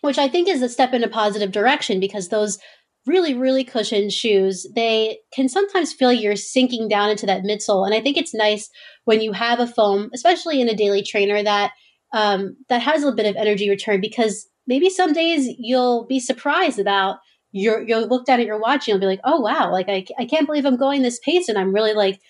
which 0.00 0.16
I 0.16 0.28
think 0.28 0.48
is 0.48 0.62
a 0.62 0.68
step 0.68 0.94
in 0.94 1.02
a 1.02 1.08
positive 1.08 1.50
direction 1.50 1.98
because 1.98 2.28
those 2.28 2.56
really, 3.04 3.34
really 3.34 3.64
cushioned 3.64 4.12
shoes, 4.12 4.64
they 4.76 5.18
can 5.34 5.48
sometimes 5.48 5.92
feel 5.92 6.12
you're 6.12 6.36
sinking 6.36 6.86
down 6.86 7.10
into 7.10 7.26
that 7.26 7.42
midsole. 7.42 7.84
And 7.84 7.92
I 7.92 8.00
think 8.00 8.16
it's 8.16 8.34
nice 8.34 8.70
when 9.06 9.20
you 9.20 9.32
have 9.32 9.58
a 9.58 9.66
foam, 9.66 10.10
especially 10.14 10.60
in 10.60 10.68
a 10.68 10.76
daily 10.76 11.02
trainer, 11.02 11.42
that 11.42 11.72
um, 12.12 12.56
that 12.68 12.82
has 12.82 13.02
a 13.02 13.10
bit 13.10 13.26
of 13.26 13.34
energy 13.34 13.68
return 13.68 14.00
because 14.00 14.48
maybe 14.68 14.88
some 14.88 15.12
days 15.12 15.48
you'll 15.58 16.06
be 16.06 16.20
surprised 16.20 16.78
about 16.78 17.16
you're 17.52 17.82
you'll 17.82 18.06
look 18.06 18.26
down 18.26 18.40
at 18.40 18.46
your 18.46 18.60
watch 18.60 18.86
and 18.86 18.88
you'll 18.88 19.00
be 19.00 19.06
like, 19.06 19.20
oh 19.24 19.40
wow, 19.40 19.70
like 19.70 19.88
I 19.88 20.04
I 20.18 20.24
can't 20.24 20.46
believe 20.46 20.64
I'm 20.64 20.76
going 20.76 21.02
this 21.02 21.20
pace 21.20 21.48
and 21.48 21.58
I'm 21.58 21.74
really 21.74 21.94
like 21.94 22.20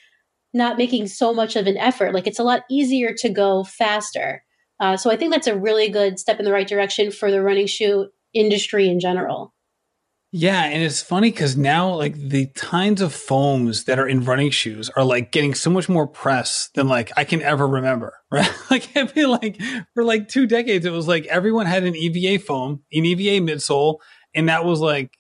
not 0.53 0.79
making 0.79 1.07
so 1.07 1.33
much 1.33 1.57
of 1.57 1.67
an 1.67 1.77
effort. 1.77 2.15
Like 2.15 2.27
it's 2.27 2.39
a 2.39 2.45
lot 2.45 2.63
easier 2.71 3.15
to 3.19 3.29
go 3.29 3.65
faster. 3.65 4.45
Uh, 4.81 4.97
so 4.97 5.11
I 5.11 5.17
think 5.17 5.33
that's 5.33 5.47
a 5.47 5.59
really 5.59 5.91
good 5.91 6.19
step 6.19 6.39
in 6.39 6.45
the 6.45 6.53
right 6.53 6.67
direction 6.67 7.11
for 7.11 7.31
the 7.31 7.43
running 7.43 7.67
shoe 7.67 8.09
industry 8.33 8.89
in 8.89 8.99
general. 8.99 9.53
Yeah, 10.33 10.63
and 10.63 10.81
it's 10.81 11.03
funny 11.03 11.33
because 11.33 11.57
now 11.57 11.93
like 11.93 12.15
the 12.15 12.47
kinds 12.55 13.03
of 13.03 13.13
foams 13.13 13.85
that 13.85 13.99
are 13.99 14.07
in 14.07 14.25
running 14.25 14.51
shoes 14.51 14.89
are 14.91 15.03
like 15.03 15.33
getting 15.33 15.55
so 15.55 15.71
much 15.71 15.89
more 15.89 16.07
press 16.07 16.71
than 16.75 16.87
like 16.87 17.11
I 17.17 17.25
can 17.25 17.43
ever 17.43 17.67
remember. 17.67 18.15
Right? 18.33 18.49
like 18.71 18.97
I 18.97 19.09
feel 19.09 19.29
like 19.29 19.61
for 19.93 20.05
like 20.05 20.29
two 20.29 20.47
decades 20.47 20.87
it 20.87 20.93
was 20.93 21.09
like 21.09 21.27
everyone 21.27 21.67
had 21.67 21.83
an 21.83 21.97
EVA 21.97 22.41
foam, 22.41 22.85
an 22.93 23.05
EVA 23.05 23.45
midsole, 23.45 23.97
and 24.35 24.49
that 24.49 24.65
was 24.65 24.81
like 24.81 25.19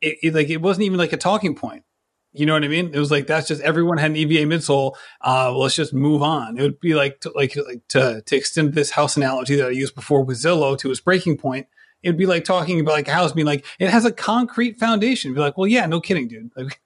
it, 0.00 0.18
it, 0.22 0.34
like 0.34 0.50
it 0.50 0.62
wasn't 0.62 0.84
even 0.84 0.98
like 0.98 1.12
a 1.12 1.16
talking 1.16 1.54
point 1.54 1.84
you 2.32 2.46
know 2.46 2.52
what 2.52 2.62
I 2.62 2.68
mean? 2.68 2.94
It 2.94 2.98
was 2.98 3.10
like 3.10 3.26
that's 3.26 3.48
just 3.48 3.60
everyone 3.62 3.98
had 3.98 4.12
an 4.12 4.16
EVA 4.16 4.44
midsole. 4.44 4.94
Uh, 5.20 5.50
well, 5.50 5.62
let's 5.62 5.74
just 5.74 5.92
move 5.92 6.22
on. 6.22 6.58
It 6.58 6.62
would 6.62 6.80
be 6.80 6.94
like 6.94 7.20
to, 7.20 7.32
like 7.34 7.56
like 7.56 7.86
to 7.88 8.22
to 8.24 8.36
extend 8.36 8.74
this 8.74 8.92
house 8.92 9.16
analogy 9.16 9.56
that 9.56 9.66
I 9.66 9.70
used 9.70 9.96
before 9.96 10.22
with 10.22 10.40
Zillow 10.40 10.78
to 10.78 10.90
its 10.90 11.00
breaking 11.00 11.38
point. 11.38 11.66
It'd 12.04 12.16
be 12.16 12.26
like 12.26 12.44
talking 12.44 12.80
about 12.80 12.92
like 12.92 13.08
a 13.08 13.12
house 13.12 13.32
being 13.32 13.48
like 13.48 13.66
it 13.80 13.90
has 13.90 14.04
a 14.04 14.12
concrete 14.12 14.78
foundation. 14.78 15.34
Be 15.34 15.40
like, 15.40 15.58
well, 15.58 15.66
yeah, 15.66 15.86
no 15.86 16.00
kidding, 16.00 16.28
dude. 16.28 16.50
Like 16.56 16.80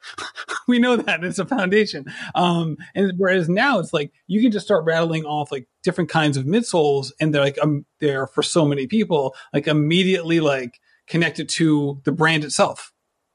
we 0.67 0.79
know 0.79 0.97
that 0.97 1.23
it's 1.23 1.38
a 1.38 1.45
foundation. 1.45 2.07
Um, 2.35 2.79
and 2.95 3.12
whereas 3.19 3.47
now 3.47 3.81
it's 3.81 3.93
like 3.93 4.12
you 4.27 4.40
can 4.40 4.51
just 4.51 4.64
start 4.64 4.87
rattling 4.87 5.27
off 5.27 5.53
like 5.53 5.69
different 5.83 6.09
kinds 6.09 6.38
of 6.38 6.47
midsoles, 6.47 7.12
and 7.21 7.35
they're 7.35 7.43
like 7.43 7.59
um, 7.61 7.85
they're 8.01 8.27
for 8.27 8.43
so 8.43 8.64
many 8.64 8.87
people 8.87 9.35
like 9.53 9.67
immediately 9.67 10.40
like 10.40 10.81
connected 11.07 11.49
to 11.51 12.01
the 12.05 12.12
brand 12.12 12.45
itself. 12.45 12.93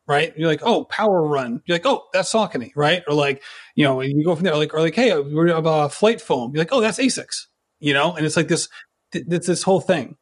Right. 0.08 0.34
You're 0.36 0.48
like, 0.48 0.62
oh, 0.64 0.86
power 0.86 1.22
run. 1.22 1.62
You're 1.66 1.76
like, 1.76 1.86
oh, 1.86 2.04
that's 2.14 2.34
Saucony. 2.34 2.72
Right. 2.76 3.04
Or 3.08 3.14
like, 3.14 3.44
you 3.76 3.84
know, 3.86 4.02
you 4.02 4.26
go 4.26 4.36
from 4.36 4.44
there, 4.44 4.56
like, 4.56 4.74
or 4.74 4.82
like, 4.82 4.96
hey, 4.96 5.16
we 5.20 5.52
have 5.52 5.68
a 5.68 5.88
flight 5.88 6.20
foam. 6.20 6.52
You're 6.54 6.62
like, 6.62 6.74
oh, 6.74 6.82
that's 6.82 6.98
Asics, 6.98 7.46
you 7.80 7.94
know? 7.94 8.16
And 8.16 8.26
it's 8.26 8.36
like 8.36 8.48
this, 8.48 8.70
it's 9.14 9.46
this 9.46 9.62
whole 9.62 9.82
thing. 9.82 10.16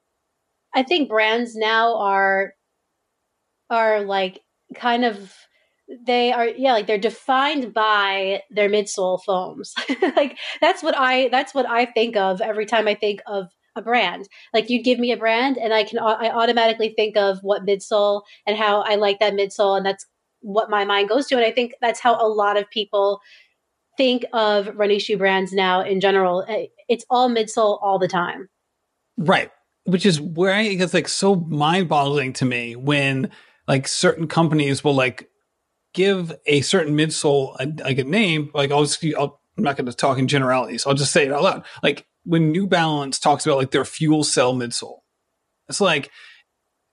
I 0.75 0.83
think 0.83 1.07
brands 1.07 1.55
now 1.55 1.97
are, 1.99 2.51
are 3.69 4.01
like 4.01 4.41
kind 4.75 5.05
of 5.05 5.33
they 6.05 6.33
are 6.33 6.47
yeah 6.47 6.73
like 6.73 6.87
they're 6.87 6.97
defined 6.97 7.73
by 7.73 8.41
their 8.49 8.69
midsole 8.69 9.21
foams 9.23 9.73
like 10.15 10.37
that's 10.59 10.83
what 10.83 10.97
i 10.97 11.29
that's 11.29 11.53
what 11.53 11.67
i 11.69 11.85
think 11.85 12.17
of 12.17 12.41
every 12.41 12.65
time 12.65 12.87
i 12.87 12.95
think 12.95 13.21
of 13.25 13.47
a 13.77 13.81
brand. 13.81 14.27
Like 14.53 14.69
you'd 14.69 14.83
give 14.83 14.99
me 14.99 15.11
a 15.11 15.17
brand 15.17 15.57
and 15.57 15.73
i 15.73 15.83
can 15.83 15.99
i 15.99 16.29
automatically 16.29 16.93
think 16.95 17.15
of 17.15 17.39
what 17.41 17.65
midsole 17.65 18.23
and 18.45 18.57
how 18.57 18.81
i 18.81 18.95
like 18.95 19.19
that 19.19 19.33
midsole 19.33 19.77
and 19.77 19.85
that's 19.85 20.05
what 20.41 20.69
my 20.69 20.85
mind 20.85 21.09
goes 21.09 21.27
to. 21.27 21.35
And 21.35 21.45
i 21.45 21.51
think 21.51 21.73
that's 21.81 21.99
how 21.99 22.15
a 22.15 22.27
lot 22.27 22.57
of 22.57 22.69
people 22.69 23.21
think 23.97 24.23
of 24.31 24.69
running 24.75 24.99
shoe 24.99 25.17
brands 25.17 25.51
now 25.51 25.81
in 25.81 25.99
general. 25.99 26.45
It's 26.87 27.05
all 27.09 27.29
midsole 27.29 27.79
all 27.81 27.99
the 27.99 28.07
time. 28.07 28.47
Right. 29.17 29.51
Which 29.85 30.05
is 30.05 30.21
where 30.21 30.53
I, 30.53 30.61
it's 30.61 30.93
like 30.93 31.07
so 31.07 31.35
mind 31.35 31.89
boggling 31.89 32.33
to 32.33 32.45
me 32.45 32.75
when 32.75 33.31
like 33.67 33.87
certain 33.87 34.27
companies 34.27 34.83
will 34.83 34.93
like 34.93 35.29
give 35.93 36.33
a 36.45 36.61
certain 36.61 36.95
midsole 36.95 37.55
a, 37.59 37.83
like 37.83 37.97
a 37.97 38.03
name, 38.03 38.51
like 38.53 38.71
I'll 38.71 38.83
just, 38.83 39.03
I'll, 39.17 39.41
I'm 39.57 39.63
not 39.63 39.75
going 39.75 39.87
to 39.87 39.93
talk 39.93 40.19
in 40.19 40.27
generalities. 40.27 40.85
I'll 40.85 40.93
just 40.93 41.11
say 41.11 41.25
it 41.25 41.33
out 41.33 41.41
loud. 41.41 41.65
Like 41.81 42.05
when 42.27 42.51
New 42.51 42.67
Balance 42.67 43.19
talks 43.19 43.45
about 43.45 43.57
like 43.57 43.71
their 43.71 43.85
fuel 43.85 44.23
cell 44.23 44.53
midsole, 44.53 44.99
it's 45.69 45.81
like 45.81 46.11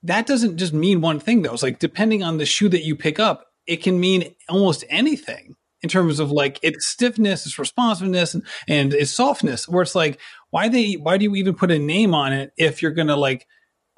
that 0.03 0.25
doesn't 0.25 0.57
just 0.57 0.73
mean 0.73 1.01
one 1.01 1.19
thing 1.19 1.41
though. 1.41 1.53
It's 1.53 1.63
like 1.63 1.79
depending 1.79 2.23
on 2.23 2.37
the 2.37 2.45
shoe 2.45 2.69
that 2.69 2.85
you 2.85 2.95
pick 2.95 3.19
up, 3.19 3.47
it 3.67 3.83
can 3.83 3.99
mean 3.99 4.33
almost 4.47 4.85
anything 4.89 5.55
in 5.81 5.89
terms 5.89 6.19
of 6.19 6.31
like 6.31 6.59
its 6.63 6.87
stiffness, 6.87 7.45
its 7.45 7.59
responsiveness, 7.59 8.33
and, 8.33 8.43
and 8.67 8.93
its 8.93 9.11
softness. 9.11 9.67
Where 9.67 9.81
it's 9.81 9.95
like, 9.95 10.19
why 10.51 10.69
they 10.69 10.93
why 10.93 11.17
do 11.17 11.25
you 11.25 11.35
even 11.35 11.55
put 11.55 11.71
a 11.71 11.79
name 11.79 12.15
on 12.15 12.31
it 12.31 12.53
if 12.57 12.81
you're 12.81 12.91
gonna 12.91 13.17
like 13.17 13.45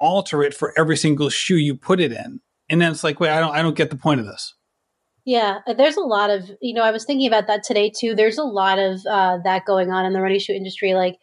alter 0.00 0.42
it 0.42 0.54
for 0.54 0.76
every 0.78 0.96
single 0.96 1.30
shoe 1.30 1.56
you 1.56 1.76
put 1.76 2.00
it 2.00 2.12
in? 2.12 2.40
And 2.68 2.80
then 2.80 2.90
it's 2.90 3.04
like, 3.04 3.20
wait, 3.20 3.30
I 3.30 3.40
don't 3.40 3.54
I 3.54 3.62
don't 3.62 3.76
get 3.76 3.90
the 3.90 3.96
point 3.96 4.20
of 4.20 4.26
this. 4.26 4.54
Yeah, 5.28 5.58
uh, 5.66 5.74
there's 5.74 5.98
a 5.98 6.00
lot 6.00 6.30
of, 6.30 6.50
you 6.62 6.72
know, 6.72 6.80
I 6.80 6.90
was 6.90 7.04
thinking 7.04 7.26
about 7.26 7.48
that 7.48 7.62
today 7.62 7.90
too. 7.94 8.14
There's 8.14 8.38
a 8.38 8.44
lot 8.44 8.78
of 8.78 9.04
uh, 9.04 9.36
that 9.44 9.66
going 9.66 9.90
on 9.90 10.06
in 10.06 10.14
the 10.14 10.22
running 10.22 10.38
shoe 10.40 10.54
industry, 10.54 10.94
like 10.94 11.16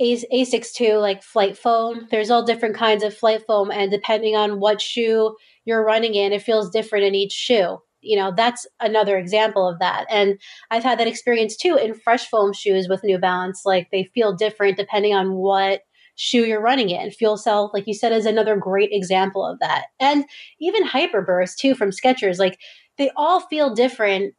Asics 0.00 0.72
too, 0.72 0.94
like 0.98 1.24
flight 1.24 1.58
foam. 1.58 2.06
There's 2.12 2.30
all 2.30 2.44
different 2.44 2.76
kinds 2.76 3.02
of 3.02 3.12
flight 3.12 3.42
foam, 3.48 3.72
and 3.72 3.90
depending 3.90 4.36
on 4.36 4.60
what 4.60 4.80
shoe 4.80 5.34
you're 5.64 5.84
running 5.84 6.14
in, 6.14 6.32
it 6.32 6.42
feels 6.42 6.70
different 6.70 7.04
in 7.04 7.16
each 7.16 7.32
shoe. 7.32 7.78
You 8.00 8.16
know, 8.16 8.32
that's 8.34 8.64
another 8.78 9.18
example 9.18 9.68
of 9.68 9.80
that. 9.80 10.06
And 10.08 10.38
I've 10.70 10.84
had 10.84 11.00
that 11.00 11.08
experience 11.08 11.56
too 11.56 11.74
in 11.74 11.94
fresh 11.94 12.28
foam 12.28 12.52
shoes 12.52 12.86
with 12.88 13.02
New 13.02 13.18
Balance. 13.18 13.62
Like 13.64 13.88
they 13.90 14.04
feel 14.14 14.36
different 14.36 14.76
depending 14.76 15.14
on 15.14 15.34
what 15.34 15.80
shoe 16.20 16.44
you're 16.44 16.60
running 16.60 16.90
in. 16.90 17.10
Fuel 17.10 17.38
Cell, 17.38 17.70
like 17.72 17.86
you 17.86 17.94
said, 17.94 18.12
is 18.12 18.26
another 18.26 18.54
great 18.54 18.90
example 18.92 19.44
of 19.44 19.58
that. 19.60 19.86
And 19.98 20.24
even 20.60 20.86
Hyperburst 20.86 21.56
too 21.56 21.74
from 21.74 21.90
Skechers. 21.90 22.38
Like 22.38 22.58
they 23.00 23.10
all 23.16 23.40
feel 23.40 23.74
different 23.74 24.34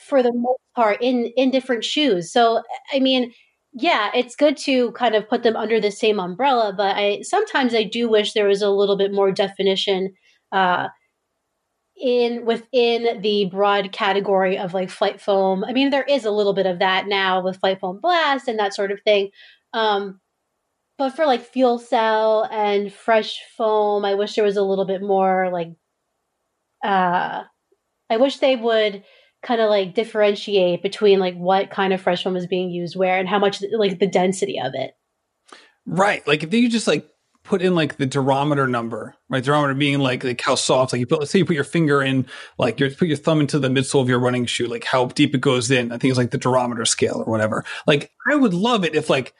for 0.00 0.22
the 0.22 0.32
most 0.32 0.60
part 0.74 0.98
in 1.02 1.26
in 1.36 1.50
different 1.50 1.84
shoes. 1.84 2.32
So 2.32 2.62
I 2.94 3.00
mean, 3.00 3.32
yeah, 3.72 4.10
it's 4.14 4.36
good 4.36 4.56
to 4.58 4.92
kind 4.92 5.14
of 5.14 5.28
put 5.28 5.42
them 5.42 5.56
under 5.56 5.80
the 5.80 5.90
same 5.90 6.20
umbrella, 6.20 6.72
but 6.74 6.96
I 6.96 7.20
sometimes 7.22 7.74
I 7.74 7.82
do 7.82 8.08
wish 8.08 8.32
there 8.32 8.46
was 8.46 8.62
a 8.62 8.70
little 8.70 8.96
bit 8.96 9.12
more 9.12 9.32
definition 9.32 10.14
uh, 10.52 10.88
in 12.00 12.44
within 12.46 13.20
the 13.22 13.46
broad 13.50 13.90
category 13.92 14.56
of 14.56 14.72
like 14.72 14.88
flight 14.88 15.20
foam. 15.20 15.64
I 15.64 15.72
mean, 15.72 15.90
there 15.90 16.04
is 16.04 16.24
a 16.24 16.30
little 16.30 16.54
bit 16.54 16.66
of 16.66 16.78
that 16.78 17.08
now 17.08 17.42
with 17.42 17.58
flight 17.58 17.80
foam 17.80 17.98
blast 18.00 18.48
and 18.48 18.58
that 18.60 18.74
sort 18.74 18.92
of 18.92 19.00
thing. 19.02 19.30
Um, 19.72 20.20
but 20.96 21.10
for 21.16 21.26
like 21.26 21.42
fuel 21.42 21.78
cell 21.78 22.48
and 22.52 22.92
fresh 22.92 23.40
foam, 23.56 24.04
I 24.04 24.14
wish 24.14 24.34
there 24.34 24.44
was 24.44 24.56
a 24.56 24.62
little 24.62 24.86
bit 24.86 25.02
more 25.02 25.50
like 25.52 25.68
uh 26.82 27.42
I 28.10 28.16
wish 28.16 28.38
they 28.38 28.56
would 28.56 29.04
kind 29.42 29.60
of 29.60 29.70
like 29.70 29.94
differentiate 29.94 30.82
between 30.82 31.20
like 31.20 31.36
what 31.36 31.70
kind 31.70 31.92
of 31.92 32.00
fresh 32.00 32.24
foam 32.24 32.36
is 32.36 32.46
being 32.46 32.70
used 32.70 32.96
where 32.96 33.18
and 33.18 33.28
how 33.28 33.38
much 33.38 33.62
like 33.72 33.98
the 33.98 34.06
density 34.06 34.60
of 34.60 34.72
it. 34.74 34.92
Right. 35.86 36.26
Like 36.26 36.42
if 36.42 36.52
you 36.52 36.68
just 36.68 36.86
like 36.86 37.08
put 37.44 37.62
in 37.62 37.74
like 37.74 37.96
the 37.96 38.06
durometer 38.06 38.68
number, 38.68 39.14
right? 39.28 39.42
Durometer 39.42 39.78
being 39.78 40.00
like 40.00 40.24
like 40.24 40.40
how 40.40 40.54
soft, 40.54 40.92
like 40.92 41.00
you 41.00 41.06
put 41.06 41.20
let's 41.20 41.30
say 41.30 41.38
you 41.38 41.44
put 41.44 41.54
your 41.54 41.64
finger 41.64 42.02
in 42.02 42.26
like 42.58 42.80
you 42.80 42.90
put 42.90 43.08
your 43.08 43.16
thumb 43.16 43.40
into 43.40 43.58
the 43.58 43.68
midsole 43.68 44.02
of 44.02 44.08
your 44.08 44.18
running 44.18 44.44
shoe, 44.44 44.66
like 44.66 44.84
how 44.84 45.06
deep 45.06 45.34
it 45.34 45.40
goes 45.40 45.70
in. 45.70 45.92
I 45.92 45.98
think 45.98 46.10
it's 46.10 46.18
like 46.18 46.30
the 46.30 46.38
durometer 46.38 46.86
scale 46.86 47.22
or 47.24 47.30
whatever. 47.30 47.64
Like 47.86 48.10
I 48.30 48.34
would 48.34 48.54
love 48.54 48.84
it 48.84 48.94
if 48.94 49.08
like 49.08 49.34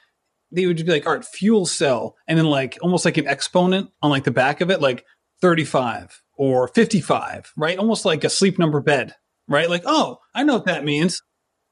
they 0.51 0.65
would 0.65 0.77
be 0.77 0.91
like, 0.91 1.05
all 1.05 1.13
right, 1.13 1.25
fuel 1.25 1.65
cell, 1.65 2.15
and 2.27 2.37
then 2.37 2.47
like 2.47 2.77
almost 2.81 3.05
like 3.05 3.17
an 3.17 3.27
exponent 3.27 3.91
on 4.01 4.09
like 4.09 4.23
the 4.23 4.31
back 4.31 4.61
of 4.61 4.71
it, 4.71 4.81
like 4.81 5.05
35 5.41 6.21
or 6.37 6.67
55, 6.67 7.51
right? 7.57 7.77
Almost 7.77 8.05
like 8.05 8.23
a 8.23 8.29
sleep 8.29 8.57
number 8.57 8.79
bed, 8.79 9.13
right? 9.47 9.69
Like, 9.69 9.83
oh, 9.85 10.19
I 10.33 10.43
know 10.43 10.55
what 10.55 10.65
that 10.65 10.85
means. 10.85 11.21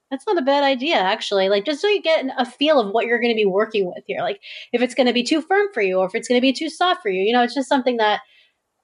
That's 0.09 0.25
not 0.25 0.37
a 0.37 0.41
bad 0.41 0.63
idea, 0.63 0.95
actually. 0.95 1.49
Like, 1.49 1.65
just 1.65 1.81
so 1.81 1.87
you 1.87 2.01
get 2.01 2.25
a 2.37 2.45
feel 2.45 2.79
of 2.79 2.93
what 2.93 3.05
you're 3.05 3.19
going 3.19 3.33
to 3.33 3.35
be 3.35 3.45
working 3.45 3.87
with 3.87 4.03
here. 4.07 4.21
Like, 4.21 4.39
if 4.71 4.81
it's 4.81 4.95
going 4.95 5.07
to 5.07 5.13
be 5.13 5.23
too 5.23 5.41
firm 5.41 5.67
for 5.73 5.81
you 5.81 5.99
or 5.99 6.05
if 6.05 6.15
it's 6.15 6.27
going 6.27 6.37
to 6.37 6.41
be 6.41 6.53
too 6.53 6.69
soft 6.69 7.01
for 7.01 7.09
you, 7.09 7.21
you 7.21 7.33
know, 7.33 7.43
it's 7.43 7.55
just 7.55 7.67
something 7.67 7.97
that 7.97 8.21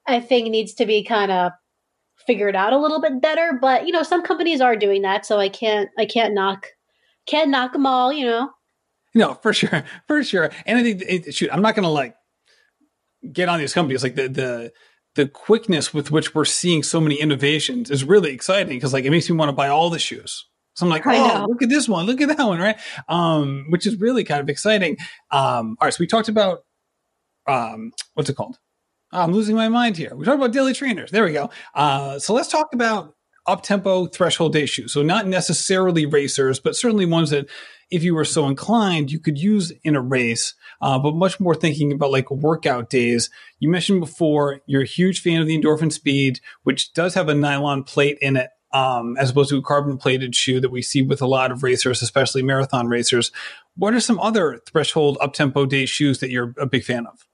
I 0.06 0.20
think 0.20 0.48
needs 0.48 0.74
to 0.74 0.86
be 0.86 1.02
kind 1.02 1.32
of 1.32 1.52
figured 2.26 2.56
out 2.56 2.74
a 2.74 2.78
little 2.78 3.00
bit 3.00 3.22
better. 3.22 3.58
But, 3.58 3.86
you 3.86 3.92
know, 3.92 4.02
some 4.02 4.22
companies 4.22 4.60
are 4.60 4.76
doing 4.76 5.02
that. 5.02 5.24
So 5.24 5.38
I 5.38 5.48
can't, 5.48 5.88
I 5.98 6.04
can't 6.04 6.34
knock, 6.34 6.66
can't 7.26 7.50
knock 7.50 7.72
them 7.72 7.86
all, 7.86 8.12
you 8.12 8.26
know? 8.26 8.50
No, 9.14 9.34
for 9.34 9.54
sure, 9.54 9.84
for 10.06 10.22
sure. 10.22 10.50
And 10.66 10.78
I 10.78 10.82
think, 10.82 11.02
it, 11.06 11.34
shoot, 11.34 11.50
I'm 11.52 11.62
not 11.62 11.74
going 11.74 11.84
to 11.84 11.90
like 11.90 12.14
get 13.32 13.48
on 13.48 13.58
these 13.58 13.74
companies. 13.74 14.02
Like 14.02 14.14
the 14.14 14.28
the 14.28 14.72
the 15.14 15.28
quickness 15.28 15.94
with 15.94 16.10
which 16.10 16.34
we're 16.34 16.44
seeing 16.44 16.82
so 16.82 17.00
many 17.00 17.20
innovations 17.20 17.90
is 17.90 18.04
really 18.04 18.32
exciting 18.32 18.76
because 18.76 18.92
like 18.92 19.04
it 19.04 19.10
makes 19.10 19.30
me 19.30 19.36
want 19.36 19.48
to 19.48 19.52
buy 19.54 19.68
all 19.68 19.90
the 19.90 19.98
shoes. 19.98 20.46
So 20.74 20.86
I'm 20.86 20.90
like, 20.90 21.06
oh, 21.06 21.46
look 21.48 21.62
at 21.62 21.68
this 21.68 21.88
one, 21.88 22.04
look 22.06 22.20
at 22.20 22.36
that 22.36 22.44
one, 22.44 22.58
right? 22.58 22.76
Um, 23.08 23.66
which 23.68 23.86
is 23.86 24.00
really 24.00 24.24
kind 24.24 24.40
of 24.40 24.48
exciting. 24.48 24.96
Um, 25.30 25.76
all 25.80 25.86
right, 25.86 25.94
so 25.94 25.98
we 26.00 26.08
talked 26.08 26.28
about 26.28 26.64
um, 27.46 27.92
what's 28.14 28.28
it 28.28 28.36
called? 28.36 28.58
Oh, 29.12 29.20
I'm 29.20 29.32
losing 29.32 29.54
my 29.54 29.68
mind 29.68 29.96
here. 29.96 30.12
We 30.16 30.24
talked 30.24 30.38
about 30.38 30.52
daily 30.52 30.72
trainers. 30.72 31.12
There 31.12 31.24
we 31.24 31.32
go. 31.32 31.50
Uh, 31.74 32.18
so 32.18 32.34
let's 32.34 32.48
talk 32.48 32.68
about 32.72 33.14
up 33.46 33.62
tempo 33.62 34.06
threshold 34.06 34.56
shoes. 34.68 34.92
So 34.92 35.02
not 35.02 35.26
necessarily 35.26 36.06
racers, 36.06 36.60
but 36.60 36.76
certainly 36.76 37.06
ones 37.06 37.30
that 37.30 37.48
if 37.90 38.02
you 38.02 38.14
were 38.14 38.24
so 38.24 38.48
inclined, 38.48 39.10
you 39.10 39.20
could 39.20 39.38
use 39.38 39.72
in 39.82 39.94
a 39.94 40.00
race, 40.00 40.54
uh, 40.80 40.98
but 40.98 41.14
much 41.14 41.38
more 41.38 41.54
thinking 41.54 41.92
about 41.92 42.10
like 42.10 42.30
workout 42.30 42.90
days. 42.90 43.30
You 43.58 43.68
mentioned 43.68 44.00
before 44.00 44.60
you're 44.66 44.82
a 44.82 44.86
huge 44.86 45.20
fan 45.20 45.40
of 45.40 45.46
the 45.46 45.60
Endorphin 45.60 45.92
Speed, 45.92 46.40
which 46.62 46.92
does 46.94 47.14
have 47.14 47.28
a 47.28 47.34
nylon 47.34 47.84
plate 47.84 48.18
in 48.20 48.36
it. 48.36 48.50
Um, 48.72 49.16
as 49.18 49.30
opposed 49.30 49.50
to 49.50 49.58
a 49.58 49.62
carbon 49.62 49.98
plated 49.98 50.34
shoe 50.34 50.58
that 50.58 50.72
we 50.72 50.82
see 50.82 51.00
with 51.00 51.22
a 51.22 51.28
lot 51.28 51.52
of 51.52 51.62
racers, 51.62 52.02
especially 52.02 52.42
marathon 52.42 52.88
racers. 52.88 53.30
What 53.76 53.94
are 53.94 54.00
some 54.00 54.18
other 54.18 54.60
threshold 54.66 55.16
up 55.20 55.32
tempo 55.32 55.64
day 55.64 55.86
shoes 55.86 56.18
that 56.18 56.30
you're 56.30 56.52
a 56.58 56.66
big 56.66 56.82
fan 56.82 57.06
of? 57.06 57.24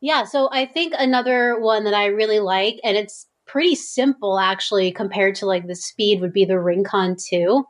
Yeah, 0.00 0.24
so 0.24 0.48
I 0.50 0.64
think 0.64 0.94
another 0.96 1.60
one 1.60 1.84
that 1.84 1.92
I 1.92 2.06
really 2.06 2.40
like, 2.40 2.80
and 2.82 2.96
it's 2.96 3.26
pretty 3.50 3.74
simple 3.74 4.38
actually 4.38 4.92
compared 4.92 5.34
to 5.36 5.46
like 5.46 5.66
the 5.66 5.76
speed, 5.76 6.20
would 6.20 6.32
be 6.32 6.44
the 6.44 6.60
Rincon 6.60 7.16
2. 7.28 7.64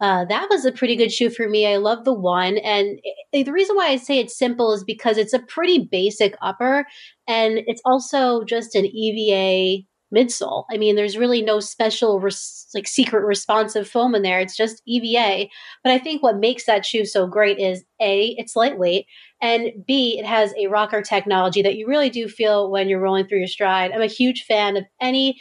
Uh, 0.00 0.24
that 0.24 0.48
was 0.50 0.64
a 0.64 0.72
pretty 0.72 0.96
good 0.96 1.12
shoe 1.12 1.30
for 1.30 1.48
me. 1.48 1.64
I 1.64 1.76
love 1.76 2.04
the 2.04 2.12
one. 2.12 2.58
And 2.58 2.98
it, 3.32 3.44
the 3.46 3.52
reason 3.52 3.76
why 3.76 3.86
I 3.86 3.96
say 3.96 4.18
it's 4.18 4.36
simple 4.36 4.72
is 4.72 4.82
because 4.82 5.16
it's 5.16 5.32
a 5.32 5.38
pretty 5.38 5.88
basic 5.90 6.34
upper 6.42 6.84
and 7.28 7.60
it's 7.66 7.82
also 7.84 8.42
just 8.42 8.74
an 8.74 8.84
EVA 8.84 9.86
midsole. 10.14 10.64
I 10.70 10.76
mean, 10.76 10.96
there's 10.96 11.16
really 11.16 11.42
no 11.42 11.60
special, 11.60 12.20
res- 12.20 12.66
like 12.74 12.86
secret 12.86 13.24
responsive 13.24 13.88
foam 13.88 14.14
in 14.14 14.22
there. 14.22 14.40
It's 14.40 14.56
just 14.56 14.82
EVA. 14.86 15.48
But 15.82 15.92
I 15.92 15.98
think 15.98 16.22
what 16.22 16.38
makes 16.38 16.66
that 16.66 16.86
shoe 16.86 17.04
so 17.04 17.26
great 17.26 17.58
is 17.58 17.84
A, 18.00 18.34
it's 18.38 18.56
lightweight, 18.56 19.06
and 19.40 19.70
B, 19.86 20.18
it 20.18 20.26
has 20.26 20.52
a 20.58 20.68
rocker 20.68 21.02
technology 21.02 21.62
that 21.62 21.76
you 21.76 21.86
really 21.86 22.10
do 22.10 22.28
feel 22.28 22.70
when 22.70 22.88
you're 22.88 23.00
rolling 23.00 23.26
through 23.26 23.38
your 23.38 23.48
stride. 23.48 23.92
I'm 23.92 24.02
a 24.02 24.06
huge 24.06 24.44
fan 24.44 24.76
of 24.76 24.84
any 25.00 25.40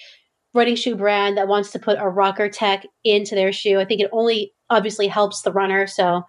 running 0.54 0.76
shoe 0.76 0.96
brand 0.96 1.38
that 1.38 1.48
wants 1.48 1.72
to 1.72 1.80
put 1.80 1.98
a 2.00 2.10
rocker 2.10 2.50
tech 2.50 2.86
into 3.04 3.36
their 3.36 3.54
shoe. 3.54 3.80
I 3.80 3.86
think 3.86 4.02
it 4.02 4.10
only 4.12 4.54
obviously 4.70 5.08
helps 5.08 5.42
the 5.42 5.52
runner. 5.52 5.88
So 5.88 6.24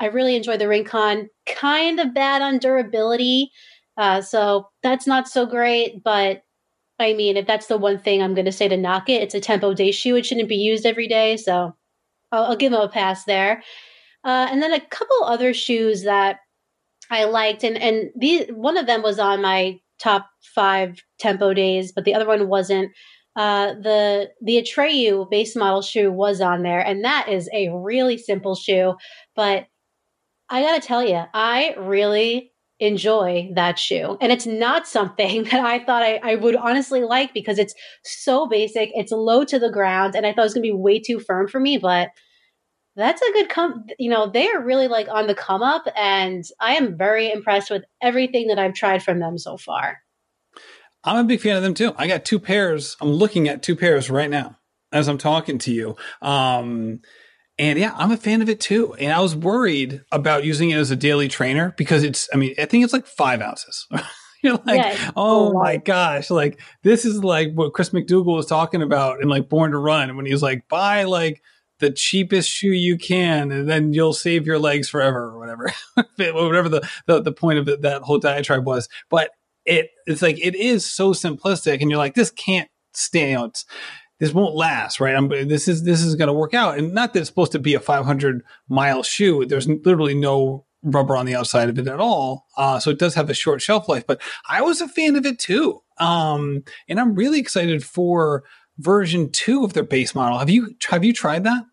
I 0.00 0.06
really 0.06 0.36
enjoy 0.36 0.56
the 0.56 0.68
Rincon. 0.68 1.28
Kind 1.46 1.98
of 2.00 2.14
bad 2.14 2.42
on 2.42 2.58
durability. 2.58 3.50
Uh, 3.96 4.20
so 4.20 4.68
that's 4.82 5.06
not 5.06 5.28
so 5.28 5.46
great. 5.46 6.02
But 6.04 6.42
I 6.98 7.12
mean, 7.12 7.36
if 7.36 7.46
that's 7.46 7.66
the 7.66 7.76
one 7.76 7.98
thing 7.98 8.22
I'm 8.22 8.34
going 8.34 8.44
to 8.44 8.52
say 8.52 8.68
to 8.68 8.76
knock 8.76 9.08
it, 9.08 9.22
it's 9.22 9.34
a 9.34 9.40
tempo 9.40 9.74
day 9.74 9.90
shoe. 9.90 10.16
It 10.16 10.26
shouldn't 10.26 10.48
be 10.48 10.56
used 10.56 10.86
every 10.86 11.08
day. 11.08 11.36
So 11.36 11.74
I'll, 12.30 12.44
I'll 12.44 12.56
give 12.56 12.72
them 12.72 12.80
a 12.80 12.88
pass 12.88 13.24
there. 13.24 13.62
Uh, 14.24 14.48
and 14.50 14.62
then 14.62 14.72
a 14.72 14.80
couple 14.80 15.24
other 15.24 15.52
shoes 15.52 16.04
that 16.04 16.38
I 17.10 17.24
liked, 17.24 17.64
and 17.64 17.76
and 17.76 18.10
these 18.16 18.46
one 18.48 18.78
of 18.78 18.86
them 18.86 19.02
was 19.02 19.18
on 19.18 19.42
my 19.42 19.78
top 20.00 20.26
five 20.54 20.98
tempo 21.18 21.52
days, 21.52 21.92
but 21.92 22.04
the 22.04 22.14
other 22.14 22.26
one 22.26 22.48
wasn't 22.48 22.90
uh, 23.36 23.74
the 23.74 24.30
the 24.40 24.62
Atreyu 24.62 25.28
base 25.30 25.54
model 25.54 25.82
shoe 25.82 26.10
was 26.10 26.40
on 26.40 26.62
there, 26.62 26.80
and 26.80 27.04
that 27.04 27.28
is 27.28 27.50
a 27.52 27.68
really 27.68 28.16
simple 28.16 28.54
shoe. 28.54 28.94
But 29.36 29.66
I 30.48 30.62
gotta 30.62 30.80
tell 30.80 31.04
you, 31.04 31.22
I 31.34 31.74
really 31.78 32.52
enjoy 32.80 33.50
that 33.54 33.78
shoe. 33.78 34.18
And 34.20 34.32
it's 34.32 34.46
not 34.46 34.86
something 34.86 35.44
that 35.50 35.64
I 35.64 35.84
thought 35.84 36.02
I, 36.02 36.20
I, 36.22 36.34
would 36.36 36.56
honestly 36.56 37.02
like 37.02 37.32
because 37.32 37.58
it's 37.58 37.74
so 38.04 38.46
basic. 38.46 38.90
It's 38.94 39.12
low 39.12 39.44
to 39.44 39.58
the 39.58 39.70
ground. 39.70 40.14
And 40.14 40.26
I 40.26 40.32
thought 40.32 40.42
it 40.42 40.44
was 40.44 40.54
to 40.54 40.60
be 40.60 40.72
way 40.72 40.98
too 40.98 41.20
firm 41.20 41.48
for 41.48 41.60
me. 41.60 41.78
But 41.78 42.10
that's 42.96 43.22
a 43.22 43.32
good 43.32 43.48
come, 43.48 43.86
you 43.98 44.10
know, 44.10 44.28
they 44.28 44.48
are 44.48 44.62
really 44.62 44.88
like 44.88 45.08
on 45.08 45.26
the 45.26 45.34
come 45.34 45.62
up. 45.62 45.86
And 45.96 46.44
I 46.60 46.74
am 46.74 46.96
very 46.96 47.30
impressed 47.30 47.70
with 47.70 47.84
everything 48.02 48.48
that 48.48 48.58
I've 48.58 48.74
tried 48.74 49.02
from 49.02 49.18
them 49.18 49.38
so 49.38 49.56
far. 49.56 49.98
I'm 51.02 51.18
a 51.18 51.24
big 51.24 51.40
fan 51.40 51.56
of 51.56 51.62
them 51.62 51.74
too. 51.74 51.92
I 51.96 52.06
got 52.06 52.24
two 52.24 52.38
pairs. 52.38 52.96
I'm 53.00 53.10
looking 53.10 53.48
at 53.48 53.62
two 53.62 53.76
pairs 53.76 54.10
right 54.10 54.30
now 54.30 54.58
as 54.90 55.08
I'm 55.08 55.18
talking 55.18 55.58
to 55.58 55.72
you. 55.72 55.96
Um, 56.22 57.00
and 57.58 57.78
yeah, 57.78 57.94
I'm 57.96 58.10
a 58.10 58.16
fan 58.16 58.42
of 58.42 58.48
it 58.48 58.60
too. 58.60 58.94
And 58.94 59.12
I 59.12 59.20
was 59.20 59.36
worried 59.36 60.02
about 60.10 60.44
using 60.44 60.70
it 60.70 60.78
as 60.78 60.90
a 60.90 60.96
daily 60.96 61.28
trainer 61.28 61.74
because 61.76 62.02
it's, 62.02 62.28
I 62.32 62.36
mean, 62.36 62.54
I 62.58 62.64
think 62.64 62.84
it's 62.84 62.92
like 62.92 63.06
five 63.06 63.40
ounces. 63.40 63.86
You're 64.42 64.60
like, 64.66 64.76
yeah, 64.76 65.12
oh 65.16 65.54
my 65.54 65.78
gosh, 65.78 66.30
like 66.30 66.60
this 66.82 67.06
is 67.06 67.24
like 67.24 67.52
what 67.54 67.72
Chris 67.72 67.90
McDougall 67.90 68.36
was 68.36 68.44
talking 68.44 68.82
about 68.82 69.22
in 69.22 69.28
like 69.28 69.48
Born 69.48 69.70
to 69.70 69.78
Run 69.78 70.14
when 70.16 70.26
he 70.26 70.32
was 70.32 70.42
like, 70.42 70.68
buy 70.68 71.04
like 71.04 71.42
the 71.78 71.90
cheapest 71.90 72.50
shoe 72.50 72.68
you 72.68 72.98
can 72.98 73.50
and 73.50 73.68
then 73.68 73.94
you'll 73.94 74.12
save 74.12 74.46
your 74.46 74.58
legs 74.58 74.88
forever 74.88 75.30
or 75.30 75.38
whatever, 75.38 75.72
whatever 76.16 76.68
the, 76.68 76.88
the, 77.06 77.22
the 77.22 77.32
point 77.32 77.58
of 77.58 77.82
that 77.82 78.02
whole 78.02 78.18
diatribe 78.18 78.66
was. 78.66 78.88
But 79.08 79.30
it, 79.64 79.88
it's 80.06 80.20
like, 80.20 80.38
it 80.44 80.54
is 80.54 80.84
so 80.84 81.12
simplistic 81.12 81.80
and 81.80 81.90
you're 81.90 81.98
like, 81.98 82.14
this 82.14 82.30
can't 82.30 82.68
stay 82.92 83.34
out 83.34 83.64
this 84.20 84.32
won't 84.32 84.54
last, 84.54 85.00
right? 85.00 85.14
I'm, 85.14 85.28
this 85.28 85.68
is 85.68 85.82
this 85.82 86.00
is 86.02 86.14
going 86.14 86.28
to 86.28 86.32
work 86.32 86.54
out, 86.54 86.78
and 86.78 86.94
not 86.94 87.12
that 87.12 87.20
it's 87.20 87.28
supposed 87.28 87.52
to 87.52 87.58
be 87.58 87.74
a 87.74 87.80
500 87.80 88.42
mile 88.68 89.02
shoe. 89.02 89.44
There's 89.44 89.68
literally 89.68 90.14
no 90.14 90.66
rubber 90.82 91.16
on 91.16 91.26
the 91.26 91.34
outside 91.34 91.68
of 91.68 91.78
it 91.78 91.88
at 91.88 92.00
all, 92.00 92.46
uh, 92.56 92.78
so 92.78 92.90
it 92.90 92.98
does 92.98 93.14
have 93.14 93.30
a 93.30 93.34
short 93.34 93.60
shelf 93.60 93.88
life. 93.88 94.06
But 94.06 94.22
I 94.48 94.62
was 94.62 94.80
a 94.80 94.88
fan 94.88 95.16
of 95.16 95.26
it 95.26 95.38
too, 95.38 95.82
um, 95.98 96.62
and 96.88 97.00
I'm 97.00 97.14
really 97.14 97.40
excited 97.40 97.84
for 97.84 98.44
version 98.78 99.30
two 99.30 99.64
of 99.64 99.72
their 99.72 99.84
base 99.84 100.14
model. 100.14 100.38
Have 100.38 100.50
you 100.50 100.74
have 100.88 101.04
you 101.04 101.12
tried 101.12 101.44
that? 101.44 101.64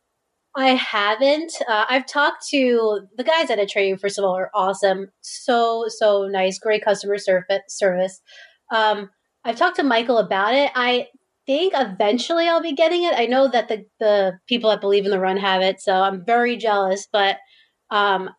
I 0.56 0.70
haven't. 0.72 1.54
Uh, 1.70 1.86
I've 1.90 2.06
talked 2.06 2.46
to 2.50 3.08
the 3.16 3.24
guys 3.24 3.50
at 3.50 3.60
Atreyu. 3.60 4.00
First 4.00 4.18
of 4.18 4.26
all, 4.26 4.36
are 4.36 4.52
awesome, 4.54 5.12
so 5.22 5.86
so 5.88 6.28
nice, 6.28 6.58
great 6.58 6.84
customer 6.84 7.18
service. 7.68 8.22
Um, 8.72 9.10
I've 9.44 9.56
talked 9.56 9.78
to 9.78 9.84
Michael 9.84 10.18
about 10.18 10.54
it. 10.54 10.72
I 10.76 11.08
think 11.52 11.74
eventually 11.76 12.48
I'll 12.48 12.62
be 12.62 12.74
getting 12.74 13.04
it. 13.04 13.14
I 13.16 13.26
know 13.26 13.50
that 13.50 13.68
the 13.68 13.86
the 14.00 14.40
people 14.48 14.70
that 14.70 14.82
believe 14.82 15.06
in 15.06 15.12
the 15.12 15.20
run 15.20 15.38
have 15.38 15.62
it, 15.62 15.82
so 15.82 15.94
I'm 15.94 16.24
very 16.26 16.56
jealous. 16.56 17.08
But 17.12 17.38
um, 17.90 18.30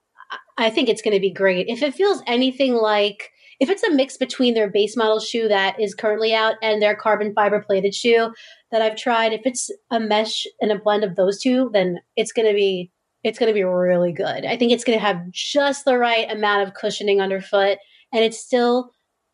I 0.56 0.70
think 0.70 0.88
it's 0.88 1.02
going 1.02 1.14
to 1.14 1.20
be 1.20 1.32
great. 1.32 1.66
If 1.68 1.82
it 1.82 1.94
feels 1.94 2.22
anything 2.26 2.74
like 2.74 3.30
if 3.60 3.68
it's 3.68 3.82
a 3.84 3.92
mix 3.92 4.16
between 4.16 4.54
their 4.54 4.70
base 4.70 4.96
model 4.96 5.20
shoe 5.20 5.46
that 5.48 5.78
is 5.78 5.94
currently 5.94 6.34
out 6.34 6.54
and 6.62 6.80
their 6.80 6.96
carbon 6.96 7.32
fiber 7.34 7.60
plated 7.60 7.94
shoe 7.94 8.32
that 8.72 8.82
I've 8.82 8.96
tried, 8.96 9.32
if 9.32 9.42
it's 9.44 9.70
a 9.90 10.00
mesh 10.00 10.46
and 10.60 10.72
a 10.72 10.78
blend 10.78 11.04
of 11.04 11.14
those 11.14 11.40
two, 11.40 11.70
then 11.72 11.98
it's 12.16 12.32
going 12.32 12.48
to 12.48 12.54
be 12.54 12.90
it's 13.22 13.38
going 13.38 13.50
to 13.50 13.54
be 13.54 13.62
really 13.62 14.12
good. 14.12 14.46
I 14.46 14.56
think 14.56 14.72
it's 14.72 14.84
going 14.84 14.98
to 14.98 15.04
have 15.04 15.30
just 15.30 15.84
the 15.84 15.98
right 15.98 16.30
amount 16.30 16.66
of 16.66 16.74
cushioning 16.74 17.20
underfoot 17.20 17.78
and 18.12 18.24
it's 18.24 18.40
still 18.40 18.90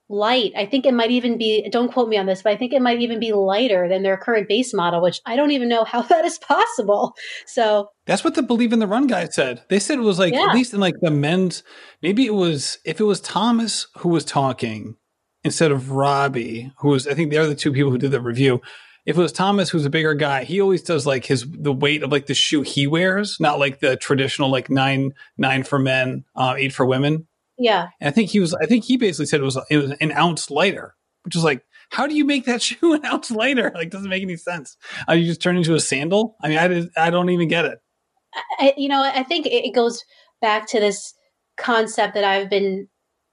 light. 0.08 0.52
I 0.56 0.66
think 0.66 0.86
it 0.86 0.94
might 0.94 1.10
even 1.10 1.36
be, 1.36 1.68
don't 1.70 1.92
quote 1.92 2.08
me 2.08 2.16
on 2.16 2.26
this, 2.26 2.42
but 2.42 2.52
I 2.52 2.56
think 2.56 2.72
it 2.72 2.80
might 2.80 3.00
even 3.00 3.20
be 3.20 3.32
lighter 3.32 3.88
than 3.88 4.02
their 4.02 4.16
current 4.16 4.48
base 4.48 4.72
model, 4.72 5.02
which 5.02 5.20
I 5.26 5.36
don't 5.36 5.50
even 5.50 5.68
know 5.68 5.84
how 5.84 6.02
that 6.08 6.24
is 6.24 6.38
possible. 6.38 7.14
So 7.46 7.90
that's 8.06 8.24
what 8.24 8.34
the 8.34 8.42
Believe 8.42 8.72
in 8.72 8.78
the 8.78 8.86
Run 8.86 9.06
guy 9.06 9.28
said. 9.28 9.62
They 9.68 9.78
said 9.78 9.98
it 9.98 10.02
was 10.02 10.18
like, 10.18 10.32
yeah. 10.32 10.46
at 10.48 10.54
least 10.54 10.74
in 10.74 10.80
like 10.80 10.94
the 11.00 11.10
men's, 11.10 11.62
maybe 12.02 12.26
it 12.26 12.34
was, 12.34 12.78
if 12.84 13.00
it 13.00 13.04
was 13.04 13.20
Thomas 13.20 13.88
who 13.98 14.08
was 14.08 14.24
talking 14.24 14.96
instead 15.44 15.70
of 15.70 15.92
Robbie, 15.92 16.72
who 16.78 16.88
was, 16.88 17.06
I 17.06 17.14
think 17.14 17.30
they're 17.30 17.46
the 17.46 17.54
two 17.54 17.72
people 17.72 17.90
who 17.90 17.98
did 17.98 18.10
the 18.10 18.20
review. 18.20 18.60
If 19.06 19.16
it 19.16 19.22
was 19.22 19.32
Thomas, 19.32 19.70
who's 19.70 19.86
a 19.86 19.90
bigger 19.90 20.12
guy, 20.12 20.44
he 20.44 20.60
always 20.60 20.82
does 20.82 21.06
like 21.06 21.24
his 21.24 21.46
the 21.50 21.72
weight 21.72 22.02
of 22.02 22.12
like 22.12 22.26
the 22.26 22.34
shoe 22.34 22.60
he 22.60 22.86
wears, 22.86 23.38
not 23.40 23.58
like 23.58 23.80
the 23.80 23.96
traditional 23.96 24.50
like 24.50 24.68
nine 24.68 25.14
nine 25.38 25.62
for 25.62 25.78
men, 25.78 26.26
uh, 26.36 26.56
eight 26.58 26.74
for 26.74 26.84
women. 26.84 27.26
Yeah. 27.58 27.88
And 28.00 28.08
I 28.08 28.10
think 28.10 28.30
he 28.30 28.40
was, 28.40 28.54
I 28.54 28.66
think 28.66 28.84
he 28.84 28.96
basically 28.96 29.26
said 29.26 29.40
it 29.40 29.44
was, 29.44 29.58
it 29.70 29.76
was 29.78 29.90
an 30.00 30.12
ounce 30.12 30.50
lighter, 30.50 30.94
which 31.24 31.36
is 31.36 31.44
like, 31.44 31.64
how 31.90 32.06
do 32.06 32.14
you 32.14 32.24
make 32.24 32.44
that 32.44 32.62
shoe 32.62 32.94
an 32.94 33.04
ounce 33.04 33.30
lighter? 33.30 33.72
Like, 33.74 33.90
doesn't 33.90 34.08
make 34.08 34.22
any 34.22 34.36
sense. 34.36 34.76
Uh, 35.08 35.14
you 35.14 35.26
just 35.26 35.42
turn 35.42 35.56
into 35.56 35.74
a 35.74 35.80
sandal. 35.80 36.36
I 36.42 36.48
mean, 36.48 36.58
I, 36.96 37.06
I 37.06 37.10
don't 37.10 37.30
even 37.30 37.48
get 37.48 37.64
it. 37.64 37.78
I, 38.58 38.74
you 38.76 38.88
know, 38.88 39.02
I 39.02 39.22
think 39.22 39.46
it 39.46 39.74
goes 39.74 40.04
back 40.40 40.68
to 40.68 40.80
this 40.80 41.14
concept 41.56 42.14
that 42.14 42.24
I've 42.24 42.50
been 42.50 42.88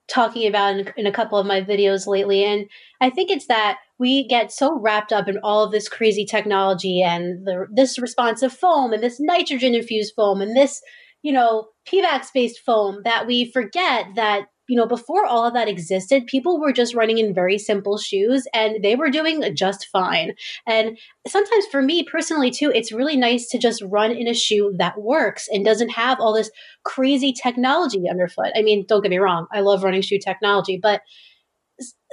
talking 0.07 0.47
about 0.47 0.77
in, 0.77 0.93
in, 0.97 1.07
a 1.07 1.11
couple 1.11 1.37
of 1.37 1.47
my 1.47 1.61
videos 1.61 2.07
lately. 2.07 2.43
And 2.43 2.67
I 3.01 3.09
think 3.09 3.31
it's 3.31 3.47
that 3.47 3.77
we 3.97 4.27
get 4.27 4.51
so 4.51 4.79
wrapped 4.79 5.11
up 5.11 5.27
in 5.27 5.39
all 5.39 5.63
of 5.63 5.71
this 5.71 5.89
crazy 5.89 6.25
technology 6.25 7.01
and 7.01 7.45
the, 7.45 7.65
this 7.73 7.97
responsive 7.97 8.53
foam 8.53 8.93
and 8.93 9.01
this 9.01 9.19
nitrogen 9.19 9.73
infused 9.73 10.13
foam 10.15 10.41
and 10.41 10.55
this 10.55 10.81
you 11.25 11.31
know, 11.31 11.69
Pebax 11.87 12.27
based 12.31 12.59
foam 12.63 13.01
that 13.03 13.25
we 13.25 13.51
forget 13.51 14.05
that, 14.13 14.43
you 14.67 14.77
know, 14.77 14.85
before 14.85 15.25
all 15.25 15.43
of 15.43 15.55
that 15.55 15.67
existed, 15.67 16.27
people 16.27 16.61
were 16.61 16.71
just 16.71 16.93
running 16.93 17.17
in 17.17 17.33
very 17.33 17.57
simple 17.57 17.97
shoes 17.97 18.47
and 18.53 18.83
they 18.83 18.95
were 18.95 19.09
doing 19.09 19.41
just 19.55 19.87
fine. 19.91 20.35
And 20.67 20.99
sometimes 21.27 21.65
for 21.71 21.81
me 21.81 22.03
personally, 22.03 22.51
too, 22.51 22.71
it's 22.71 22.91
really 22.91 23.17
nice 23.17 23.49
to 23.49 23.57
just 23.57 23.81
run 23.87 24.11
in 24.11 24.27
a 24.27 24.35
shoe 24.35 24.75
that 24.77 25.01
works 25.01 25.47
and 25.51 25.65
doesn't 25.65 25.89
have 25.89 26.19
all 26.19 26.31
this 26.31 26.51
crazy 26.83 27.33
technology 27.33 28.07
underfoot. 28.07 28.51
I 28.55 28.61
mean, 28.61 28.85
don't 28.87 29.01
get 29.01 29.09
me 29.09 29.17
wrong, 29.17 29.47
I 29.51 29.61
love 29.61 29.83
running 29.83 30.03
shoe 30.03 30.19
technology, 30.19 30.79
but 30.79 31.01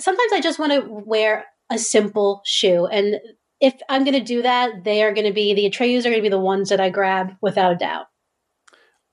sometimes 0.00 0.32
I 0.32 0.40
just 0.40 0.58
want 0.58 0.72
to 0.72 0.88
wear 0.88 1.44
a 1.70 1.78
simple 1.78 2.40
shoe. 2.46 2.86
And 2.86 3.16
if 3.60 3.74
I'm 3.90 4.04
going 4.04 4.18
to 4.18 4.24
do 4.24 4.40
that, 4.40 4.84
they 4.84 5.02
are 5.02 5.12
going 5.12 5.26
to 5.26 5.34
be 5.34 5.52
the 5.52 5.68
Atreyus 5.68 6.00
are 6.00 6.10
going 6.10 6.16
to 6.16 6.22
be 6.22 6.30
the 6.30 6.38
ones 6.38 6.70
that 6.70 6.80
I 6.80 6.88
grab 6.88 7.34
without 7.42 7.72
a 7.72 7.76
doubt. 7.76 8.06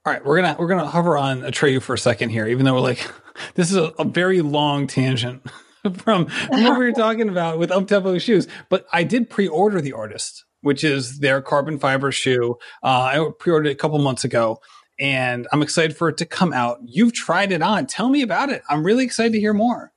All 0.05 0.13
right, 0.13 0.23
we're 0.23 0.41
gonna 0.41 0.55
we're 0.57 0.67
gonna 0.67 0.88
hover 0.88 1.17
on 1.17 1.41
Atreyu 1.41 1.81
for 1.81 1.93
a 1.93 1.97
second 1.97 2.29
here, 2.29 2.47
even 2.47 2.63
though 2.63 2.73
we're 2.73 2.79
like, 2.79 3.05
this 3.55 3.69
is 3.69 3.75
a, 3.75 3.91
a 3.99 4.05
very 4.05 4.41
long 4.41 4.88
tangent 4.88 5.43
from, 5.97 6.25
from 6.27 6.63
what 6.63 6.79
we 6.79 6.85
were 6.85 6.93
talking 6.93 7.27
about 7.27 7.59
with 7.59 7.69
uptempo 7.69 8.19
shoes. 8.19 8.47
But 8.69 8.85
I 8.93 9.03
did 9.03 9.29
pre-order 9.29 9.81
the 9.81 9.91
artist, 9.91 10.45
which 10.62 10.85
is 10.85 11.19
their 11.19 11.41
carbon 11.41 11.79
fiber 11.79 12.13
shoe. 12.13 12.55
Uh, 12.81 12.88
I 12.88 13.29
pre-ordered 13.39 13.67
it 13.67 13.73
a 13.73 13.75
couple 13.75 13.99
months 13.99 14.23
ago, 14.23 14.62
and 15.01 15.49
I'm 15.51 15.62
excited 15.62 15.97
for 15.97 16.07
it 16.07 16.17
to 16.17 16.25
come 16.25 16.53
out. 16.53 16.79
You've 16.85 17.13
tried 17.13 17.51
it 17.51 17.62
on. 17.62 17.85
Tell 17.85 18.07
me 18.07 18.21
about 18.21 18.49
it. 18.49 18.62
I'm 18.69 18.85
really 18.85 19.03
excited 19.03 19.33
to 19.33 19.39
hear 19.39 19.53
more. 19.53 19.91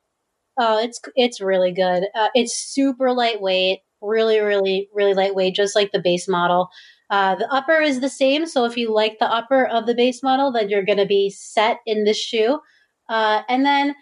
Oh, 0.58 0.82
it's 0.82 1.00
it's 1.14 1.40
really 1.40 1.72
good. 1.72 2.06
Uh, 2.12 2.28
it's 2.34 2.56
super 2.56 3.12
lightweight, 3.12 3.78
really, 4.00 4.40
really, 4.40 4.88
really 4.92 5.14
lightweight, 5.14 5.54
just 5.54 5.76
like 5.76 5.92
the 5.92 6.02
base 6.02 6.26
model. 6.28 6.70
Uh, 7.10 7.34
the 7.34 7.52
upper 7.52 7.80
is 7.80 8.00
the 8.00 8.08
same. 8.08 8.46
So 8.46 8.64
if 8.64 8.76
you 8.76 8.92
like 8.92 9.18
the 9.18 9.30
upper 9.30 9.66
of 9.66 9.86
the 9.86 9.94
base 9.94 10.22
model, 10.22 10.50
then 10.50 10.68
you're 10.68 10.84
going 10.84 10.98
to 10.98 11.06
be 11.06 11.30
set 11.30 11.78
in 11.86 12.04
this 12.04 12.18
shoe. 12.18 12.60
Uh, 13.08 13.42
and 13.48 13.66
then 13.66 13.94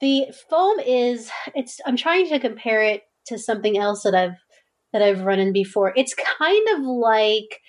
the 0.00 0.26
foam 0.48 0.78
is, 0.80 1.30
it's, 1.54 1.80
I'm 1.86 1.96
trying 1.96 2.28
to 2.28 2.38
compare 2.38 2.82
it 2.82 3.02
to 3.26 3.38
something 3.38 3.76
else 3.78 4.02
that 4.02 4.14
I've, 4.14 4.36
that 4.92 5.02
I've 5.02 5.22
run 5.22 5.40
in 5.40 5.52
before. 5.52 5.92
It's 5.96 6.14
kind 6.14 6.68
of 6.76 6.80
like, 6.84 7.60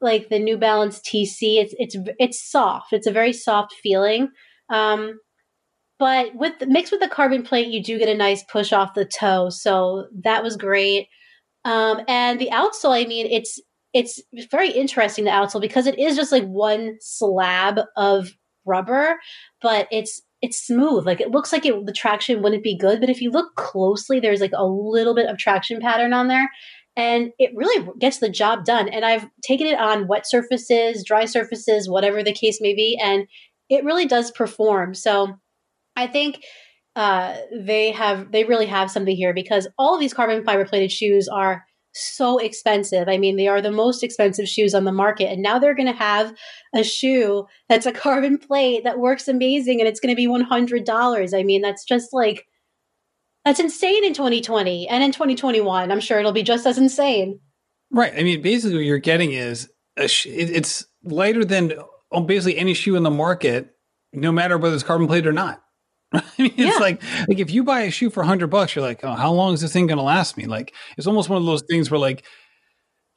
like 0.00 0.30
the 0.30 0.38
New 0.38 0.56
Balance 0.56 1.00
TC. 1.00 1.60
It's, 1.60 1.74
it's, 1.78 1.96
it's 2.18 2.50
soft. 2.50 2.92
It's 2.92 3.06
a 3.06 3.12
very 3.12 3.34
soft 3.34 3.74
feeling. 3.82 4.30
Um, 4.70 5.18
but 5.98 6.34
with 6.34 6.54
mixed 6.66 6.92
with 6.92 7.02
the 7.02 7.08
carbon 7.08 7.42
plate, 7.42 7.68
you 7.68 7.82
do 7.82 7.98
get 7.98 8.08
a 8.08 8.14
nice 8.14 8.42
push 8.44 8.72
off 8.72 8.94
the 8.94 9.04
toe. 9.04 9.50
So 9.50 10.06
that 10.24 10.42
was 10.42 10.56
great. 10.56 11.08
Um, 11.66 12.00
and 12.08 12.40
the 12.40 12.48
outsole, 12.50 12.98
I 12.98 13.06
mean, 13.06 13.26
it's 13.26 13.60
it's 13.92 14.22
very 14.50 14.70
interesting 14.70 15.24
the 15.24 15.30
outsole 15.30 15.60
because 15.60 15.86
it 15.86 15.98
is 15.98 16.16
just 16.16 16.32
like 16.32 16.44
one 16.44 16.96
slab 17.00 17.80
of 17.96 18.30
rubber, 18.64 19.16
but 19.60 19.88
it's 19.90 20.20
it's 20.42 20.64
smooth. 20.64 21.06
Like 21.06 21.20
it 21.20 21.30
looks 21.30 21.52
like 21.52 21.66
it, 21.66 21.86
the 21.86 21.92
traction 21.92 22.42
wouldn't 22.42 22.62
be 22.62 22.78
good, 22.78 23.00
but 23.00 23.10
if 23.10 23.20
you 23.20 23.30
look 23.30 23.54
closely, 23.56 24.20
there's 24.20 24.40
like 24.40 24.52
a 24.54 24.66
little 24.66 25.14
bit 25.14 25.28
of 25.28 25.38
traction 25.38 25.80
pattern 25.80 26.12
on 26.12 26.28
there, 26.28 26.48
and 26.96 27.30
it 27.38 27.50
really 27.54 27.86
gets 27.98 28.18
the 28.18 28.30
job 28.30 28.64
done. 28.64 28.88
And 28.88 29.04
I've 29.04 29.26
taken 29.42 29.66
it 29.66 29.78
on 29.78 30.08
wet 30.08 30.26
surfaces, 30.28 31.04
dry 31.04 31.24
surfaces, 31.24 31.90
whatever 31.90 32.22
the 32.22 32.32
case 32.32 32.58
may 32.60 32.74
be, 32.74 32.98
and 33.02 33.26
it 33.68 33.84
really 33.84 34.06
does 34.06 34.30
perform. 34.30 34.94
So 34.94 35.34
I 35.96 36.06
think 36.06 36.42
uh, 36.96 37.36
they 37.52 37.92
have 37.92 38.32
they 38.32 38.44
really 38.44 38.66
have 38.66 38.90
something 38.90 39.16
here 39.16 39.34
because 39.34 39.68
all 39.78 39.94
of 39.94 40.00
these 40.00 40.14
carbon 40.14 40.44
fiber 40.44 40.64
plated 40.64 40.90
shoes 40.90 41.28
are 41.28 41.64
so 42.02 42.38
expensive. 42.38 43.08
I 43.08 43.18
mean, 43.18 43.36
they 43.36 43.48
are 43.48 43.60
the 43.60 43.70
most 43.70 44.02
expensive 44.02 44.48
shoes 44.48 44.74
on 44.74 44.84
the 44.84 44.92
market. 44.92 45.30
And 45.30 45.42
now 45.42 45.58
they're 45.58 45.74
going 45.74 45.92
to 45.92 45.98
have 45.98 46.34
a 46.74 46.82
shoe 46.82 47.46
that's 47.68 47.86
a 47.86 47.92
carbon 48.06 48.38
plate 48.38 48.84
that 48.84 48.98
works 48.98 49.28
amazing 49.28 49.80
and 49.80 49.88
it's 49.88 50.00
going 50.00 50.14
to 50.14 50.16
be 50.16 50.26
$100. 50.26 51.38
I 51.38 51.42
mean, 51.42 51.62
that's 51.62 51.84
just 51.84 52.12
like, 52.12 52.46
that's 53.44 53.60
insane 53.60 54.04
in 54.04 54.12
2020 54.12 54.88
and 54.88 55.02
in 55.02 55.12
2021. 55.12 55.90
I'm 55.90 56.00
sure 56.00 56.18
it'll 56.18 56.32
be 56.32 56.42
just 56.42 56.66
as 56.66 56.78
insane. 56.78 57.40
Right. 57.90 58.12
I 58.16 58.22
mean, 58.22 58.42
basically, 58.42 58.76
what 58.76 58.84
you're 58.84 58.98
getting 58.98 59.32
is 59.32 59.68
sh- 60.06 60.26
it's 60.26 60.86
lighter 61.02 61.44
than 61.44 61.72
oh, 62.12 62.20
basically 62.20 62.58
any 62.58 62.74
shoe 62.74 62.96
in 62.96 63.02
the 63.02 63.10
market, 63.10 63.70
no 64.12 64.30
matter 64.30 64.58
whether 64.58 64.74
it's 64.74 64.84
carbon 64.84 65.06
plate 65.06 65.26
or 65.26 65.32
not. 65.32 65.62
I 66.12 66.22
mean, 66.38 66.52
it's 66.56 66.74
yeah. 66.74 66.78
like 66.78 67.02
like 67.28 67.38
if 67.38 67.50
you 67.50 67.62
buy 67.62 67.82
a 67.82 67.90
shoe 67.90 68.10
for 68.10 68.22
hundred 68.22 68.48
bucks, 68.48 68.74
you're 68.74 68.84
like, 68.84 69.00
oh, 69.04 69.14
how 69.14 69.32
long 69.32 69.54
is 69.54 69.60
this 69.60 69.72
thing 69.72 69.86
going 69.86 69.98
to 69.98 70.04
last 70.04 70.36
me? 70.36 70.46
Like, 70.46 70.74
it's 70.96 71.06
almost 71.06 71.28
one 71.28 71.40
of 71.40 71.46
those 71.46 71.62
things 71.62 71.90
where 71.90 72.00
like, 72.00 72.24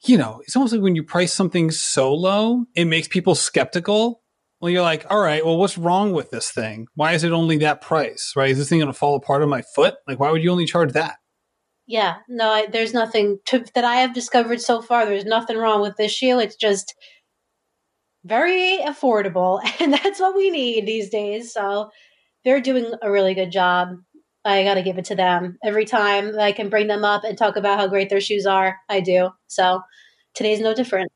you 0.06 0.16
know, 0.16 0.40
it's 0.44 0.54
almost 0.54 0.72
like 0.72 0.82
when 0.82 0.94
you 0.94 1.02
price 1.02 1.32
something 1.32 1.70
so 1.70 2.14
low, 2.14 2.64
it 2.74 2.84
makes 2.84 3.08
people 3.08 3.34
skeptical. 3.34 4.22
Well, 4.60 4.70
you're 4.70 4.82
like, 4.82 5.06
all 5.10 5.20
right, 5.20 5.44
well, 5.44 5.58
what's 5.58 5.76
wrong 5.76 6.12
with 6.12 6.30
this 6.30 6.50
thing? 6.50 6.86
Why 6.94 7.12
is 7.12 7.24
it 7.24 7.32
only 7.32 7.58
that 7.58 7.80
price? 7.80 8.32
Right? 8.36 8.50
Is 8.50 8.58
this 8.58 8.68
thing 8.68 8.78
going 8.78 8.92
to 8.92 8.98
fall 8.98 9.16
apart 9.16 9.42
on 9.42 9.48
my 9.48 9.62
foot? 9.74 9.94
Like, 10.06 10.20
why 10.20 10.30
would 10.30 10.42
you 10.42 10.50
only 10.50 10.66
charge 10.66 10.92
that? 10.92 11.16
Yeah, 11.86 12.16
no, 12.28 12.48
I, 12.48 12.66
there's 12.66 12.94
nothing 12.94 13.38
to, 13.46 13.64
that 13.74 13.84
I 13.84 13.96
have 13.96 14.14
discovered 14.14 14.60
so 14.60 14.80
far. 14.80 15.04
There's 15.04 15.26
nothing 15.26 15.58
wrong 15.58 15.82
with 15.82 15.96
this 15.96 16.12
shoe. 16.12 16.38
It's 16.38 16.56
just 16.56 16.94
very 18.24 18.78
affordable, 18.78 19.60
and 19.80 19.92
that's 19.92 20.20
what 20.20 20.34
we 20.34 20.50
need 20.50 20.86
these 20.86 21.10
days. 21.10 21.52
So 21.52 21.90
they're 22.44 22.60
doing 22.60 22.92
a 23.02 23.10
really 23.10 23.34
good 23.34 23.50
job. 23.50 23.96
I 24.44 24.62
got 24.62 24.74
to 24.74 24.82
give 24.82 24.98
it 24.98 25.06
to 25.06 25.14
them. 25.14 25.56
Every 25.64 25.86
time 25.86 26.38
I 26.38 26.52
can 26.52 26.68
bring 26.68 26.86
them 26.86 27.04
up 27.04 27.24
and 27.24 27.36
talk 27.36 27.56
about 27.56 27.78
how 27.78 27.86
great 27.86 28.10
their 28.10 28.20
shoes 28.20 28.44
are, 28.44 28.76
I 28.88 29.00
do. 29.00 29.30
So 29.46 29.80
today's 30.34 30.60
no 30.60 30.74
different. 30.74 31.10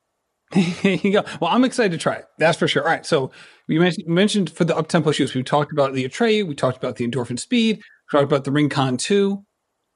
you 0.82 1.12
go. 1.12 1.24
Well, 1.40 1.50
I'm 1.50 1.64
excited 1.64 1.92
to 1.92 1.98
try 1.98 2.14
it. 2.14 2.24
That's 2.38 2.56
for 2.56 2.66
sure. 2.66 2.82
All 2.82 2.88
right. 2.88 3.04
So 3.04 3.30
we 3.68 3.78
mentioned, 3.78 4.06
mentioned 4.08 4.50
for 4.50 4.64
the 4.64 4.74
up 4.74 4.88
tempo 4.88 5.12
shoes, 5.12 5.34
we 5.34 5.42
talked 5.42 5.72
about 5.72 5.92
the 5.92 6.08
Atreyu, 6.08 6.46
we 6.46 6.54
talked 6.54 6.78
about 6.78 6.96
the 6.96 7.06
Endorphin 7.06 7.38
Speed, 7.38 7.76
we 7.76 8.18
talked 8.18 8.24
about 8.24 8.44
the 8.44 8.52
Rincon 8.52 8.96
2. 8.96 9.44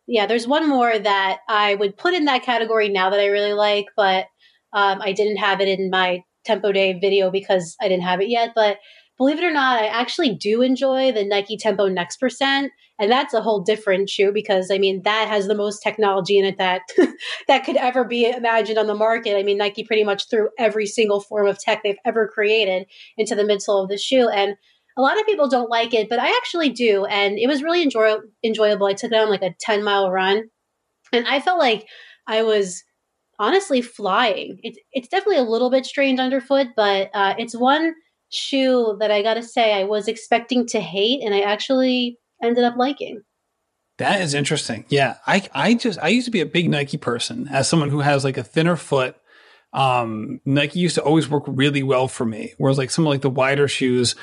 Yeah, 0.08 0.26
there's 0.26 0.46
one 0.46 0.68
more 0.68 0.98
that 0.98 1.38
I 1.48 1.76
would 1.76 1.96
put 1.96 2.12
in 2.12 2.26
that 2.26 2.42
category 2.42 2.90
now 2.90 3.08
that 3.08 3.20
I 3.20 3.26
really 3.26 3.54
like, 3.54 3.86
but 3.96 4.26
um, 4.74 5.00
I 5.00 5.12
didn't 5.12 5.36
have 5.36 5.60
it 5.60 5.68
in 5.68 5.90
my 5.90 6.22
Tempo 6.44 6.72
Day 6.72 6.98
video 6.98 7.30
because 7.30 7.76
I 7.80 7.88
didn't 7.88 8.02
have 8.02 8.20
it 8.20 8.28
yet. 8.28 8.50
But 8.54 8.78
believe 9.22 9.38
it 9.38 9.44
or 9.44 9.52
not, 9.52 9.80
I 9.80 9.86
actually 9.86 10.34
do 10.34 10.62
enjoy 10.62 11.12
the 11.12 11.24
Nike 11.24 11.56
Tempo 11.56 11.86
Next 11.86 12.16
Percent, 12.16 12.72
and 12.98 13.08
that's 13.08 13.32
a 13.32 13.40
whole 13.40 13.60
different 13.60 14.10
shoe 14.10 14.32
because 14.32 14.68
I 14.68 14.78
mean 14.78 15.02
that 15.02 15.28
has 15.28 15.46
the 15.46 15.54
most 15.54 15.80
technology 15.80 16.36
in 16.36 16.44
it 16.44 16.58
that 16.58 16.82
that 17.46 17.64
could 17.64 17.76
ever 17.76 18.02
be 18.02 18.28
imagined 18.28 18.78
on 18.78 18.88
the 18.88 18.96
market. 18.96 19.36
I 19.36 19.44
mean 19.44 19.58
Nike 19.58 19.84
pretty 19.84 20.02
much 20.02 20.28
threw 20.28 20.48
every 20.58 20.86
single 20.86 21.20
form 21.20 21.46
of 21.46 21.60
tech 21.60 21.84
they've 21.84 21.94
ever 22.04 22.26
created 22.26 22.88
into 23.16 23.36
the 23.36 23.44
midsole 23.44 23.84
of 23.84 23.88
the 23.88 23.96
shoe, 23.96 24.28
and 24.28 24.56
a 24.96 25.02
lot 25.02 25.20
of 25.20 25.24
people 25.24 25.48
don't 25.48 25.70
like 25.70 25.94
it, 25.94 26.08
but 26.08 26.18
I 26.18 26.26
actually 26.26 26.70
do, 26.70 27.04
and 27.04 27.38
it 27.38 27.46
was 27.46 27.62
really 27.62 27.82
enjoy- 27.82 28.18
enjoyable. 28.42 28.88
I 28.88 28.94
took 28.94 29.12
it 29.12 29.16
on 29.16 29.30
like 29.30 29.42
a 29.42 29.54
ten 29.60 29.84
mile 29.84 30.10
run, 30.10 30.50
and 31.12 31.28
I 31.28 31.38
felt 31.38 31.60
like 31.60 31.86
I 32.26 32.42
was 32.42 32.82
honestly 33.38 33.82
flying. 33.82 34.58
It's 34.64 34.80
it's 34.92 35.08
definitely 35.08 35.38
a 35.38 35.44
little 35.44 35.70
bit 35.70 35.86
strange 35.86 36.18
underfoot, 36.18 36.70
but 36.74 37.08
uh, 37.14 37.34
it's 37.38 37.54
one 37.54 37.94
shoe 38.32 38.96
that 39.00 39.10
I 39.10 39.22
got 39.22 39.34
to 39.34 39.42
say 39.42 39.74
I 39.74 39.84
was 39.84 40.08
expecting 40.08 40.66
to 40.68 40.80
hate, 40.80 41.22
and 41.22 41.34
I 41.34 41.40
actually 41.40 42.18
ended 42.42 42.64
up 42.64 42.76
liking. 42.76 43.22
That 43.98 44.20
is 44.20 44.34
interesting. 44.34 44.84
Yeah, 44.88 45.16
I 45.26 45.48
I 45.54 45.74
just 45.74 45.98
I 46.02 46.08
used 46.08 46.24
to 46.24 46.30
be 46.30 46.40
a 46.40 46.46
big 46.46 46.68
Nike 46.68 46.96
person 46.96 47.48
as 47.48 47.68
someone 47.68 47.90
who 47.90 48.00
has 48.00 48.24
like 48.24 48.36
a 48.36 48.42
thinner 48.42 48.76
foot. 48.76 49.16
Um, 49.72 50.40
Nike 50.44 50.80
used 50.80 50.96
to 50.96 51.02
always 51.02 51.28
work 51.28 51.44
really 51.46 51.82
well 51.82 52.08
for 52.08 52.24
me, 52.24 52.54
whereas 52.58 52.78
like 52.78 52.90
some 52.90 53.06
of 53.06 53.10
like 53.10 53.22
the 53.22 53.30
wider 53.30 53.68
shoes. 53.68 54.14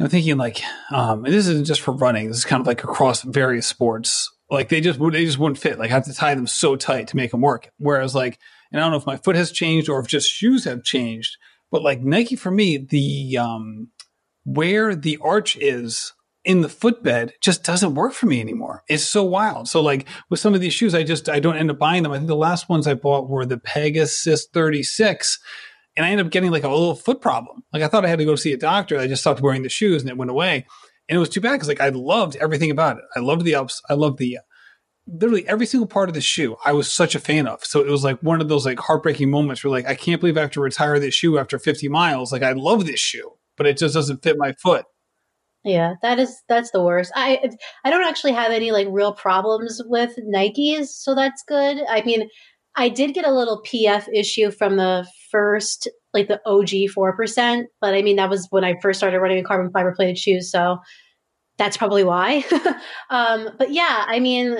I'm 0.00 0.08
thinking 0.08 0.36
like, 0.36 0.62
um, 0.92 1.24
and 1.24 1.34
this 1.34 1.48
isn't 1.48 1.66
just 1.66 1.80
for 1.80 1.92
running. 1.92 2.28
This 2.28 2.38
is 2.38 2.44
kind 2.44 2.60
of 2.60 2.66
like 2.66 2.84
across 2.84 3.22
various 3.22 3.66
sports. 3.66 4.30
Like 4.48 4.68
they 4.68 4.80
just 4.80 5.00
they 5.00 5.24
just 5.24 5.38
wouldn't 5.38 5.58
fit. 5.58 5.78
Like 5.78 5.90
I 5.90 5.94
have 5.94 6.04
to 6.04 6.14
tie 6.14 6.34
them 6.34 6.46
so 6.46 6.76
tight 6.76 7.08
to 7.08 7.16
make 7.16 7.32
them 7.32 7.40
work. 7.40 7.70
Whereas 7.78 8.14
like, 8.14 8.38
and 8.70 8.80
I 8.80 8.84
don't 8.84 8.92
know 8.92 8.98
if 8.98 9.06
my 9.06 9.16
foot 9.16 9.34
has 9.34 9.50
changed 9.50 9.88
or 9.88 9.98
if 9.98 10.06
just 10.06 10.30
shoes 10.30 10.64
have 10.64 10.84
changed. 10.84 11.36
But 11.70 11.82
like 11.82 12.00
Nike 12.00 12.36
for 12.36 12.50
me, 12.50 12.76
the 12.78 13.38
um, 13.38 13.88
where 14.44 14.94
the 14.94 15.18
arch 15.20 15.56
is 15.56 16.12
in 16.44 16.62
the 16.62 16.68
footbed 16.68 17.34
just 17.42 17.62
doesn't 17.62 17.94
work 17.94 18.14
for 18.14 18.26
me 18.26 18.40
anymore. 18.40 18.82
It's 18.88 19.04
so 19.04 19.22
wild. 19.22 19.68
So 19.68 19.82
like 19.82 20.06
with 20.30 20.40
some 20.40 20.54
of 20.54 20.60
these 20.60 20.72
shoes, 20.72 20.94
I 20.94 21.02
just 21.02 21.28
I 21.28 21.40
don't 21.40 21.56
end 21.56 21.70
up 21.70 21.78
buying 21.78 22.02
them. 22.02 22.12
I 22.12 22.16
think 22.16 22.28
the 22.28 22.36
last 22.36 22.68
ones 22.68 22.86
I 22.86 22.94
bought 22.94 23.28
were 23.28 23.44
the 23.44 23.58
Pegasus 23.58 24.46
36 24.46 25.38
and 25.96 26.06
I 26.06 26.10
ended 26.10 26.26
up 26.26 26.32
getting 26.32 26.50
like 26.50 26.64
a 26.64 26.68
little 26.68 26.94
foot 26.94 27.20
problem. 27.20 27.64
Like 27.72 27.82
I 27.82 27.88
thought 27.88 28.04
I 28.04 28.08
had 28.08 28.20
to 28.20 28.24
go 28.24 28.36
see 28.36 28.52
a 28.52 28.56
doctor. 28.58 28.98
I 28.98 29.08
just 29.08 29.22
stopped 29.22 29.40
wearing 29.42 29.62
the 29.62 29.68
shoes 29.68 30.00
and 30.00 30.10
it 30.10 30.16
went 30.16 30.30
away. 30.30 30.66
And 31.08 31.16
it 31.16 31.18
was 31.18 31.28
too 31.28 31.40
bad 31.40 31.52
because 31.52 31.68
like 31.68 31.80
I 31.80 31.88
loved 31.88 32.36
everything 32.36 32.70
about 32.70 32.98
it. 32.98 33.04
I 33.16 33.20
loved 33.20 33.44
the 33.44 33.54
ups. 33.54 33.82
I 33.90 33.94
loved 33.94 34.18
the 34.18 34.38
literally 35.10 35.46
every 35.48 35.66
single 35.66 35.86
part 35.86 36.08
of 36.08 36.14
the 36.14 36.20
shoe. 36.20 36.56
I 36.64 36.72
was 36.72 36.92
such 36.92 37.14
a 37.14 37.20
fan 37.20 37.46
of. 37.46 37.64
So 37.64 37.80
it 37.80 37.88
was 37.88 38.04
like 38.04 38.18
one 38.20 38.40
of 38.40 38.48
those 38.48 38.66
like 38.66 38.78
heartbreaking 38.78 39.30
moments 39.30 39.64
where 39.64 39.70
like 39.70 39.86
I 39.86 39.94
can't 39.94 40.20
believe 40.20 40.36
I 40.36 40.42
have 40.42 40.50
to 40.52 40.60
retire 40.60 40.98
this 40.98 41.14
shoe 41.14 41.38
after 41.38 41.58
50 41.58 41.88
miles. 41.88 42.32
Like 42.32 42.42
I 42.42 42.52
love 42.52 42.86
this 42.86 43.00
shoe, 43.00 43.32
but 43.56 43.66
it 43.66 43.78
just 43.78 43.94
doesn't 43.94 44.22
fit 44.22 44.36
my 44.38 44.52
foot. 44.52 44.84
Yeah, 45.64 45.94
that 46.02 46.18
is 46.18 46.40
that's 46.48 46.70
the 46.70 46.82
worst. 46.82 47.12
I 47.14 47.50
I 47.84 47.90
don't 47.90 48.04
actually 48.04 48.32
have 48.32 48.52
any 48.52 48.70
like 48.70 48.86
real 48.90 49.12
problems 49.12 49.82
with 49.84 50.14
Nikes, 50.16 50.86
so 50.86 51.14
that's 51.14 51.42
good. 51.46 51.82
I 51.88 52.02
mean, 52.02 52.28
I 52.76 52.88
did 52.88 53.12
get 53.12 53.26
a 53.26 53.32
little 53.32 53.62
PF 53.62 54.06
issue 54.14 54.52
from 54.52 54.76
the 54.76 55.06
first, 55.32 55.88
like 56.14 56.28
the 56.28 56.40
OG 56.46 56.94
4%, 56.96 57.64
but 57.80 57.92
I 57.92 58.02
mean, 58.02 58.16
that 58.16 58.30
was 58.30 58.46
when 58.50 58.62
I 58.62 58.76
first 58.80 59.00
started 59.00 59.18
running 59.18 59.38
in 59.38 59.44
carbon 59.44 59.72
fiber 59.72 59.92
plated 59.94 60.16
shoes. 60.16 60.50
So 60.50 60.78
that's 61.58 61.76
probably 61.76 62.04
why. 62.04 62.44
um, 63.10 63.50
but 63.58 63.72
yeah, 63.72 64.04
I 64.06 64.20
mean, 64.20 64.58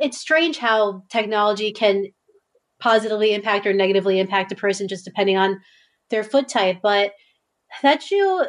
it's 0.00 0.18
strange 0.18 0.58
how 0.58 1.02
technology 1.10 1.72
can 1.72 2.06
positively 2.80 3.34
impact 3.34 3.66
or 3.66 3.72
negatively 3.72 4.18
impact 4.18 4.52
a 4.52 4.56
person 4.56 4.88
just 4.88 5.04
depending 5.04 5.36
on 5.36 5.60
their 6.10 6.24
foot 6.24 6.48
type. 6.48 6.78
But 6.82 7.12
that 7.82 8.02
shoe 8.02 8.44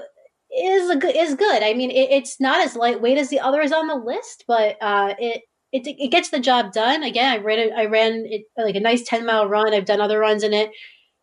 is 0.55 0.89
a 0.89 0.95
good, 0.95 1.15
is 1.15 1.35
good. 1.35 1.63
I 1.63 1.73
mean, 1.73 1.91
it, 1.91 2.09
it's 2.11 2.39
not 2.39 2.65
as 2.65 2.75
lightweight 2.75 3.17
as 3.17 3.29
the 3.29 3.39
others 3.39 3.71
on 3.71 3.87
the 3.87 3.95
list, 3.95 4.45
but 4.47 4.77
uh, 4.81 5.13
it 5.19 5.43
it, 5.73 5.87
it 5.87 6.11
gets 6.11 6.29
the 6.29 6.39
job 6.39 6.71
done. 6.71 7.01
Again, 7.01 7.33
I 7.33 7.37
ran 7.37 7.59
it, 7.59 7.73
I 7.75 7.85
ran 7.85 8.25
it 8.27 8.43
like 8.55 8.75
a 8.75 8.79
nice 8.79 9.01
10 9.03 9.25
mile 9.25 9.47
run. 9.47 9.73
I've 9.73 9.85
done 9.85 9.99
other 9.99 10.19
runs 10.19 10.43
in 10.43 10.53
it. 10.53 10.69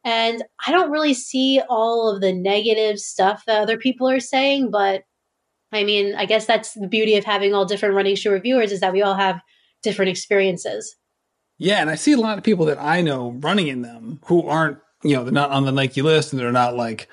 And 0.05 0.43
I 0.67 0.73
don't 0.73 0.91
really 0.91 1.15
see 1.15 1.61
all 1.69 2.11
of 2.11 2.21
the 2.21 2.33
negative 2.33 2.99
stuff 2.99 3.45
that 3.47 3.63
other 3.63 3.77
people 3.77 4.09
are 4.09 4.19
saying, 4.19 4.71
but 4.73 5.03
I 5.73 5.85
mean, 5.85 6.15
I 6.17 6.25
guess 6.25 6.47
that's 6.47 6.73
the 6.73 6.89
beauty 6.89 7.17
of 7.17 7.25
having 7.25 7.55
all 7.55 7.65
different 7.65 7.95
running 7.95 8.17
shoe 8.17 8.33
reviewers 8.33 8.73
is 8.73 8.81
that 8.81 8.93
we 8.93 9.03
all 9.03 9.15
have 9.15 9.41
different 9.83 10.11
experiences. 10.11 10.97
Yeah, 11.59 11.81
and 11.81 11.91
I 11.91 11.95
see 11.95 12.13
a 12.13 12.19
lot 12.19 12.39
of 12.39 12.45
people 12.45 12.67
that 12.67 12.79
I 12.81 13.03
know 13.03 13.33
running 13.41 13.69
in 13.69 13.83
them 13.83 14.21
who 14.27 14.47
aren't, 14.47 14.79
you 15.03 15.15
know, 15.15 15.25
they're 15.25 15.33
not 15.33 15.51
on 15.51 15.65
the 15.65 15.73
Nike 15.73 16.03
list 16.03 16.33
and 16.33 16.41
they're 16.41 16.53
not 16.53 16.77
like 16.77 17.09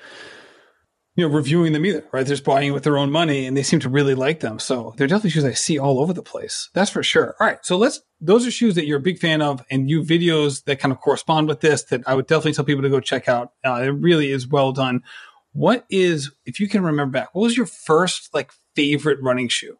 you 1.18 1.28
know, 1.28 1.34
reviewing 1.34 1.72
them 1.72 1.84
either, 1.84 2.04
right? 2.12 2.24
They're 2.24 2.36
just 2.36 2.44
buying 2.44 2.72
with 2.72 2.84
their 2.84 2.96
own 2.96 3.10
money 3.10 3.44
and 3.44 3.56
they 3.56 3.64
seem 3.64 3.80
to 3.80 3.88
really 3.88 4.14
like 4.14 4.38
them. 4.38 4.60
So 4.60 4.94
they're 4.96 5.08
definitely 5.08 5.30
shoes 5.30 5.44
I 5.44 5.52
see 5.52 5.76
all 5.76 5.98
over 5.98 6.12
the 6.12 6.22
place. 6.22 6.70
That's 6.74 6.92
for 6.92 7.02
sure. 7.02 7.34
All 7.40 7.46
right. 7.48 7.58
So 7.62 7.76
let's, 7.76 8.00
those 8.20 8.46
are 8.46 8.52
shoes 8.52 8.76
that 8.76 8.86
you're 8.86 9.00
a 9.00 9.02
big 9.02 9.18
fan 9.18 9.42
of 9.42 9.64
and 9.68 9.90
you 9.90 10.02
videos 10.02 10.62
that 10.66 10.78
kind 10.78 10.92
of 10.92 11.00
correspond 11.00 11.48
with 11.48 11.58
this 11.58 11.82
that 11.86 12.02
I 12.06 12.14
would 12.14 12.28
definitely 12.28 12.52
tell 12.52 12.64
people 12.64 12.84
to 12.84 12.88
go 12.88 13.00
check 13.00 13.28
out. 13.28 13.50
Uh, 13.66 13.82
it 13.82 13.88
really 13.88 14.30
is 14.30 14.46
well 14.46 14.70
done. 14.70 15.02
What 15.50 15.86
is, 15.90 16.30
if 16.46 16.60
you 16.60 16.68
can 16.68 16.84
remember 16.84 17.18
back, 17.18 17.34
what 17.34 17.42
was 17.42 17.56
your 17.56 17.66
first 17.66 18.32
like 18.32 18.52
favorite 18.76 19.18
running 19.20 19.48
shoe? 19.48 19.76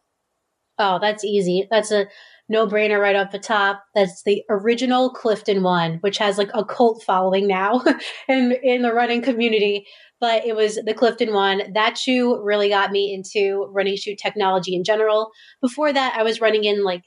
Oh, 0.77 0.99
that's 0.99 1.23
easy. 1.23 1.69
That's 1.71 1.91
a 1.91 2.07
no 2.49 2.67
brainer 2.67 2.99
right 2.99 3.15
off 3.15 3.31
the 3.31 3.39
top. 3.39 3.83
That's 3.95 4.23
the 4.23 4.43
original 4.49 5.11
Clifton 5.11 5.63
one, 5.63 5.97
which 6.01 6.17
has 6.17 6.37
like 6.37 6.49
a 6.53 6.65
cult 6.65 7.03
following 7.03 7.47
now 7.47 7.83
in, 8.27 8.51
in 8.63 8.81
the 8.81 8.93
running 8.93 9.21
community 9.21 9.85
but 10.19 10.45
it 10.45 10.55
was 10.55 10.75
the 10.85 10.93
Clifton 10.93 11.33
one. 11.33 11.61
That 11.73 11.97
shoe 11.97 12.41
really 12.43 12.69
got 12.69 12.91
me 12.91 13.13
into 13.13 13.69
running 13.71 13.95
shoe 13.95 14.15
technology 14.15 14.75
in 14.75 14.83
general. 14.83 15.31
Before 15.61 15.93
that, 15.93 16.15
I 16.17 16.23
was 16.23 16.41
running 16.41 16.65
in 16.65 16.83
like 16.83 17.03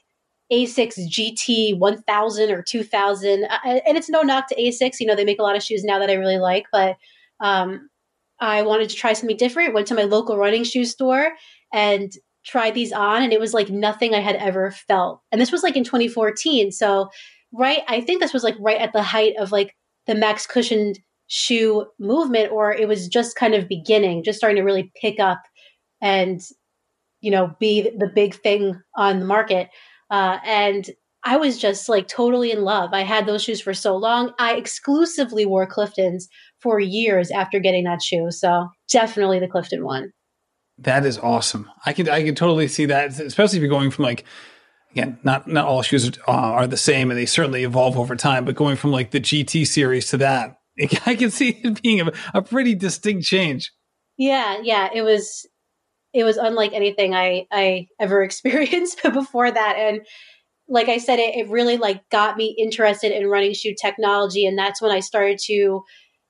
Asics 0.51 0.97
GT 0.97 1.77
1000 1.77 2.51
or 2.51 2.61
2000. 2.63 3.43
And 3.63 3.97
it's 3.97 4.09
no 4.09 4.21
knock 4.21 4.47
to 4.47 4.55
Asics. 4.55 4.99
You 4.99 5.07
know, 5.07 5.15
they 5.15 5.25
make 5.25 5.39
a 5.39 5.43
lot 5.43 5.55
of 5.55 5.63
shoes 5.63 5.83
now 5.83 5.99
that 5.99 6.09
I 6.09 6.13
really 6.13 6.39
like, 6.39 6.65
but 6.71 6.97
um, 7.39 7.89
I 8.39 8.63
wanted 8.63 8.89
to 8.89 8.95
try 8.95 9.13
something 9.13 9.37
different. 9.37 9.73
Went 9.73 9.87
to 9.87 9.95
my 9.95 10.03
local 10.03 10.37
running 10.37 10.63
shoe 10.63 10.85
store 10.85 11.33
and 11.71 12.11
tried 12.45 12.73
these 12.73 12.91
on, 12.91 13.23
and 13.23 13.33
it 13.33 13.39
was 13.39 13.53
like 13.53 13.69
nothing 13.69 14.13
I 14.13 14.19
had 14.19 14.35
ever 14.35 14.71
felt. 14.71 15.21
And 15.31 15.39
this 15.39 15.51
was 15.51 15.63
like 15.63 15.75
in 15.75 15.83
2014. 15.83 16.71
So, 16.71 17.09
right, 17.53 17.81
I 17.87 18.01
think 18.01 18.21
this 18.21 18.33
was 18.33 18.43
like 18.43 18.55
right 18.59 18.79
at 18.79 18.93
the 18.93 19.03
height 19.03 19.35
of 19.39 19.51
like 19.51 19.75
the 20.07 20.15
max 20.15 20.45
cushioned 20.45 20.99
shoe 21.27 21.87
movement 21.99 22.51
or 22.51 22.73
it 22.73 22.87
was 22.87 23.07
just 23.07 23.35
kind 23.35 23.53
of 23.53 23.67
beginning, 23.67 24.23
just 24.23 24.37
starting 24.37 24.57
to 24.57 24.63
really 24.63 24.91
pick 25.01 25.19
up 25.19 25.41
and, 26.01 26.41
you 27.21 27.31
know, 27.31 27.55
be 27.59 27.81
the 27.81 28.11
big 28.13 28.35
thing 28.35 28.79
on 28.95 29.19
the 29.19 29.25
market. 29.25 29.69
Uh, 30.11 30.37
and 30.45 30.89
I 31.23 31.37
was 31.37 31.57
just 31.57 31.87
like 31.87 32.07
totally 32.07 32.51
in 32.51 32.63
love. 32.63 32.89
I 32.93 33.01
had 33.01 33.25
those 33.25 33.43
shoes 33.43 33.61
for 33.61 33.73
so 33.73 33.95
long. 33.95 34.33
I 34.37 34.55
exclusively 34.55 35.45
wore 35.45 35.67
Cliftons 35.67 36.25
for 36.59 36.79
years 36.79 37.31
after 37.31 37.59
getting 37.59 37.85
that 37.85 38.01
shoe. 38.01 38.29
So 38.29 38.67
definitely 38.89 39.39
the 39.39 39.47
Clifton 39.47 39.85
one. 39.85 40.11
That 40.79 41.05
is 41.05 41.17
awesome. 41.19 41.69
I 41.85 41.93
could 41.93 42.09
I 42.09 42.23
could 42.23 42.37
totally 42.37 42.67
see 42.67 42.85
that, 42.85 43.19
especially 43.19 43.57
if 43.57 43.61
you're 43.61 43.69
going 43.69 43.91
from 43.91 44.05
like 44.05 44.25
again, 44.93 45.19
not 45.23 45.47
not 45.47 45.65
all 45.65 45.81
shoes 45.81 46.17
are, 46.27 46.63
uh, 46.63 46.67
the 46.67 46.77
same, 46.77 47.11
and 47.11 47.19
they 47.19 47.25
certainly 47.25 47.63
evolve 47.63 47.97
over 47.97 48.15
time. 48.15 48.45
But 48.45 48.55
going 48.55 48.75
from 48.75 48.91
like 48.91 49.11
the 49.11 49.19
GT 49.19 49.67
series 49.67 50.07
to 50.09 50.17
that, 50.17 50.57
I 51.05 51.15
can 51.15 51.31
see 51.31 51.49
it 51.49 51.81
being 51.81 52.01
a, 52.01 52.11
a 52.33 52.41
pretty 52.41 52.75
distinct 52.75 53.25
change. 53.25 53.71
Yeah, 54.17 54.59
yeah, 54.63 54.89
it 54.93 55.01
was 55.01 55.47
it 56.13 56.23
was 56.23 56.37
unlike 56.37 56.73
anything 56.73 57.13
I 57.13 57.45
I 57.51 57.87
ever 57.99 58.23
experienced 58.23 59.01
before 59.03 59.51
that. 59.51 59.75
And 59.77 60.01
like 60.69 60.87
I 60.87 60.97
said, 60.97 61.19
it, 61.19 61.35
it 61.35 61.49
really 61.49 61.77
like 61.77 62.07
got 62.09 62.37
me 62.37 62.55
interested 62.57 63.11
in 63.11 63.27
running 63.27 63.53
shoe 63.53 63.75
technology, 63.79 64.45
and 64.45 64.57
that's 64.57 64.81
when 64.81 64.91
I 64.91 65.01
started 65.01 65.39
to 65.45 65.83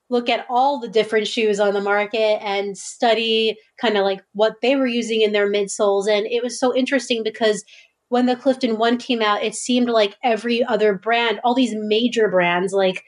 look 0.10 0.30
at 0.30 0.46
all 0.50 0.80
the 0.80 0.88
different 0.88 1.28
shoes 1.28 1.60
on 1.60 1.74
the 1.74 1.82
market 1.82 2.42
and 2.44 2.78
study 2.78 3.58
kind 3.80 3.98
of 3.98 4.04
like 4.04 4.24
what 4.34 4.56
they 4.62 4.76
were 4.76 4.88
using 4.88 5.22
in 5.22 5.32
their 5.32 5.50
midsoles. 5.50 6.08
And 6.08 6.26
it 6.28 6.44
was 6.44 6.60
so 6.60 6.76
interesting 6.76 7.24
because 7.24 7.64
when 8.10 8.26
the 8.26 8.36
Clifton 8.36 8.78
One 8.78 8.98
came 8.98 9.22
out, 9.22 9.44
it 9.44 9.56
seemed 9.56 9.90
like 9.90 10.16
every 10.24 10.64
other 10.64 10.94
brand, 10.94 11.40
all 11.44 11.56
these 11.56 11.74
major 11.76 12.30
brands 12.30 12.74
like 12.74 13.04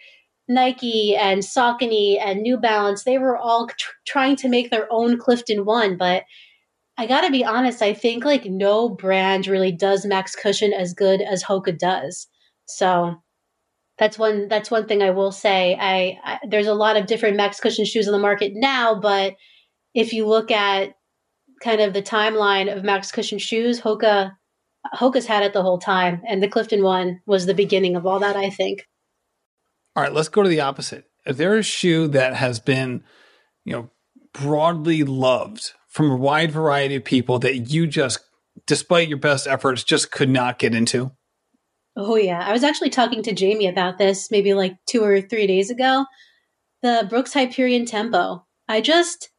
Nike 0.47 1.15
and 1.15 1.41
Saucony 1.41 2.19
and 2.19 2.41
New 2.41 2.57
Balance, 2.57 3.03
they 3.03 3.17
were 3.17 3.37
all 3.37 3.67
tr- 3.67 3.91
trying 4.07 4.35
to 4.37 4.49
make 4.49 4.71
their 4.71 4.87
own 4.91 5.17
Clifton 5.19 5.65
One. 5.65 5.97
But 5.97 6.23
I 6.97 7.07
gotta 7.07 7.29
be 7.29 7.43
honest, 7.43 7.81
I 7.81 7.93
think 7.93 8.23
like 8.23 8.45
no 8.45 8.89
brand 8.89 9.47
really 9.47 9.71
does 9.71 10.05
max 10.05 10.35
cushion 10.35 10.71
as 10.71 10.93
good 10.93 11.21
as 11.21 11.43
Hoka 11.43 11.77
does. 11.77 12.27
So 12.65 13.21
that's 13.97 14.19
one 14.19 14.47
that's 14.47 14.69
one 14.69 14.87
thing 14.87 15.01
I 15.01 15.11
will 15.11 15.31
say. 15.31 15.77
I, 15.79 16.19
I 16.23 16.39
there's 16.47 16.67
a 16.67 16.73
lot 16.73 16.97
of 16.97 17.05
different 17.05 17.37
max 17.37 17.59
cushion 17.59 17.85
shoes 17.85 18.07
on 18.07 18.11
the 18.11 18.19
market 18.19 18.53
now, 18.55 18.99
but 18.99 19.35
if 19.93 20.13
you 20.13 20.27
look 20.27 20.51
at 20.51 20.95
kind 21.61 21.81
of 21.81 21.93
the 21.93 22.01
timeline 22.01 22.75
of 22.75 22.83
max 22.83 23.11
cushion 23.11 23.39
shoes, 23.39 23.81
Hoka 23.81 24.31
Hoka's 24.93 25.25
had 25.25 25.43
it 25.43 25.53
the 25.53 25.61
whole 25.61 25.79
time, 25.79 26.21
and 26.27 26.43
the 26.43 26.47
Clifton 26.47 26.83
one 26.83 27.21
was 27.25 27.45
the 27.45 27.53
beginning 27.53 27.95
of 27.95 28.05
all 28.05 28.19
that. 28.19 28.35
I 28.35 28.49
think. 28.49 28.85
All 29.95 30.03
right, 30.03 30.13
let's 30.13 30.29
go 30.29 30.43
to 30.43 30.49
the 30.49 30.59
opposite. 30.59 31.05
If 31.25 31.37
there 31.37 31.55
is 31.55 31.65
a 31.65 31.69
shoe 31.69 32.07
that 32.09 32.35
has 32.35 32.59
been, 32.59 33.03
you 33.63 33.73
know, 33.73 33.89
broadly 34.33 35.03
loved 35.03 35.71
from 35.87 36.11
a 36.11 36.17
wide 36.17 36.51
variety 36.51 36.95
of 36.95 37.05
people 37.05 37.39
that 37.39 37.71
you 37.71 37.87
just, 37.87 38.19
despite 38.67 39.07
your 39.07 39.17
best 39.17 39.47
efforts, 39.47 39.83
just 39.83 40.11
could 40.11 40.29
not 40.29 40.59
get 40.59 40.75
into? 40.75 41.11
Oh, 41.97 42.15
yeah. 42.15 42.43
I 42.45 42.51
was 42.51 42.63
actually 42.63 42.89
talking 42.89 43.23
to 43.23 43.33
Jamie 43.33 43.67
about 43.67 43.97
this 43.97 44.29
maybe 44.29 44.53
like 44.53 44.75
two 44.87 45.03
or 45.03 45.21
three 45.21 45.47
days 45.47 45.69
ago. 45.69 46.05
The 46.81 47.07
Brooks 47.09 47.33
Hyperion 47.33 47.85
Tempo. 47.85 48.45
I 48.67 48.81
just 48.81 49.29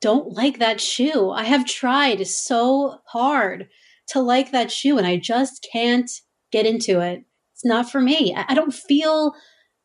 don't 0.00 0.32
like 0.32 0.58
that 0.58 0.80
shoe. 0.80 1.30
I 1.30 1.44
have 1.44 1.66
tried 1.66 2.26
so 2.26 2.98
hard 3.06 3.68
to 4.08 4.20
like 4.20 4.50
that 4.52 4.70
shoe 4.70 4.98
and 4.98 5.06
I 5.06 5.16
just 5.18 5.66
can't 5.72 6.10
get 6.50 6.66
into 6.66 7.00
it. 7.00 7.22
It's 7.54 7.64
not 7.64 7.90
for 7.90 8.00
me. 8.00 8.34
I 8.34 8.54
don't 8.54 8.72
feel 8.72 9.34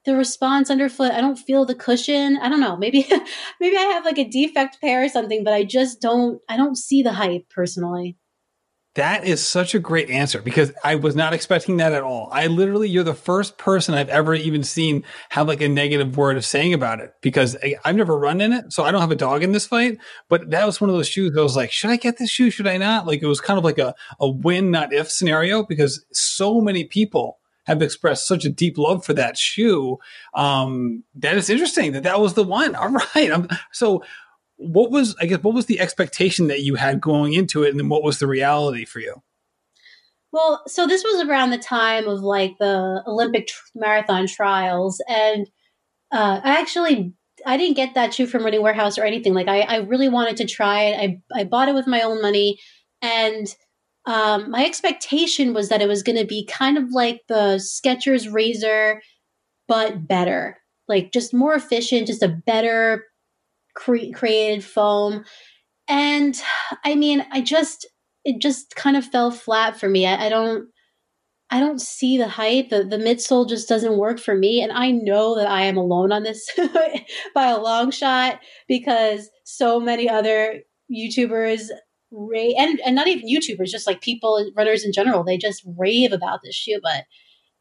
the 0.06 0.16
response 0.16 0.70
underfoot. 0.70 1.12
I 1.12 1.20
don't 1.20 1.38
feel 1.38 1.66
the 1.66 1.76
cushion. 1.76 2.38
I 2.42 2.48
don't 2.48 2.62
know. 2.62 2.78
Maybe 2.78 3.06
maybe 3.60 3.78
I 3.78 3.82
have 3.82 4.06
like 4.06 4.18
a 4.18 4.30
defect 4.30 4.80
pair 4.80 5.04
or 5.04 5.10
something, 5.10 5.44
but 5.44 5.54
I 5.54 5.64
just 5.64 6.00
don't 6.00 6.40
I 6.48 6.56
don't 6.56 6.78
see 6.78 7.02
the 7.02 7.14
hype 7.14 7.50
personally. 7.50 8.18
That 8.96 9.26
is 9.26 9.46
such 9.46 9.76
a 9.76 9.80
great 9.80 10.10
answer 10.10 10.42
because 10.42 10.72
I 10.82 10.96
was 10.96 11.18
not 11.18 11.34
expecting 11.34 11.78
that 11.78 11.92
at 11.92 12.02
all. 12.02 12.30
I 12.32 12.48
literally, 12.48 12.88
you're 12.88 13.04
the 13.04 13.14
first 13.14 13.58
person 13.58 13.94
I've 13.94 14.08
ever 14.08 14.34
even 14.34 14.64
seen 14.64 15.04
have 15.30 15.50
like 15.50 15.60
a 15.60 15.68
negative 15.68 16.16
word 16.16 16.38
of 16.38 16.46
saying 16.46 16.74
about 16.74 17.02
it 17.02 17.14
because 17.22 17.58
I, 17.62 17.76
have 17.84 17.98
never 17.98 18.18
run 18.18 18.40
in 18.40 18.54
it. 18.54 18.72
So 18.72 18.86
I 18.86 18.92
don't 18.92 19.02
have 19.02 19.12
a 19.12 19.16
dog 19.16 19.44
in 19.44 19.52
this 19.52 19.68
fight, 19.68 19.98
but 20.30 20.50
that 20.52 20.66
was 20.66 20.80
one 20.80 20.90
of 20.90 20.96
those 20.96 21.10
shoes 21.10 21.36
I 21.38 21.42
was 21.42 21.58
like, 21.58 21.72
should 21.72 21.90
I 21.90 21.98
get 21.98 22.18
this 22.18 22.30
shoe? 22.30 22.50
Should 22.50 22.68
I 22.68 22.78
not? 22.78 23.06
Like 23.06 23.22
it 23.22 23.28
was 23.28 23.42
kind 23.42 23.58
of 23.58 23.66
like 23.66 23.80
a, 23.80 23.94
a 24.22 24.30
win, 24.30 24.72
not 24.72 24.94
if 24.94 25.12
scenario 25.12 25.66
because 25.66 26.06
so 26.14 26.62
many 26.62 26.86
people 26.86 27.40
have 27.66 27.82
expressed 27.82 28.28
such 28.28 28.46
a 28.46 28.50
deep 28.50 28.78
love 28.78 29.04
for 29.04 29.14
that 29.14 29.38
shoe. 29.38 29.98
Um, 30.34 31.04
that 31.16 31.36
is 31.36 31.50
interesting 31.50 31.92
that 31.94 32.04
that 32.04 32.22
was 32.22 32.36
the 32.36 32.44
one. 32.44 32.76
All 32.76 32.90
right. 32.90 33.32
I'm, 33.32 33.50
so 33.72 34.04
what 34.58 34.92
was, 34.92 35.16
I 35.20 35.26
guess, 35.26 35.44
what 35.44 35.54
was 35.54 35.66
the 35.66 35.80
expectation 35.80 36.48
that 36.48 36.62
you 36.62 36.76
had 36.76 37.02
going 37.02 37.34
into 37.34 37.64
it? 37.64 37.70
And 37.70 37.80
then 37.80 37.90
what 37.90 38.04
was 38.04 38.20
the 38.20 38.28
reality 38.28 38.86
for 38.86 39.00
you? 39.00 39.22
Well, 40.32 40.64
so 40.68 40.86
this 40.86 41.04
was 41.04 41.28
around 41.28 41.52
the 41.52 41.58
time 41.58 42.08
of 42.08 42.22
like 42.22 42.58
the 42.60 43.04
Olympic 43.08 43.48
tr- 43.48 43.64
marathon 43.76 44.28
trials. 44.28 45.02
And 45.08 45.48
uh, 46.12 46.42
I 46.44 46.60
actually 46.60 47.14
I 47.46 47.58
didn't 47.58 47.76
get 47.76 47.94
that 47.94 48.14
shoe 48.14 48.28
from 48.28 48.44
Running 48.44 48.62
Warehouse 48.62 48.98
or 48.98 49.04
anything. 49.04 49.34
Like 49.34 49.48
I, 49.48 49.62
I 49.62 49.78
really 49.78 50.10
wanted 50.10 50.38
to 50.38 50.46
try 50.46 50.84
it. 50.84 51.22
I, 51.34 51.40
I 51.42 51.44
bought 51.44 51.70
it 51.70 51.76
with 51.76 51.88
my 51.88 52.02
own 52.02 52.22
money, 52.22 52.60
and 53.02 53.48
um, 54.06 54.52
my 54.52 54.66
expectation 54.66 55.54
was 55.54 55.70
that 55.70 55.82
it 55.82 55.88
was 55.88 56.04
going 56.04 56.18
to 56.18 56.26
be 56.26 56.46
kind 56.46 56.78
of 56.78 56.92
like 56.92 57.22
the 57.28 57.58
Skechers 57.58 58.32
Razor, 58.32 59.02
but 59.68 60.08
better, 60.08 60.58
like 60.88 61.12
just 61.12 61.34
more 61.34 61.56
efficient, 61.56 62.08
just 62.08 62.24
a 62.24 62.28
better 62.28 63.06
cre- 63.76 64.12
created 64.14 64.64
foam. 64.64 65.24
And 65.88 66.40
I 66.84 66.96
mean, 66.96 67.26
I 67.32 67.42
just 67.42 67.88
it 68.24 68.42
just 68.42 68.76
kind 68.76 68.98
of 68.98 69.06
fell 69.06 69.30
flat 69.32 69.80
for 69.80 69.88
me. 69.88 70.08
I, 70.08 70.26
I 70.26 70.30
don't 70.30 70.68
I 71.52 71.60
don't 71.60 71.80
see 71.80 72.18
the 72.18 72.28
hype. 72.28 72.70
The 72.70 72.84
the 72.84 72.98
midsole 72.98 73.48
just 73.48 73.70
doesn't 73.70 73.98
work 73.98 74.20
for 74.20 74.36
me, 74.36 74.62
and 74.62 74.72
I 74.72 74.92
know 74.92 75.36
that 75.36 75.48
I 75.48 75.64
am 75.64 75.78
alone 75.78 76.12
on 76.12 76.24
this 76.24 76.50
by 77.36 77.48
a 77.48 77.60
long 77.60 77.92
shot 77.92 78.40
because 78.68 79.30
so 79.44 79.80
many 79.80 80.10
other 80.10 80.62
YouTubers 80.92 81.70
rave 82.12 82.56
and, 82.58 82.80
and 82.86 82.96
not 82.96 83.08
even 83.08 83.30
YouTubers, 83.30 83.70
just 83.70 83.88
like 83.88 84.02
people, 84.02 84.50
runners 84.56 84.84
in 84.84 84.92
general, 84.92 85.24
they 85.24 85.38
just 85.38 85.64
rave 85.78 86.14
about 86.14 86.40
this 86.44 86.56
shoe. 86.56 86.80
But 86.82 87.06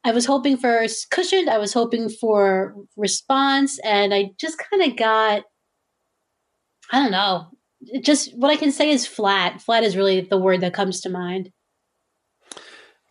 I 0.03 0.13
was 0.13 0.27
hoping 0.27 0.57
for 0.57 0.87
cushioned, 1.11 1.51
I 1.51 1.59
was 1.59 1.73
hoping 1.73 2.09
for 2.09 2.75
response, 2.97 3.79
and 3.81 4.15
I 4.15 4.31
just 4.39 4.59
kind 4.59 4.83
of 4.83 4.97
got 4.97 5.45
I 6.91 7.01
don't 7.01 7.13
know. 7.13 7.49
Just 8.01 8.37
what 8.37 8.51
I 8.51 8.57
can 8.57 8.73
say 8.73 8.91
is 8.91 9.07
flat. 9.07 9.61
Flat 9.61 9.85
is 9.85 9.97
really 9.97 10.23
the 10.23 10.39
word 10.39 10.61
that 10.63 10.75
comes 10.75 11.01
to 11.03 11.11
mind. 11.11 11.51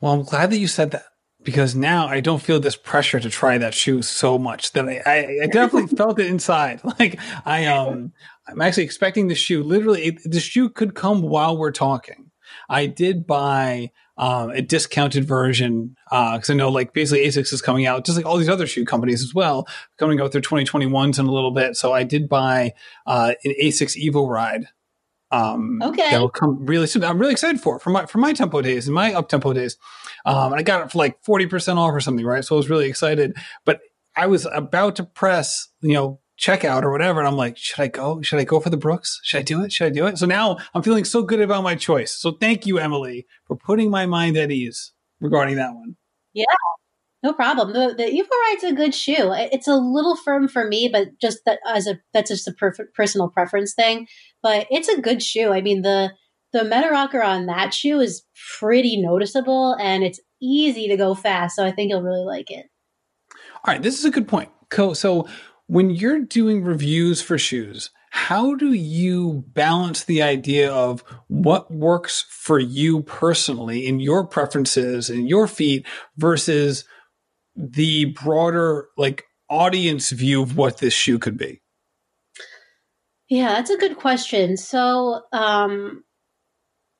Well, 0.02 0.14
I'm 0.14 0.24
glad 0.24 0.52
that 0.52 0.58
you 0.58 0.68
said 0.68 0.92
that 0.92 1.06
because 1.44 1.76
now 1.76 2.08
I 2.08 2.20
don't 2.20 2.42
feel 2.42 2.60
this 2.60 2.76
pressure 2.76 3.20
to 3.20 3.30
try 3.30 3.58
that 3.58 3.74
shoe 3.74 4.02
so 4.02 4.38
much 4.38 4.72
that 4.74 4.88
I, 4.88 5.02
I, 5.06 5.40
I 5.44 5.48
definitely 5.48 5.96
felt 5.98 6.20
it 6.20 6.28
inside. 6.28 6.82
Like 7.00 7.20
I 7.46 7.66
um 7.66 8.14
I'm 8.48 8.62
actually 8.62 8.84
expecting 8.84 9.28
the 9.28 9.36
shoe. 9.36 9.64
Literally, 9.64 10.04
it, 10.04 10.32
the 10.32 10.40
shoe 10.40 10.70
could 10.70 10.96
come 10.96 11.22
while 11.22 11.58
we're 11.58 11.72
talking. 11.72 12.32
I 12.70 12.86
did 12.86 13.26
buy 13.26 13.92
um, 14.18 14.52
a 14.52 14.62
discounted 14.62 15.26
version 15.26 15.96
because 16.06 16.50
uh, 16.50 16.54
I 16.54 16.56
know 16.56 16.70
like 16.70 16.94
basically 16.94 17.26
Asics 17.26 17.52
is 17.52 17.62
coming 17.62 17.86
out, 17.86 18.06
just 18.06 18.18
like 18.18 18.26
all 18.26 18.38
these 18.38 18.50
other 18.50 18.68
shoe 18.68 18.86
companies 18.86 19.24
as 19.24 19.34
well, 19.34 19.68
coming 19.98 20.20
out 20.20 20.24
with 20.24 20.34
their 20.34 20.42
2021s 20.42 21.20
in 21.20 21.26
a 21.26 21.32
little 21.32 21.52
bit. 21.52 21.76
So 21.76 21.94
I 21.94 22.04
did 22.04 22.30
buy 22.30 22.74
uh, 23.08 23.34
an 23.44 23.54
Asics 23.62 23.98
Evo 23.98 24.28
Ride. 24.28 24.68
Um, 25.32 25.82
okay, 25.82 26.12
that'll 26.12 26.30
come 26.30 26.64
really 26.64 26.86
soon. 26.86 27.04
I'm 27.04 27.18
really 27.18 27.32
excited 27.32 27.60
for 27.60 27.80
for 27.80 27.90
my 27.90 28.06
for 28.06 28.20
my 28.20 28.34
tempo 28.34 28.62
days 28.62 28.88
and 28.88 28.94
my 28.94 29.14
up 29.14 29.30
tempo 29.30 29.52
days. 29.52 29.78
Um, 30.26 30.54
and 30.54 30.60
I 30.60 30.64
got 30.64 30.86
it 30.86 30.92
for 30.92 31.00
like 31.00 31.24
40 31.24 31.48
percent 31.48 31.80
off 31.80 31.92
or 31.92 32.00
something, 32.00 32.24
right? 32.24 32.46
So 32.46 32.56
I 32.56 32.58
was 32.58 32.70
really 32.70 32.88
excited. 32.88 33.36
But 33.66 33.82
I 34.16 34.28
was 34.28 34.46
about 34.46 34.98
to 34.98 35.04
press, 35.04 35.70
you 35.82 35.94
know, 35.94 36.20
checkout 36.40 36.84
or 36.84 36.92
whatever. 36.92 37.20
And 37.20 37.28
I'm 37.28 37.38
like, 37.38 37.58
should 37.58 37.82
I 37.82 37.88
go? 37.88 38.22
Should 38.22 38.40
I 38.40 38.44
go 38.44 38.60
for 38.60 38.70
the 38.70 38.78
Brooks? 38.78 39.20
Should 39.24 39.40
I 39.40 39.44
do 39.44 39.64
it? 39.64 39.72
Should 39.72 39.88
I 39.88 39.90
do 39.92 40.06
it? 40.08 40.18
So 40.18 40.26
now 40.26 40.58
I'm 40.74 40.84
feeling 40.84 41.06
so 41.06 41.24
good 41.24 41.42
about 41.42 41.64
my 41.64 41.76
choice. 41.76 42.12
So 42.12 42.32
thank 42.32 42.66
you, 42.66 42.80
Emily, 42.80 43.28
for 43.46 43.56
putting 43.56 43.90
my 43.90 44.06
mind 44.06 44.38
at 44.38 44.52
ease 44.52 44.94
regarding 45.20 45.56
that 45.56 45.74
one. 45.74 45.96
Yeah. 46.34 46.46
No 47.22 47.32
problem. 47.32 47.72
The 47.72 47.96
the 47.96 48.04
Evo 48.04 48.30
Ride's 48.50 48.64
a 48.66 48.74
good 48.74 48.94
shoe. 48.94 49.32
It's 49.34 49.68
a 49.68 49.76
little 49.76 50.18
firm 50.18 50.50
for 50.50 50.68
me, 50.68 50.90
but 50.92 51.20
just 51.22 51.40
that 51.46 51.60
as 51.66 51.88
a 51.88 52.00
that's 52.14 52.30
just 52.30 52.48
a 52.50 52.52
per- 52.52 52.90
personal 52.94 53.30
preference 53.30 53.74
thing. 53.74 54.08
But 54.42 54.68
it's 54.70 54.90
a 54.90 55.00
good 55.00 55.24
shoe. 55.24 55.54
I 55.54 55.62
mean 55.62 55.84
the 55.84 56.12
the 56.52 56.66
meta 56.66 56.90
rocker 56.92 57.24
on 57.24 57.46
that 57.46 57.74
shoe 57.74 58.02
is 58.02 58.24
pretty 58.60 59.02
noticeable 59.02 59.76
and 59.80 60.04
it's 60.04 60.20
easy 60.42 60.90
to 60.90 60.98
go 60.98 61.16
fast. 61.16 61.56
So 61.56 61.66
I 61.66 61.72
think 61.72 61.90
you'll 61.90 62.04
really 62.04 62.26
like 62.26 62.52
it. 62.52 62.66
All 63.32 63.74
right, 63.74 63.82
this 63.82 63.98
is 63.98 64.06
a 64.06 64.12
good 64.12 64.28
point. 64.28 64.50
So 64.94 65.28
when 65.68 65.90
you're 65.90 66.22
doing 66.22 66.64
reviews 66.64 67.22
for 67.22 67.38
shoes, 67.38 67.90
how 68.12 68.54
do 68.56 68.74
you 68.74 69.44
balance 69.48 70.04
the 70.04 70.22
idea 70.22 70.72
of 70.72 71.04
what 71.28 71.72
works 71.72 72.26
for 72.30 72.60
you 72.60 73.02
personally 73.04 73.88
in 73.88 74.00
your 74.00 74.26
preferences 74.26 75.10
and 75.10 75.28
your 75.28 75.48
feet 75.48 75.86
versus 76.18 76.86
the 77.56 78.06
broader 78.06 78.88
like 78.98 79.26
audience 79.50 80.12
view 80.12 80.44
of 80.44 80.58
what 80.58 80.78
this 80.78 80.94
shoe 80.94 81.18
could 81.18 81.38
be? 81.38 81.62
Yeah, 83.30 83.54
that's 83.54 83.72
a 83.72 83.78
good 83.78 83.98
question. 83.98 84.58
So, 84.58 85.22
um, 85.32 86.04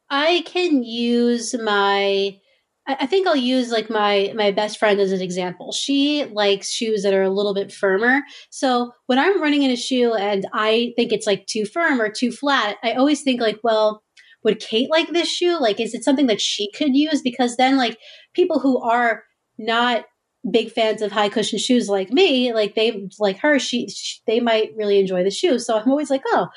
I 0.10 0.44
can 0.46 0.84
use 0.84 1.56
my 1.56 2.40
I 2.86 3.06
think 3.06 3.28
I'll 3.28 3.36
use 3.36 3.72
like 3.72 3.90
my 3.90 4.34
my 4.36 4.52
best 4.52 4.78
friend 4.78 5.00
as 5.00 5.14
an 5.14 5.22
example. 5.22 5.72
She 5.72 6.26
likes 6.26 6.70
shoes 6.70 7.04
that 7.04 7.14
are 7.14 7.24
a 7.24 7.30
little 7.30 7.54
bit 7.54 7.72
firmer. 7.72 8.22
So 8.50 8.92
when 9.06 9.18
I'm 9.18 9.42
running 9.42 9.64
in 9.64 9.72
a 9.72 9.78
shoe 9.78 10.14
and 10.14 10.46
I 10.54 10.92
think 10.98 11.14
it's 11.14 11.26
like 11.26 11.46
too 11.46 11.66
firm 11.66 12.02
or 12.02 12.10
too 12.10 12.32
flat, 12.32 12.76
I 12.84 12.94
always 12.94 13.22
think 13.22 13.40
like, 13.40 13.60
well, 13.64 14.04
would 14.44 14.60
Kate 14.60 14.90
like 14.90 15.10
this 15.10 15.30
shoe? 15.30 15.58
Like, 15.60 15.80
is 15.80 15.94
it 15.94 16.04
something 16.04 16.28
that 16.28 16.42
she 16.42 16.72
could 16.72 16.94
use? 16.96 17.22
Because 17.22 17.56
then 17.56 17.78
like 17.78 17.98
people 18.34 18.60
who 18.60 18.82
are 18.82 19.24
not 19.58 20.04
big 20.52 20.70
fans 20.70 21.02
of 21.02 21.12
high 21.12 21.30
cushion 21.30 21.60
shoes 21.60 21.88
like 21.88 22.12
me, 22.12 22.54
like 22.54 22.76
they 22.76 23.08
like 23.18 23.40
her, 23.40 23.60
she, 23.60 23.88
she 23.88 24.20
they 24.28 24.42
might 24.42 24.76
really 24.76 25.00
enjoy 25.00 25.24
the 25.24 25.32
shoe. 25.32 25.58
So 25.58 25.78
I'm 25.78 25.90
always 25.90 26.10
like, 26.10 26.24
oh, 26.28 26.48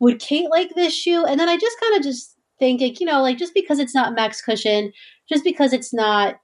would 0.00 0.18
Kate 0.18 0.50
like 0.50 0.74
this 0.74 0.94
shoe? 0.94 1.24
And 1.24 1.38
then 1.38 1.48
I 1.48 1.56
just 1.56 1.80
kind 1.80 1.96
of 1.96 2.02
just 2.02 2.34
think, 2.58 2.80
like, 2.80 3.00
you 3.00 3.06
know, 3.06 3.22
like 3.22 3.38
just 3.38 3.54
because 3.54 3.78
it's 3.78 3.94
not 3.94 4.14
max 4.14 4.42
cushion, 4.42 4.92
just 5.28 5.44
because 5.44 5.72
it's 5.72 5.92
not 5.92 6.36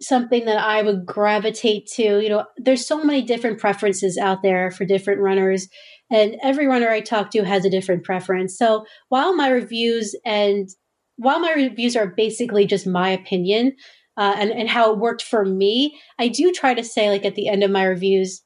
something 0.00 0.44
that 0.44 0.58
I 0.58 0.82
would 0.82 1.04
gravitate 1.04 1.86
to, 1.94 2.20
you 2.20 2.28
know, 2.28 2.44
there's 2.56 2.86
so 2.86 3.02
many 3.02 3.22
different 3.22 3.58
preferences 3.58 4.16
out 4.16 4.42
there 4.42 4.70
for 4.70 4.84
different 4.84 5.20
runners. 5.20 5.68
And 6.10 6.36
every 6.42 6.66
runner 6.66 6.88
I 6.88 7.00
talk 7.00 7.30
to 7.30 7.44
has 7.44 7.64
a 7.64 7.70
different 7.70 8.04
preference. 8.04 8.56
So 8.56 8.84
while 9.08 9.34
my 9.34 9.48
reviews 9.48 10.14
and 10.24 10.68
while 11.16 11.40
my 11.40 11.52
reviews 11.52 11.96
are 11.96 12.06
basically 12.06 12.64
just 12.64 12.86
my 12.86 13.10
opinion 13.10 13.74
uh, 14.16 14.36
and, 14.38 14.50
and 14.52 14.68
how 14.68 14.92
it 14.92 14.98
worked 14.98 15.22
for 15.22 15.44
me, 15.44 15.98
I 16.18 16.28
do 16.28 16.52
try 16.52 16.74
to 16.74 16.84
say, 16.84 17.08
like, 17.10 17.24
at 17.24 17.34
the 17.34 17.48
end 17.48 17.64
of 17.64 17.72
my 17.72 17.84
reviews, 17.84 18.42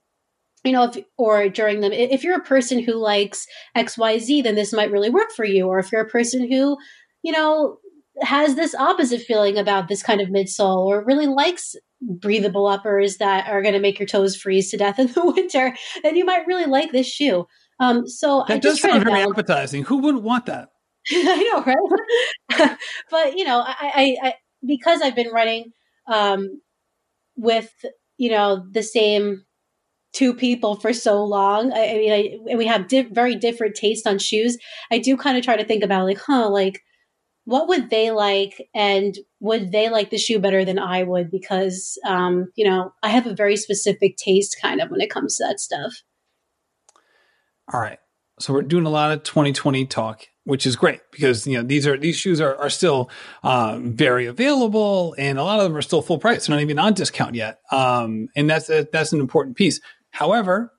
you 0.64 0.72
know, 0.72 0.84
if, 0.84 1.04
or 1.18 1.48
during 1.50 1.80
them, 1.80 1.92
if 1.92 2.24
you're 2.24 2.38
a 2.38 2.44
person 2.44 2.82
who 2.82 2.94
likes 2.94 3.46
XYZ, 3.76 4.42
then 4.42 4.54
this 4.54 4.72
might 4.72 4.90
really 4.90 5.10
work 5.10 5.30
for 5.36 5.44
you. 5.44 5.66
Or 5.66 5.78
if 5.78 5.92
you're 5.92 6.00
a 6.00 6.08
person 6.08 6.50
who, 6.50 6.78
you 7.22 7.32
know, 7.32 7.76
has 8.20 8.54
this 8.54 8.74
opposite 8.74 9.22
feeling 9.22 9.56
about 9.56 9.88
this 9.88 10.02
kind 10.02 10.20
of 10.20 10.28
midsole 10.28 10.84
or 10.86 11.04
really 11.04 11.26
likes 11.26 11.74
breathable 12.00 12.66
uppers 12.66 13.18
that 13.18 13.48
are 13.48 13.62
going 13.62 13.74
to 13.74 13.80
make 13.80 13.98
your 13.98 14.06
toes 14.06 14.36
freeze 14.36 14.70
to 14.70 14.76
death 14.76 14.98
in 14.98 15.06
the 15.08 15.24
winter, 15.36 15.76
then 16.02 16.16
you 16.16 16.24
might 16.24 16.46
really 16.46 16.66
like 16.66 16.92
this 16.92 17.08
shoe. 17.08 17.46
Um, 17.80 18.06
so 18.06 18.44
that 18.48 18.54
I 18.54 18.58
does 18.58 18.80
sound 18.80 19.04
very 19.04 19.22
appetizing. 19.22 19.84
Who 19.84 19.98
wouldn't 19.98 20.22
want 20.22 20.46
that? 20.46 20.68
I 21.10 21.50
know, 21.52 21.64
right? 21.64 22.78
but 23.10 23.36
you 23.36 23.44
know, 23.44 23.60
I, 23.60 23.74
I, 23.80 24.16
I, 24.28 24.34
because 24.64 25.00
I've 25.02 25.16
been 25.16 25.32
running 25.32 25.72
um, 26.06 26.60
with 27.36 27.72
you 28.18 28.30
know 28.30 28.64
the 28.70 28.82
same 28.82 29.44
two 30.12 30.34
people 30.34 30.76
for 30.76 30.92
so 30.92 31.24
long. 31.24 31.72
I, 31.72 31.88
I 31.88 31.94
mean, 31.94 32.12
I, 32.12 32.50
and 32.50 32.58
we 32.58 32.66
have 32.66 32.86
di- 32.86 33.08
very 33.10 33.34
different 33.34 33.74
taste 33.74 34.06
on 34.06 34.18
shoes. 34.18 34.58
I 34.90 34.98
do 34.98 35.16
kind 35.16 35.36
of 35.36 35.44
try 35.44 35.56
to 35.56 35.64
think 35.64 35.82
about 35.82 36.04
like, 36.04 36.18
huh, 36.18 36.50
like 36.50 36.82
what 37.44 37.68
would 37.68 37.90
they 37.90 38.10
like, 38.10 38.68
and 38.74 39.16
would 39.40 39.72
they 39.72 39.88
like 39.88 40.10
the 40.10 40.18
shoe 40.18 40.38
better 40.38 40.64
than 40.64 40.78
I 40.78 41.02
would? 41.02 41.30
Because 41.30 41.98
um, 42.06 42.50
you 42.54 42.68
know, 42.68 42.92
I 43.02 43.08
have 43.08 43.26
a 43.26 43.34
very 43.34 43.56
specific 43.56 44.16
taste 44.16 44.56
kind 44.60 44.80
of 44.80 44.90
when 44.90 45.00
it 45.00 45.10
comes 45.10 45.36
to 45.36 45.44
that 45.44 45.60
stuff. 45.60 46.02
All 47.72 47.80
right. 47.80 47.98
So 48.38 48.52
we're 48.52 48.62
doing 48.62 48.86
a 48.86 48.90
lot 48.90 49.12
of 49.12 49.22
2020 49.22 49.86
talk, 49.86 50.26
which 50.44 50.66
is 50.66 50.74
great 50.74 51.00
because 51.10 51.46
you 51.46 51.56
know 51.56 51.62
these 51.62 51.86
are 51.86 51.96
these 51.96 52.16
shoes 52.16 52.40
are 52.40 52.56
are 52.56 52.70
still 52.70 53.10
um, 53.42 53.94
very 53.94 54.26
available, 54.26 55.14
and 55.18 55.38
a 55.38 55.44
lot 55.44 55.58
of 55.58 55.64
them 55.64 55.76
are 55.76 55.82
still 55.82 56.02
full 56.02 56.18
price. 56.18 56.46
They're 56.46 56.56
not 56.56 56.62
even 56.62 56.78
on 56.78 56.94
discount 56.94 57.34
yet, 57.34 57.60
um, 57.70 58.28
and 58.36 58.48
that's 58.48 58.70
a, 58.70 58.86
that's 58.92 59.12
an 59.12 59.20
important 59.20 59.56
piece. 59.56 59.80
However, 60.10 60.72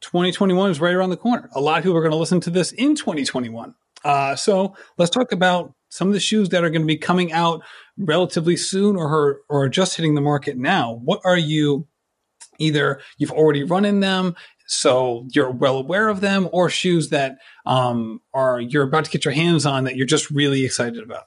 2021 0.00 0.70
is 0.70 0.80
right 0.80 0.94
around 0.94 1.10
the 1.10 1.16
corner. 1.16 1.48
A 1.54 1.60
lot 1.60 1.78
of 1.78 1.84
people 1.84 1.96
are 1.96 2.02
going 2.02 2.12
to 2.12 2.18
listen 2.18 2.40
to 2.40 2.50
this 2.50 2.72
in 2.72 2.94
2021. 2.94 3.74
Uh, 4.04 4.36
so 4.36 4.76
let's 4.98 5.10
talk 5.10 5.32
about 5.32 5.74
some 5.88 6.08
of 6.08 6.14
the 6.14 6.20
shoes 6.20 6.48
that 6.50 6.64
are 6.64 6.70
going 6.70 6.82
to 6.82 6.86
be 6.86 6.96
coming 6.96 7.32
out 7.32 7.62
relatively 7.96 8.56
soon 8.56 8.96
or 8.96 9.40
or 9.48 9.68
just 9.68 9.96
hitting 9.96 10.14
the 10.14 10.20
market 10.20 10.56
now. 10.56 11.00
What 11.04 11.20
are 11.24 11.38
you 11.38 11.86
either 12.58 13.00
you've 13.18 13.32
already 13.32 13.62
run 13.62 13.84
in 13.84 14.00
them 14.00 14.34
so 14.66 15.26
you're 15.32 15.50
well 15.50 15.78
aware 15.78 16.08
of 16.08 16.20
them 16.20 16.48
or 16.52 16.68
shoes 16.68 17.10
that 17.10 17.38
um, 17.64 18.20
are 18.34 18.60
you're 18.60 18.82
about 18.82 19.04
to 19.04 19.10
get 19.10 19.24
your 19.24 19.34
hands 19.34 19.64
on 19.64 19.84
that 19.84 19.96
you're 19.96 20.06
just 20.06 20.30
really 20.30 20.64
excited 20.64 21.02
about 21.02 21.24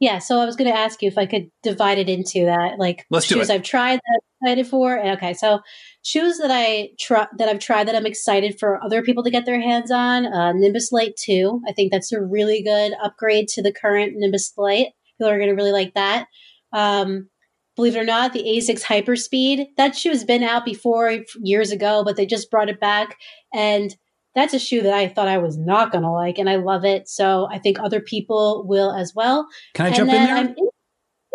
yeah 0.00 0.18
so 0.18 0.38
i 0.40 0.44
was 0.44 0.56
going 0.56 0.70
to 0.70 0.76
ask 0.76 1.02
you 1.02 1.08
if 1.08 1.18
i 1.18 1.26
could 1.26 1.50
divide 1.62 1.98
it 1.98 2.08
into 2.08 2.44
that 2.44 2.78
like 2.78 3.06
Let's 3.10 3.26
shoes 3.26 3.50
i've 3.50 3.62
tried 3.62 3.96
that 3.96 4.20
excited 4.44 4.66
for 4.66 4.98
okay 5.06 5.32
so 5.32 5.60
shoes 6.02 6.38
that 6.38 6.50
i 6.50 6.88
try 6.98 7.26
that 7.38 7.48
i've 7.48 7.58
tried 7.58 7.88
that 7.88 7.94
i'm 7.94 8.06
excited 8.06 8.58
for 8.58 8.82
other 8.84 9.02
people 9.02 9.22
to 9.22 9.30
get 9.30 9.46
their 9.46 9.60
hands 9.60 9.90
on 9.90 10.26
uh, 10.26 10.52
nimbus 10.52 10.92
lite 10.92 11.16
2 11.16 11.62
i 11.68 11.72
think 11.72 11.90
that's 11.90 12.12
a 12.12 12.20
really 12.20 12.62
good 12.62 12.92
upgrade 13.02 13.48
to 13.48 13.62
the 13.62 13.72
current 13.72 14.12
nimbus 14.16 14.52
lite 14.56 14.88
people 15.18 15.30
are 15.30 15.38
going 15.38 15.50
to 15.50 15.56
really 15.56 15.72
like 15.72 15.94
that 15.94 16.26
um, 16.72 17.28
believe 17.76 17.96
it 17.96 18.00
or 18.00 18.04
not, 18.04 18.32
the 18.32 18.42
ASICS 18.42 18.82
Hyperspeed. 18.82 19.66
That 19.76 19.96
shoe 19.96 20.10
has 20.10 20.24
been 20.24 20.42
out 20.42 20.64
before 20.64 21.20
years 21.40 21.70
ago, 21.70 22.02
but 22.04 22.16
they 22.16 22.26
just 22.26 22.50
brought 22.50 22.68
it 22.68 22.80
back. 22.80 23.16
And 23.52 23.94
that's 24.34 24.54
a 24.54 24.58
shoe 24.58 24.82
that 24.82 24.92
I 24.92 25.08
thought 25.08 25.28
I 25.28 25.38
was 25.38 25.56
not 25.56 25.92
going 25.92 26.02
to 26.02 26.10
like, 26.10 26.38
and 26.38 26.50
I 26.50 26.56
love 26.56 26.84
it. 26.84 27.08
So 27.08 27.48
I 27.50 27.58
think 27.58 27.78
other 27.78 28.00
people 28.00 28.64
will 28.66 28.92
as 28.92 29.12
well. 29.14 29.46
Can 29.74 29.86
I 29.86 29.88
and 29.88 29.96
jump 29.96 30.12
in 30.12 30.24
there? 30.24 30.36
In, 30.38 30.56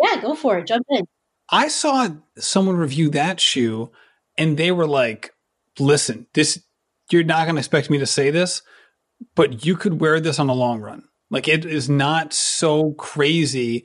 yeah, 0.02 0.20
go 0.20 0.34
for 0.34 0.58
it. 0.58 0.66
Jump 0.66 0.84
in. 0.90 1.04
I 1.50 1.68
saw 1.68 2.08
someone 2.38 2.76
review 2.76 3.10
that 3.10 3.40
shoe, 3.40 3.90
and 4.38 4.56
they 4.56 4.70
were 4.70 4.86
like, 4.86 5.34
listen, 5.78 6.26
this, 6.34 6.62
you're 7.10 7.24
not 7.24 7.44
going 7.44 7.56
to 7.56 7.60
expect 7.60 7.90
me 7.90 7.98
to 7.98 8.06
say 8.06 8.30
this, 8.30 8.62
but 9.34 9.64
you 9.64 9.76
could 9.76 10.00
wear 10.00 10.20
this 10.20 10.38
on 10.38 10.48
a 10.48 10.54
long 10.54 10.80
run. 10.80 11.04
Like 11.30 11.48
it 11.48 11.64
is 11.64 11.88
not 11.88 12.32
so 12.32 12.92
crazy 12.92 13.84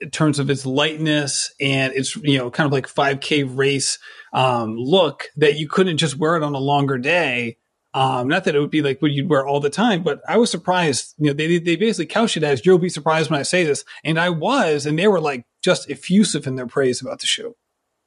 in 0.00 0.10
terms 0.10 0.38
of 0.38 0.48
its 0.48 0.64
lightness 0.64 1.52
and 1.60 1.92
its 1.92 2.16
you 2.16 2.38
know 2.38 2.50
kind 2.50 2.66
of 2.66 2.72
like 2.72 2.86
5k 2.86 3.56
race 3.56 3.98
um, 4.32 4.76
look 4.76 5.26
that 5.36 5.56
you 5.56 5.68
couldn't 5.68 5.98
just 5.98 6.16
wear 6.16 6.36
it 6.36 6.42
on 6.42 6.54
a 6.54 6.58
longer 6.58 6.98
day. 6.98 7.58
Um, 7.94 8.28
not 8.28 8.44
that 8.44 8.54
it 8.54 8.60
would 8.60 8.70
be 8.70 8.82
like 8.82 9.02
what 9.02 9.10
you'd 9.10 9.30
wear 9.30 9.46
all 9.46 9.60
the 9.60 9.70
time 9.70 10.02
but 10.02 10.20
i 10.28 10.36
was 10.36 10.50
surprised. 10.50 11.14
You 11.18 11.28
know 11.28 11.32
they, 11.32 11.58
they 11.58 11.76
basically 11.76 12.06
couched 12.06 12.36
it 12.36 12.42
as 12.42 12.64
you'll 12.64 12.78
be 12.78 12.88
surprised 12.88 13.30
when 13.30 13.40
i 13.40 13.42
say 13.42 13.64
this. 13.64 13.84
And 14.04 14.18
i 14.18 14.30
was 14.30 14.86
and 14.86 14.98
they 14.98 15.08
were 15.08 15.20
like 15.20 15.44
just 15.62 15.90
effusive 15.90 16.46
in 16.46 16.56
their 16.56 16.66
praise 16.66 17.00
about 17.00 17.20
the 17.20 17.26
shoe 17.26 17.54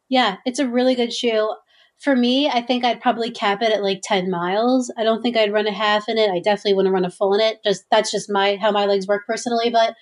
yeah 0.09 0.37
it's 0.45 0.59
a 0.59 0.67
really 0.67 0.95
good 0.95 1.13
shoe 1.13 1.53
for 1.99 2.15
me 2.15 2.49
i 2.49 2.61
think 2.61 2.83
i'd 2.83 3.01
probably 3.01 3.31
cap 3.31 3.61
it 3.61 3.71
at 3.71 3.83
like 3.83 4.01
10 4.03 4.29
miles 4.29 4.91
i 4.97 5.03
don't 5.03 5.21
think 5.21 5.37
i'd 5.37 5.53
run 5.53 5.67
a 5.67 5.73
half 5.73 6.07
in 6.07 6.17
it 6.17 6.29
i 6.29 6.39
definitely 6.39 6.73
wouldn't 6.73 6.93
run 6.93 7.05
a 7.05 7.11
full 7.11 7.33
in 7.33 7.41
it 7.41 7.59
just 7.63 7.85
that's 7.91 8.11
just 8.11 8.31
my 8.31 8.57
how 8.57 8.71
my 8.71 8.85
legs 8.85 9.07
work 9.07 9.25
personally 9.27 9.69
but 9.69 9.95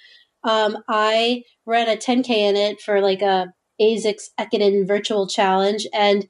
um, 0.44 0.78
I 0.88 1.44
ran 1.66 1.90
a 1.90 1.98
10K 1.98 2.30
in 2.30 2.56
it 2.56 2.82
for 2.82 3.02
like 3.02 3.22
a 3.22 3.54
ASICS 3.82 4.30
Ekiden 4.40 4.88
virtual 4.88 5.28
challenge 5.28 5.88
and 5.94 6.28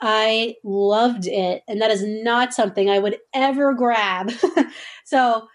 I 0.00 0.56
loved 0.64 1.26
it. 1.26 1.62
And 1.68 1.80
that 1.80 1.90
is 1.90 2.02
not 2.04 2.52
something 2.52 2.90
I 2.90 2.98
would 2.98 3.18
ever 3.32 3.72
grab. 3.74 4.32
so 5.04 5.46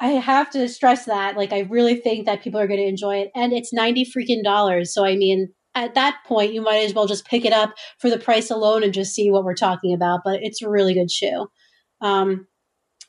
I 0.00 0.08
have 0.08 0.50
to 0.50 0.68
stress 0.68 1.06
that. 1.06 1.36
Like, 1.36 1.52
I 1.52 1.60
really 1.60 1.96
think 1.96 2.26
that 2.26 2.42
people 2.42 2.60
are 2.60 2.68
going 2.68 2.80
to 2.80 2.86
enjoy 2.86 3.16
it. 3.16 3.30
And 3.34 3.52
it's 3.52 3.72
90 3.72 4.06
freaking 4.16 4.44
dollars. 4.44 4.94
So, 4.94 5.04
I 5.04 5.16
mean, 5.16 5.48
at 5.74 5.94
that 5.94 6.18
point, 6.26 6.52
you 6.52 6.62
might 6.62 6.84
as 6.84 6.94
well 6.94 7.06
just 7.06 7.26
pick 7.26 7.44
it 7.44 7.52
up 7.52 7.74
for 7.98 8.08
the 8.08 8.18
price 8.18 8.50
alone 8.50 8.82
and 8.82 8.94
just 8.94 9.14
see 9.14 9.30
what 9.30 9.44
we're 9.44 9.54
talking 9.54 9.94
about. 9.94 10.20
But 10.24 10.40
it's 10.42 10.62
a 10.62 10.70
really 10.70 10.94
good 10.94 11.10
shoe. 11.10 11.48
Um, 12.00 12.46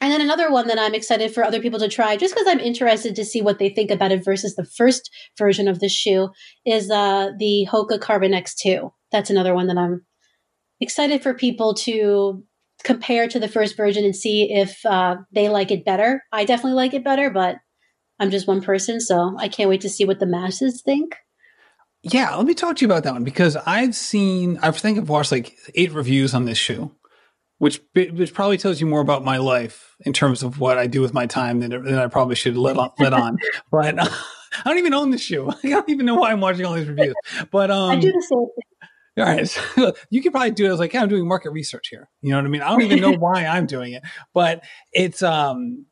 and 0.01 0.11
then 0.11 0.21
another 0.21 0.49
one 0.49 0.67
that 0.67 0.79
I'm 0.79 0.95
excited 0.95 1.33
for 1.33 1.43
other 1.43 1.59
people 1.59 1.79
to 1.79 1.89
try, 1.89 2.15
just 2.15 2.33
because 2.33 2.47
I'm 2.47 2.59
interested 2.59 3.15
to 3.15 3.25
see 3.25 3.41
what 3.41 3.59
they 3.59 3.69
think 3.69 3.91
about 3.91 4.11
it 4.11 4.23
versus 4.23 4.55
the 4.55 4.65
first 4.65 5.09
version 5.37 5.67
of 5.67 5.79
the 5.79 5.89
shoe, 5.89 6.29
is 6.65 6.89
uh, 6.89 7.31
the 7.37 7.67
Hoka 7.69 7.99
Carbon 7.99 8.31
X2. 8.31 8.91
That's 9.11 9.29
another 9.29 9.53
one 9.53 9.67
that 9.67 9.77
I'm 9.77 10.05
excited 10.79 11.21
for 11.21 11.33
people 11.33 11.73
to 11.73 12.43
compare 12.83 13.27
to 13.27 13.39
the 13.39 13.47
first 13.47 13.75
version 13.75 14.05
and 14.05 14.15
see 14.15 14.51
if 14.51 14.85
uh, 14.85 15.17
they 15.31 15.49
like 15.49 15.71
it 15.71 15.85
better. 15.85 16.23
I 16.31 16.45
definitely 16.45 16.75
like 16.75 16.93
it 16.93 17.03
better, 17.03 17.29
but 17.29 17.57
I'm 18.19 18.31
just 18.31 18.47
one 18.47 18.61
person, 18.61 18.99
so 18.99 19.35
I 19.37 19.47
can't 19.47 19.69
wait 19.69 19.81
to 19.81 19.89
see 19.89 20.05
what 20.05 20.19
the 20.19 20.25
masses 20.25 20.81
think. 20.83 21.15
Yeah, 22.01 22.35
let 22.35 22.45
me 22.45 22.53
talk 22.53 22.77
to 22.77 22.85
you 22.85 22.87
about 22.87 23.03
that 23.03 23.13
one 23.13 23.23
because 23.25 23.57
I've 23.57 23.95
seen, 23.95 24.57
I 24.61 24.71
think 24.71 24.97
I've 24.97 25.09
watched 25.09 25.31
like 25.31 25.57
eight 25.75 25.91
reviews 25.91 26.33
on 26.33 26.45
this 26.45 26.57
shoe 26.57 26.95
which 27.59 27.81
which 27.93 28.33
probably 28.33 28.57
tells 28.57 28.81
you 28.81 28.87
more 28.87 29.01
about 29.01 29.23
my 29.23 29.37
life 29.37 29.95
in 30.05 30.13
terms 30.13 30.43
of 30.43 30.59
what 30.59 30.77
I 30.77 30.87
do 30.87 31.01
with 31.01 31.13
my 31.13 31.27
time 31.27 31.59
than, 31.59 31.71
than 31.71 31.95
I 31.95 32.07
probably 32.07 32.35
should 32.35 32.57
let 32.57 32.77
on. 32.77 32.91
Let 32.97 33.13
on. 33.13 33.37
but 33.69 33.99
uh, 33.99 34.09
I 34.65 34.69
don't 34.69 34.79
even 34.79 34.93
own 34.93 35.11
the 35.11 35.17
shoe. 35.17 35.51
I 35.63 35.69
don't 35.69 35.89
even 35.89 36.05
know 36.05 36.15
why 36.15 36.31
I'm 36.31 36.41
watching 36.41 36.65
all 36.65 36.73
these 36.73 36.87
reviews. 36.87 37.13
But 37.51 37.69
um, 37.69 37.91
I 37.91 37.95
do 37.97 38.11
the 38.11 38.25
same 38.27 38.47
thing. 38.55 38.68
All 39.19 39.25
right, 39.25 39.61
you 40.09 40.21
could 40.21 40.31
probably 40.31 40.51
do 40.51 40.65
it 40.65 40.71
as 40.71 40.79
like, 40.79 40.95
I'm 40.95 41.09
doing 41.09 41.27
market 41.27 41.51
research 41.51 41.89
here. 41.89 42.09
You 42.21 42.31
know 42.31 42.37
what 42.37 42.45
I 42.45 42.49
mean? 42.49 42.61
I 42.61 42.69
don't 42.69 42.81
even 42.81 43.01
know 43.01 43.11
why 43.17 43.45
I'm 43.45 43.65
doing 43.65 43.93
it, 43.93 44.03
but 44.33 44.63
it's 44.93 45.21
um, 45.21 45.85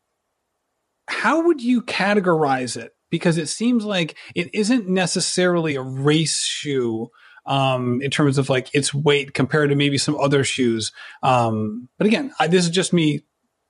how 1.07 1.45
would 1.45 1.61
you 1.61 1.81
categorize 1.81 2.77
it? 2.77 2.93
Because 3.09 3.37
it 3.37 3.47
seems 3.47 3.85
like 3.85 4.17
it 4.35 4.49
isn't 4.53 4.87
necessarily 4.87 5.75
a 5.75 5.81
race 5.81 6.43
shoe 6.43 7.09
um, 7.45 8.01
in 8.01 8.11
terms 8.11 8.37
of 8.37 8.49
like 8.49 8.73
its 8.75 8.93
weight 8.93 9.33
compared 9.33 9.69
to 9.69 9.75
maybe 9.75 9.97
some 9.97 10.17
other 10.17 10.43
shoes. 10.43 10.91
Um, 11.23 11.89
but 11.97 12.07
again, 12.07 12.33
I, 12.39 12.47
this 12.47 12.65
is 12.65 12.69
just 12.69 12.93
me. 12.93 13.23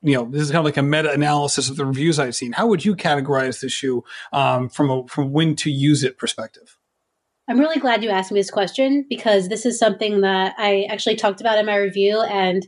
You 0.03 0.13
know, 0.13 0.29
this 0.29 0.43
is 0.43 0.51
kind 0.51 0.59
of 0.59 0.65
like 0.65 0.77
a 0.77 0.83
meta 0.83 1.11
analysis 1.11 1.69
of 1.69 1.75
the 1.75 1.85
reviews 1.85 2.19
I've 2.19 2.35
seen. 2.35 2.51
How 2.51 2.67
would 2.67 2.85
you 2.85 2.95
categorize 2.95 3.61
this 3.61 3.71
shoe 3.71 4.03
um, 4.31 4.69
from 4.69 4.89
a 4.91 5.07
from 5.07 5.31
when 5.31 5.55
to 5.57 5.71
use 5.71 6.03
it 6.03 6.19
perspective? 6.19 6.76
I'm 7.49 7.59
really 7.59 7.79
glad 7.79 8.03
you 8.03 8.09
asked 8.09 8.31
me 8.31 8.39
this 8.39 8.51
question 8.51 9.05
because 9.09 9.47
this 9.47 9.65
is 9.65 9.79
something 9.79 10.21
that 10.21 10.55
I 10.57 10.85
actually 10.89 11.15
talked 11.15 11.39
about 11.39 11.57
in 11.57 11.65
my 11.65 11.77
review 11.77 12.21
and 12.21 12.67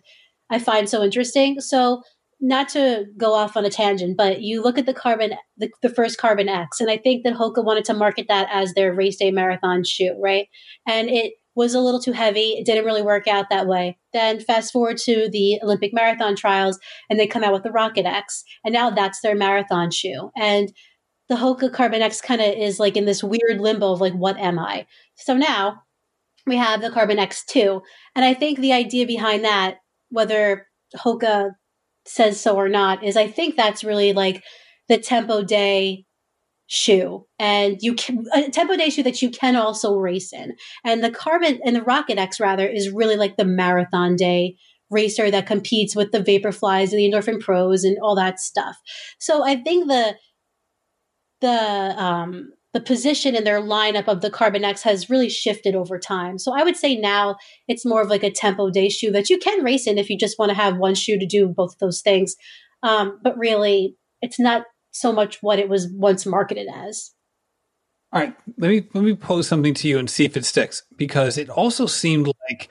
I 0.49 0.59
find 0.59 0.89
so 0.89 1.03
interesting. 1.03 1.59
So 1.59 2.01
not 2.41 2.69
to 2.69 3.05
go 3.17 3.33
off 3.33 3.57
on 3.57 3.65
a 3.65 3.69
tangent, 3.69 4.15
but 4.15 4.41
you 4.41 4.61
look 4.61 4.77
at 4.77 4.85
the 4.85 4.93
carbon, 4.93 5.33
the, 5.57 5.69
the, 5.81 5.89
first 5.89 6.17
carbon 6.17 6.47
X, 6.47 6.79
and 6.79 6.89
I 6.89 6.95
think 6.95 7.25
that 7.25 7.33
Hoka 7.33 7.63
wanted 7.63 7.83
to 7.85 7.93
market 7.93 8.27
that 8.29 8.47
as 8.49 8.73
their 8.73 8.93
race 8.93 9.17
day 9.17 9.29
marathon 9.29 9.83
shoe, 9.83 10.17
right? 10.23 10.47
And 10.87 11.09
it 11.09 11.33
was 11.55 11.73
a 11.73 11.81
little 11.81 11.99
too 11.99 12.13
heavy. 12.13 12.51
It 12.51 12.65
didn't 12.65 12.85
really 12.85 13.01
work 13.01 13.27
out 13.27 13.49
that 13.49 13.67
way. 13.67 13.97
Then 14.13 14.39
fast 14.39 14.71
forward 14.71 14.97
to 14.99 15.27
the 15.29 15.59
Olympic 15.61 15.93
marathon 15.93 16.37
trials 16.37 16.79
and 17.09 17.19
they 17.19 17.27
come 17.27 17.43
out 17.43 17.51
with 17.51 17.63
the 17.63 17.71
Rocket 17.71 18.05
X 18.05 18.45
and 18.63 18.73
now 18.73 18.89
that's 18.89 19.19
their 19.19 19.35
marathon 19.35 19.91
shoe. 19.91 20.31
And 20.37 20.71
the 21.29 21.35
Hoka 21.35 21.71
Carbon 21.71 22.01
X 22.01 22.21
kind 22.21 22.41
of 22.41 22.47
is 22.47 22.79
like 22.79 22.97
in 22.97 23.05
this 23.05 23.23
weird 23.23 23.41
mm-hmm. 23.51 23.61
limbo 23.61 23.93
of 23.93 24.01
like, 24.01 24.13
what 24.13 24.37
am 24.37 24.59
I? 24.59 24.87
So 25.15 25.37
now 25.37 25.83
we 26.45 26.57
have 26.57 26.81
the 26.81 26.89
Carbon 26.89 27.17
X2. 27.17 27.81
And 28.15 28.25
I 28.25 28.33
think 28.33 28.59
the 28.59 28.73
idea 28.73 29.05
behind 29.05 29.45
that, 29.45 29.77
whether 30.09 30.67
Hoka 30.97 31.51
says 32.05 32.41
so 32.41 32.55
or 32.55 32.67
not, 32.67 33.03
is 33.03 33.15
I 33.15 33.27
think 33.27 33.55
that's 33.55 33.83
really 33.83 34.13
like 34.13 34.43
the 34.87 34.97
tempo 34.97 35.43
day 35.43 36.05
shoe 36.71 37.25
and 37.39 37.77
you 37.81 37.95
can 37.95 38.23
a 38.33 38.47
tempo 38.49 38.77
day 38.77 38.91
shoe 38.91 39.01
that 39.01 39.23
you 39.23 39.31
can 39.31 39.55
also 39.55 39.95
race 39.95 40.31
in 40.31 40.55
and 40.85 41.03
the 41.03 41.09
carbon 41.09 41.59
and 41.65 41.75
the 41.75 41.81
rocket 41.81 42.19
x 42.19 42.39
rather 42.39 42.67
is 42.67 42.91
really 42.91 43.15
like 43.15 43.37
the 43.37 43.45
marathon 43.45 44.15
day 44.15 44.55
racer 44.91 45.31
that 45.31 45.47
competes 45.47 45.95
with 45.95 46.11
the 46.11 46.19
vaporflies 46.19 46.91
and 46.91 46.99
the 46.99 47.11
endorphin 47.11 47.39
pros 47.39 47.83
and 47.83 47.97
all 48.03 48.15
that 48.15 48.39
stuff 48.39 48.77
so 49.17 49.43
i 49.43 49.55
think 49.55 49.87
the 49.87 50.15
the 51.41 51.49
um 51.97 52.51
the 52.73 52.79
position 52.79 53.35
in 53.35 53.43
their 53.43 53.61
lineup 53.61 54.07
of 54.07 54.21
the 54.21 54.29
Carbon 54.29 54.63
X 54.63 54.83
has 54.83 55.09
really 55.09 55.29
shifted 55.29 55.75
over 55.75 55.97
time. 55.97 56.37
So 56.37 56.53
I 56.55 56.63
would 56.63 56.77
say 56.77 56.95
now 56.95 57.37
it's 57.67 57.85
more 57.85 58.01
of 58.01 58.09
like 58.09 58.23
a 58.23 58.29
tempo 58.29 58.69
day 58.69 58.89
shoe 58.89 59.11
that 59.11 59.29
you 59.29 59.39
can 59.39 59.63
race 59.63 59.87
in 59.87 59.97
if 59.97 60.09
you 60.09 60.17
just 60.17 60.37
want 60.37 60.49
to 60.49 60.55
have 60.55 60.77
one 60.77 60.93
shoe 60.93 61.17
to 61.17 61.25
do 61.25 61.47
both 61.47 61.73
of 61.73 61.79
those 61.79 62.01
things. 62.01 62.35
Um, 62.83 63.19
but 63.23 63.37
really, 63.37 63.95
it's 64.21 64.39
not 64.39 64.65
so 64.91 65.11
much 65.11 65.39
what 65.41 65.59
it 65.59 65.67
was 65.67 65.87
once 65.91 66.25
marketed 66.25 66.67
as. 66.73 67.11
All 68.11 68.21
right, 68.21 68.35
let 68.57 68.69
me 68.69 68.87
let 68.93 69.03
me 69.03 69.15
pose 69.15 69.47
something 69.47 69.73
to 69.75 69.87
you 69.87 69.97
and 69.97 70.09
see 70.09 70.25
if 70.25 70.37
it 70.37 70.45
sticks 70.45 70.83
because 70.95 71.37
it 71.37 71.49
also 71.49 71.85
seemed 71.85 72.27
like 72.49 72.69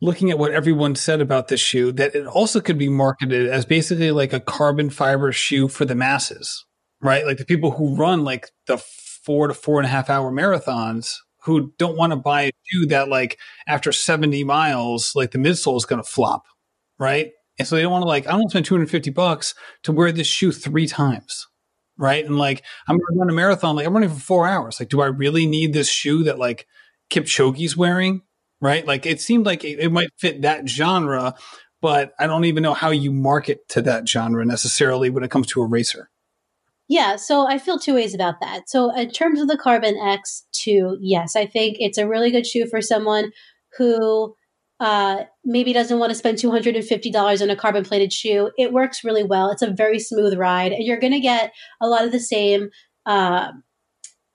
looking 0.00 0.30
at 0.30 0.38
what 0.38 0.52
everyone 0.52 0.94
said 0.94 1.20
about 1.20 1.48
this 1.48 1.60
shoe 1.60 1.90
that 1.92 2.14
it 2.14 2.26
also 2.26 2.60
could 2.60 2.78
be 2.78 2.88
marketed 2.88 3.48
as 3.48 3.64
basically 3.64 4.10
like 4.10 4.32
a 4.32 4.40
carbon 4.40 4.90
fiber 4.90 5.32
shoe 5.32 5.68
for 5.68 5.84
the 5.84 5.94
masses 5.94 6.64
right? 7.00 7.26
Like 7.26 7.38
the 7.38 7.44
people 7.44 7.72
who 7.72 7.96
run 7.96 8.24
like 8.24 8.50
the 8.66 8.78
four 8.78 9.48
to 9.48 9.54
four 9.54 9.78
and 9.78 9.86
a 9.86 9.90
half 9.90 10.08
hour 10.08 10.30
marathons 10.30 11.16
who 11.44 11.72
don't 11.78 11.96
want 11.96 12.12
to 12.12 12.16
buy 12.16 12.42
a 12.42 12.52
shoe 12.64 12.86
that 12.86 13.08
like 13.08 13.38
after 13.68 13.92
70 13.92 14.44
miles, 14.44 15.12
like 15.14 15.30
the 15.30 15.38
midsole 15.38 15.76
is 15.76 15.84
going 15.84 16.02
to 16.02 16.08
flop, 16.08 16.44
right? 16.98 17.30
And 17.58 17.66
so 17.66 17.76
they 17.76 17.82
don't 17.82 17.92
want 17.92 18.02
to 18.02 18.08
like, 18.08 18.26
I 18.26 18.30
don't 18.30 18.40
want 18.40 18.50
to 18.50 18.54
spend 18.54 18.66
250 18.66 19.10
bucks 19.10 19.54
to 19.84 19.92
wear 19.92 20.12
this 20.12 20.26
shoe 20.26 20.52
three 20.52 20.86
times. 20.86 21.46
Right. 21.98 22.24
And 22.24 22.36
like, 22.36 22.62
I'm 22.88 22.96
going 22.96 23.14
to 23.14 23.18
run 23.18 23.30
a 23.30 23.32
marathon. 23.32 23.76
Like 23.76 23.86
I'm 23.86 23.94
running 23.94 24.10
for 24.10 24.20
four 24.20 24.46
hours. 24.46 24.78
Like, 24.78 24.90
do 24.90 25.00
I 25.00 25.06
really 25.06 25.46
need 25.46 25.72
this 25.72 25.88
shoe 25.88 26.24
that 26.24 26.38
like 26.38 26.66
Kipchoge's 27.10 27.76
wearing? 27.76 28.22
Right. 28.60 28.86
Like 28.86 29.06
it 29.06 29.20
seemed 29.20 29.46
like 29.46 29.64
it, 29.64 29.78
it 29.78 29.92
might 29.92 30.10
fit 30.18 30.42
that 30.42 30.68
genre, 30.68 31.34
but 31.80 32.12
I 32.18 32.26
don't 32.26 32.44
even 32.44 32.62
know 32.62 32.74
how 32.74 32.90
you 32.90 33.12
market 33.12 33.68
to 33.70 33.82
that 33.82 34.08
genre 34.08 34.44
necessarily 34.44 35.10
when 35.10 35.24
it 35.24 35.30
comes 35.30 35.46
to 35.48 35.62
a 35.62 35.66
racer. 35.66 36.10
Yeah, 36.88 37.16
so 37.16 37.48
I 37.48 37.58
feel 37.58 37.78
two 37.78 37.94
ways 37.94 38.14
about 38.14 38.40
that. 38.40 38.68
So 38.68 38.94
in 38.96 39.10
terms 39.10 39.40
of 39.40 39.48
the 39.48 39.58
Carbon 39.58 39.96
X2, 39.96 40.98
yes, 41.00 41.34
I 41.34 41.44
think 41.46 41.76
it's 41.80 41.98
a 41.98 42.06
really 42.06 42.30
good 42.30 42.46
shoe 42.46 42.66
for 42.66 42.80
someone 42.80 43.32
who 43.76 44.34
uh, 44.78 45.24
maybe 45.44 45.72
doesn't 45.72 45.98
want 45.98 46.10
to 46.10 46.14
spend 46.14 46.38
$250 46.38 47.42
on 47.42 47.50
a 47.50 47.56
carbon 47.56 47.84
plated 47.84 48.12
shoe. 48.12 48.50
It 48.56 48.72
works 48.72 49.02
really 49.02 49.24
well. 49.24 49.50
It's 49.50 49.62
a 49.62 49.70
very 49.70 49.98
smooth 49.98 50.38
ride 50.38 50.72
and 50.72 50.84
you're 50.84 51.00
going 51.00 51.12
to 51.12 51.20
get 51.20 51.52
a 51.80 51.88
lot 51.88 52.04
of 52.04 52.12
the 52.12 52.20
same 52.20 52.70
uh, 53.06 53.52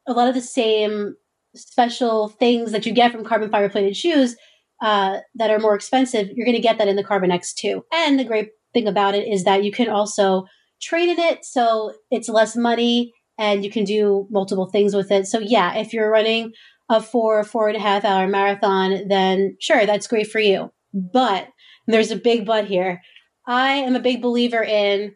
a 0.08 0.14
lot 0.14 0.28
of 0.28 0.34
the 0.34 0.42
same 0.42 1.16
special 1.56 2.30
things 2.30 2.72
that 2.72 2.86
you 2.86 2.94
get 2.94 3.12
from 3.12 3.24
carbon 3.24 3.52
fiber 3.52 3.70
plated 3.70 3.96
shoes 3.96 4.36
uh, 4.82 5.20
that 5.36 5.52
are 5.52 5.60
more 5.60 5.76
expensive. 5.76 6.30
You're 6.34 6.46
going 6.46 6.56
to 6.56 6.62
get 6.62 6.78
that 6.78 6.88
in 6.88 6.96
the 6.96 7.04
Carbon 7.04 7.30
X2. 7.30 7.82
And 7.94 8.20
the 8.20 8.24
great 8.24 8.50
thing 8.74 8.88
about 8.88 9.14
it 9.14 9.28
is 9.28 9.44
that 9.44 9.64
you 9.64 9.72
can 9.72 9.90
also 9.90 10.46
traded 10.82 11.20
it 11.20 11.46
so 11.46 11.94
it's 12.10 12.30
less 12.30 12.56
money 12.56 13.14
and 13.38 13.64
you 13.64 13.72
can 13.72 13.84
do 13.84 14.28
multiple 14.30 14.68
things 14.68 14.96
with 14.96 15.12
it. 15.12 15.26
So 15.26 15.40
yeah, 15.40 15.76
if 15.78 15.94
you're 15.94 16.12
running 16.12 16.54
a 16.90 17.02
four, 17.02 17.44
four 17.44 17.70
and 17.70 17.78
a 17.78 17.82
half 17.82 18.04
hour 18.04 18.28
marathon, 18.28 19.08
then 19.08 19.58
sure, 19.60 19.86
that's 19.86 20.08
great 20.08 20.28
for 20.28 20.40
you. 20.40 20.72
But 20.94 21.48
there's 21.88 22.12
a 22.12 22.18
big 22.18 22.46
but 22.46 22.66
here. 22.66 23.02
I 23.48 23.74
am 23.74 23.96
a 23.96 24.02
big 24.02 24.22
believer 24.22 24.64
in 24.64 25.16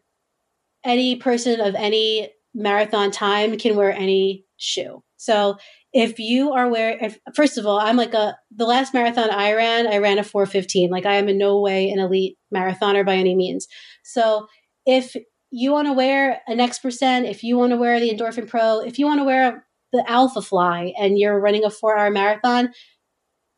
any 0.83 1.17
person 1.17 1.59
of 1.59 1.75
any 1.75 2.29
marathon 2.53 3.11
time 3.11 3.57
can 3.57 3.75
wear 3.75 3.91
any 3.91 4.45
shoe. 4.57 5.03
So 5.17 5.57
if 5.93 6.19
you 6.19 6.51
are 6.53 6.69
wearing, 6.69 6.99
if, 7.01 7.19
first 7.35 7.57
of 7.57 7.65
all, 7.65 7.79
I'm 7.79 7.97
like 7.97 8.13
a, 8.13 8.37
the 8.55 8.65
last 8.65 8.93
marathon 8.93 9.29
I 9.29 9.53
ran, 9.53 9.87
I 9.87 9.97
ran 9.97 10.19
a 10.19 10.23
415. 10.23 10.89
Like 10.89 11.05
I 11.05 11.15
am 11.15 11.29
in 11.29 11.37
no 11.37 11.59
way 11.59 11.89
an 11.89 11.99
elite 11.99 12.37
marathoner 12.53 13.05
by 13.05 13.15
any 13.15 13.35
means. 13.35 13.67
So 14.03 14.47
if 14.85 15.15
you 15.55 15.71
want 15.71 15.87
to 15.87 15.93
wear 15.93 16.41
an 16.47 16.59
X 16.59 16.79
percent, 16.79 17.25
if 17.25 17.41
you 17.41 17.57
want 17.57 17.71
to 17.71 17.77
wear 17.77 17.97
the 17.97 18.09
Endorphin 18.09 18.45
Pro, 18.45 18.81
if 18.81 18.99
you 18.99 19.05
want 19.05 19.21
to 19.21 19.23
wear 19.23 19.65
the 19.93 20.03
Alpha 20.05 20.41
Fly 20.41 20.93
and 20.99 21.17
you're 21.17 21.39
running 21.39 21.63
a 21.63 21.69
four 21.69 21.97
hour 21.97 22.11
marathon, 22.11 22.73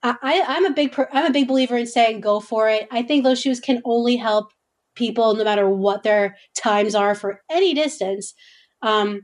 I, 0.03 0.43
I'm 0.47 0.65
a 0.67 0.73
big 0.73 0.93
I'm 1.11 1.25
a 1.25 1.31
big 1.31 1.47
believer 1.47 1.75
in 1.75 1.87
saying 1.87 2.21
go 2.21 2.39
for 2.39 2.69
it. 2.69 2.87
I 2.91 3.01
think 3.01 3.23
those 3.23 3.41
shoes 3.41 3.59
can 3.59 3.81
only 3.83 4.15
help 4.15 4.51
people 4.95 5.33
no 5.33 5.43
matter 5.43 5.67
what 5.67 6.03
their 6.03 6.37
times 6.55 6.93
are 6.93 7.15
for 7.15 7.41
any 7.49 7.73
distance. 7.73 8.35
Um, 8.83 9.21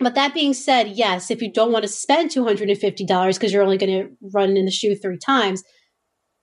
but 0.00 0.14
that 0.14 0.32
being 0.32 0.54
said, 0.54 0.88
yes, 0.88 1.30
if 1.30 1.42
you 1.42 1.52
don't 1.52 1.70
want 1.70 1.82
to 1.82 1.88
spend 1.88 2.30
two 2.30 2.44
hundred 2.44 2.70
and 2.70 2.78
fifty 2.78 3.04
dollars 3.04 3.36
because 3.36 3.52
you're 3.52 3.62
only 3.62 3.76
going 3.76 3.92
to 3.92 4.08
run 4.32 4.56
in 4.56 4.64
the 4.64 4.70
shoe 4.70 4.94
three 4.94 5.18
times, 5.18 5.62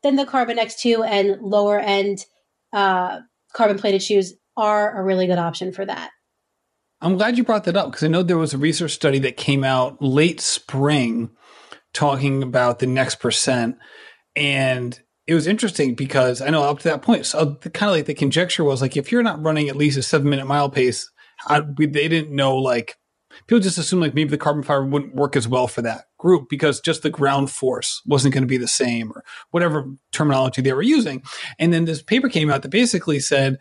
then 0.04 0.18
the 0.18 0.26
Carbon 0.26 0.58
X2 0.58 1.04
and 1.04 1.42
lower 1.42 1.80
end 1.80 2.26
uh, 2.74 3.22
carbon 3.54 3.80
plated 3.80 4.04
shoes 4.04 4.36
are 4.56 5.00
a 5.00 5.04
really 5.04 5.28
good 5.28 5.38
option 5.38 5.72
for 5.72 5.86
that. 5.86 6.12
I'm 7.02 7.18
glad 7.18 7.38
you 7.38 7.44
brought 7.44 7.66
that 7.66 7.76
up 7.76 7.88
because 7.88 8.04
I 8.04 8.08
know 8.08 8.24
there 8.24 8.38
was 8.38 8.54
a 8.54 8.58
research 8.58 8.92
study 8.92 9.20
that 9.20 9.36
came 9.36 9.64
out 9.64 10.02
late 10.02 10.40
spring 10.40 11.32
talking 11.94 12.42
about 12.42 12.80
the 12.80 12.88
next 12.88 13.16
percent. 13.16 13.78
And 14.36 14.98
it 15.28 15.34
was 15.34 15.48
interesting 15.48 15.96
because 15.96 16.42
I 16.42 16.50
know 16.50 16.64
up 16.64 16.80
to 16.80 16.90
that 16.90 17.02
point, 17.02 17.26
so 17.26 17.56
kind 17.56 17.90
of 17.90 17.98
like 17.98 18.06
the 18.06 18.14
conjecture 18.14 18.64
was 18.64 18.82
like, 18.82 18.96
if 18.96 19.12
you're 19.12 19.24
not 19.24 19.44
running 19.44 19.70
at 19.70 19.76
least 19.76 19.98
a 19.98 20.04
seven 20.04 20.30
minute 20.30 20.48
mile 20.48 20.70
pace, 20.70 21.10
I, 21.46 21.60
we, 21.60 21.88
they 21.88 22.08
didn't 22.08 22.34
know 22.34 22.56
like, 22.56 22.98
people 23.48 23.60
just 23.60 23.78
assumed 23.78 24.02
like 24.02 24.14
maybe 24.14 24.30
the 24.30 24.38
carbon 24.38 24.64
fiber 24.64 24.86
wouldn't 24.86 25.16
work 25.16 25.36
as 25.36 25.48
well 25.48 25.68
for 25.68 25.82
that 25.82 26.06
group 26.18 26.48
because 26.50 26.80
just 26.80 27.04
the 27.04 27.10
ground 27.10 27.52
force 27.52 28.02
wasn't 28.06 28.34
going 28.34 28.44
to 28.44 28.48
be 28.48 28.58
the 28.58 28.68
same 28.68 29.12
or 29.12 29.24
whatever 29.52 29.86
terminology 30.12 30.62
they 30.62 30.74
were 30.74 30.82
using. 30.82 31.22
And 31.60 31.74
then 31.74 31.86
this 31.86 32.02
paper 32.02 32.30
came 32.30 32.50
out 32.50 32.62
that 32.62 32.70
basically 32.70 33.20
said, 33.20 33.60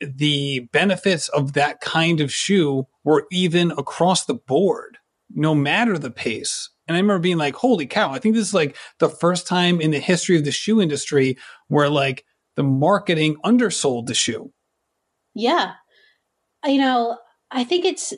the 0.00 0.60
benefits 0.72 1.28
of 1.28 1.52
that 1.54 1.80
kind 1.80 2.20
of 2.20 2.32
shoe 2.32 2.86
were 3.04 3.26
even 3.30 3.70
across 3.72 4.24
the 4.24 4.34
board, 4.34 4.98
no 5.30 5.54
matter 5.54 5.98
the 5.98 6.10
pace. 6.10 6.70
And 6.88 6.96
I 6.96 7.00
remember 7.00 7.20
being 7.20 7.38
like, 7.38 7.54
holy 7.54 7.86
cow, 7.86 8.10
I 8.10 8.18
think 8.18 8.34
this 8.34 8.48
is 8.48 8.54
like 8.54 8.76
the 8.98 9.08
first 9.08 9.46
time 9.46 9.80
in 9.80 9.90
the 9.90 10.00
history 10.00 10.36
of 10.36 10.44
the 10.44 10.50
shoe 10.50 10.80
industry 10.80 11.38
where 11.68 11.88
like 11.88 12.24
the 12.56 12.62
marketing 12.62 13.36
undersold 13.44 14.06
the 14.06 14.14
shoe. 14.14 14.52
Yeah. 15.34 15.74
You 16.64 16.78
know, 16.78 17.18
I 17.50 17.64
think 17.64 17.84
it's 17.84 18.12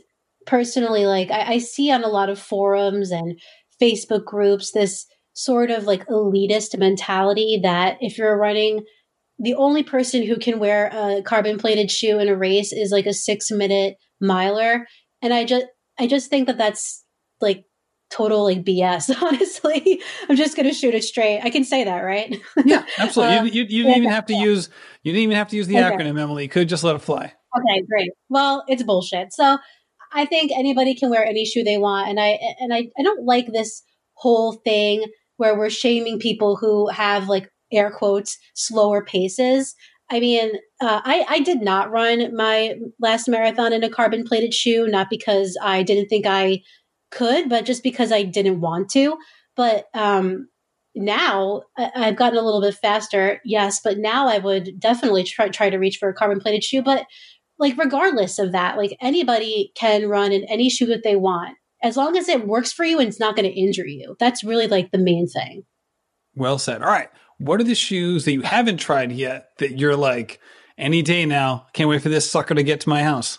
personally 0.47 1.07
like 1.07 1.31
I, 1.31 1.55
I 1.55 1.59
see 1.59 1.91
on 1.91 2.03
a 2.03 2.09
lot 2.09 2.31
of 2.31 2.39
forums 2.39 3.11
and 3.11 3.39
Facebook 3.81 4.25
groups 4.25 4.73
this 4.73 5.07
sort 5.35 5.71
of 5.71 5.85
like 5.85 6.07
elitist 6.07 6.79
mentality 6.79 7.61
that 7.63 7.99
if 8.01 8.19
you're 8.19 8.37
running 8.37 8.85
the 9.43 9.57
only 9.57 9.83
person 9.83 10.25
who 10.25 10.37
can 10.37 10.61
wear 10.61 10.89
a 10.93 11.21
carbon 11.23 11.59
plated 11.59 11.91
shoe 11.91 12.21
in 12.21 12.29
a 12.29 12.37
race 12.37 12.73
is 12.73 12.93
like 12.93 13.07
a 13.07 13.13
six 13.13 13.51
minute 13.51 13.97
miler. 14.21 14.87
And 15.21 15.35
i 15.35 15.45
just 15.45 15.67
i 15.99 16.07
just 16.07 16.31
think 16.31 16.47
that 16.47 16.57
that's 16.57 17.05
like 17.41 17.65
total 18.11 18.45
like 18.45 18.65
bs 18.65 19.15
honestly. 19.23 20.01
I'm 20.29 20.37
just 20.37 20.57
gonna 20.57 20.73
shoot 20.73 20.95
it 20.95 21.05
straight. 21.05 21.41
I 21.43 21.51
can 21.51 21.65
say 21.65 21.85
that 21.85 22.01
right? 22.01 22.41
Yeah 22.65 22.87
absolutely. 22.99 23.37
Um, 23.37 23.47
you, 23.47 23.53
you, 23.53 23.63
you, 23.63 23.83
didn't 23.83 23.99
even 23.99 24.11
have 24.11 24.27
to 24.27 24.35
use 24.35 24.71
you 25.03 25.13
didn't 25.13 25.25
even 25.25 25.37
have 25.37 25.49
to 25.49 25.57
use 25.57 25.67
the 25.67 25.79
okay. 25.79 25.97
acronym 25.97 26.21
emily. 26.21 26.45
You 26.45 26.49
could 26.49 26.69
just 26.69 26.85
let 26.85 26.95
it 26.95 27.01
fly. 27.01 27.35
Okay 27.57 27.87
great. 27.89 28.13
Well 28.31 28.65
it's 28.69 28.83
bullshit. 28.85 29.33
So 29.33 29.59
i 30.15 30.25
think 30.25 30.53
anybody 30.53 30.95
can 30.95 31.11
wear 31.11 31.25
any 31.25 31.45
shoe 31.45 31.65
they 31.65 31.79
want 31.79 32.07
and 32.07 32.21
i 32.21 32.39
and 32.61 32.73
i, 32.75 32.87
I 32.99 33.03
don't 33.03 33.25
like 33.25 33.51
this 33.51 33.83
whole 34.13 34.53
thing 34.53 35.07
where 35.39 35.57
we're 35.57 35.71
shaming 35.71 36.19
people 36.19 36.55
who 36.55 36.89
have 36.89 37.29
like 37.29 37.49
air 37.73 37.91
quotes 37.91 38.39
slower 38.55 39.05
paces. 39.05 39.75
I 40.11 40.21
mean, 40.21 40.53
uh, 40.81 41.01
I, 41.05 41.25
I 41.29 41.41
did 41.41 41.63
not 41.63 41.91
run 41.91 42.37
my 42.37 42.75
last 43.01 43.29
marathon 43.29 43.73
in 43.73 43.83
a 43.83 43.89
carbon 43.89 44.25
plated 44.25 44.53
shoe, 44.53 44.87
not 44.89 45.09
because 45.09 45.57
I 45.63 45.83
didn't 45.83 46.09
think 46.09 46.27
I 46.27 46.61
could, 47.11 47.49
but 47.49 47.65
just 47.65 47.83
because 47.83 48.13
I 48.13 48.23
didn't 48.23 48.61
want 48.61 48.91
to. 48.91 49.17
But 49.57 49.87
um, 49.95 50.49
now 50.95 51.63
I've 51.77 52.17
gotten 52.17 52.39
a 52.39 52.43
little 52.43 52.61
bit 52.61 52.75
faster, 52.75 53.41
yes, 53.45 53.81
but 53.83 53.99
now 53.99 54.29
I 54.29 54.39
would 54.39 54.79
definitely 54.79 55.25
try, 55.25 55.49
try 55.49 55.71
to 55.71 55.79
reach 55.79 55.97
for 55.99 56.09
a 56.09 56.15
carbon 56.15 56.41
plated 56.41 56.65
shoe. 56.65 56.83
But 56.83 57.07
like, 57.59 57.79
regardless 57.79 58.39
of 58.39 58.53
that, 58.53 58.77
like 58.77 58.97
anybody 59.01 59.73
can 59.77 60.09
run 60.09 60.33
in 60.33 60.45
any 60.45 60.69
shoe 60.69 60.87
that 60.87 61.05
they 61.05 61.17
want 61.17 61.57
as 61.83 61.97
long 61.97 62.17
as 62.17 62.29
it 62.29 62.47
works 62.47 62.73
for 62.73 62.85
you 62.85 62.99
and 62.99 63.09
it's 63.09 63.21
not 63.21 63.37
going 63.37 63.51
to 63.51 63.59
injure 63.59 63.87
you. 63.87 64.17
That's 64.19 64.45
really 64.45 64.69
like 64.69 64.91
the 64.91 64.99
main 64.99 65.27
thing. 65.27 65.65
Well 66.35 66.59
said. 66.59 66.83
All 66.83 66.89
right. 66.89 67.09
What 67.43 67.61
are 67.61 67.65
the 67.65 67.75
shoes 67.75 68.25
that 68.25 68.33
you 68.33 68.43
haven't 68.43 68.79
tried 68.79 69.13
yet 69.13 69.49
that 69.59 69.79
you're 69.79 69.97
like, 69.97 70.41
any 70.79 71.03
day 71.03 71.27
now, 71.27 71.67
can't 71.73 71.89
wait 71.89 72.03
for 72.03 72.09
this 72.09 72.31
sucker 72.31 72.55
to 72.55 72.63
get 72.63 72.81
to 72.81 72.89
my 72.89 73.03
house? 73.03 73.39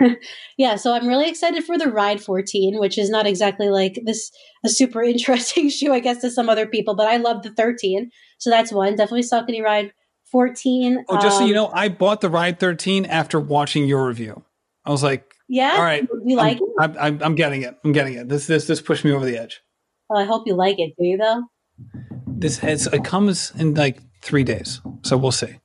yeah, 0.58 0.76
so 0.76 0.92
I'm 0.92 1.06
really 1.06 1.28
excited 1.28 1.64
for 1.64 1.78
the 1.78 1.90
Ride 1.90 2.22
14, 2.22 2.78
which 2.78 2.98
is 2.98 3.10
not 3.10 3.26
exactly 3.26 3.68
like 3.68 4.00
this 4.04 4.30
a 4.64 4.68
super 4.68 5.02
interesting 5.14 5.68
shoe, 5.68 5.92
I 5.92 6.00
guess, 6.00 6.20
to 6.22 6.30
some 6.30 6.48
other 6.48 6.66
people, 6.66 6.94
but 6.94 7.06
I 7.06 7.16
love 7.16 7.42
the 7.42 7.50
13. 7.50 8.10
So 8.38 8.50
that's 8.50 8.72
one. 8.72 8.96
Definitely 8.96 9.22
Saucony 9.22 9.62
Ride 9.62 9.92
14. 10.32 11.04
Oh, 11.08 11.14
just 11.16 11.26
um, 11.26 11.32
so 11.32 11.46
you 11.46 11.58
um, 11.58 11.70
know, 11.70 11.70
I 11.72 11.88
bought 11.88 12.20
the 12.20 12.30
Ride 12.30 12.58
13 12.58 13.06
after 13.06 13.38
watching 13.38 13.86
your 13.86 14.06
review. 14.06 14.42
I 14.84 14.90
was 14.90 15.02
like, 15.02 15.32
yeah, 15.48 15.74
all 15.76 15.82
right, 15.82 16.06
you 16.24 16.36
like 16.36 16.58
I'm, 16.78 16.90
it? 16.90 16.96
I'm, 16.98 17.22
I'm, 17.22 17.34
getting 17.36 17.62
it. 17.62 17.76
I'm 17.84 17.92
getting 17.92 18.14
it. 18.14 18.28
This 18.28 18.48
this 18.48 18.66
this 18.66 18.80
pushed 18.80 19.04
me 19.04 19.12
over 19.12 19.24
the 19.24 19.38
edge. 19.38 19.60
Well, 20.08 20.20
I 20.20 20.24
hope 20.24 20.42
you 20.46 20.54
like 20.54 20.80
it. 20.80 20.94
Do 20.98 21.06
you 21.06 21.16
though? 21.16 21.42
This 22.38 22.58
has 22.58 22.86
it 22.86 23.04
comes 23.04 23.52
in 23.58 23.74
like 23.74 23.98
three 24.20 24.44
days, 24.44 24.80
so 25.02 25.16
we'll 25.16 25.32
see. 25.32 25.58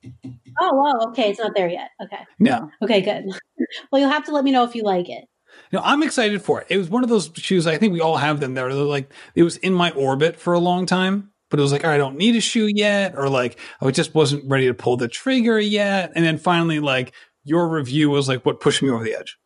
Oh 0.60 0.74
wow, 0.74 1.08
okay, 1.10 1.30
it's 1.30 1.38
not 1.38 1.52
there 1.54 1.68
yet. 1.68 1.90
Okay, 2.02 2.24
no, 2.38 2.70
okay, 2.82 3.00
good. 3.00 3.26
well, 3.92 4.00
you'll 4.00 4.10
have 4.10 4.24
to 4.24 4.32
let 4.32 4.42
me 4.42 4.52
know 4.52 4.64
if 4.64 4.74
you 4.74 4.82
like 4.82 5.10
it. 5.10 5.24
No, 5.70 5.80
I'm 5.84 6.02
excited 6.02 6.40
for 6.42 6.62
it. 6.62 6.68
It 6.70 6.78
was 6.78 6.88
one 6.88 7.02
of 7.02 7.10
those 7.10 7.30
shoes. 7.34 7.66
I 7.66 7.76
think 7.76 7.92
we 7.92 8.00
all 8.00 8.16
have 8.16 8.40
them. 8.40 8.54
There, 8.54 8.72
like 8.72 9.12
it 9.34 9.42
was 9.42 9.58
in 9.58 9.74
my 9.74 9.90
orbit 9.90 10.36
for 10.36 10.54
a 10.54 10.58
long 10.58 10.86
time, 10.86 11.30
but 11.50 11.58
it 11.58 11.62
was 11.62 11.72
like 11.72 11.84
I 11.84 11.98
don't 11.98 12.16
need 12.16 12.36
a 12.36 12.40
shoe 12.40 12.66
yet, 12.66 13.14
or 13.16 13.28
like 13.28 13.58
I 13.80 13.90
just 13.90 14.14
wasn't 14.14 14.48
ready 14.48 14.66
to 14.66 14.74
pull 14.74 14.96
the 14.96 15.08
trigger 15.08 15.60
yet. 15.60 16.12
And 16.14 16.24
then 16.24 16.38
finally, 16.38 16.80
like 16.80 17.12
your 17.44 17.68
review 17.68 18.08
was 18.08 18.28
like 18.28 18.46
what 18.46 18.60
pushed 18.60 18.82
me 18.82 18.88
over 18.88 19.04
the 19.04 19.14
edge. 19.14 19.36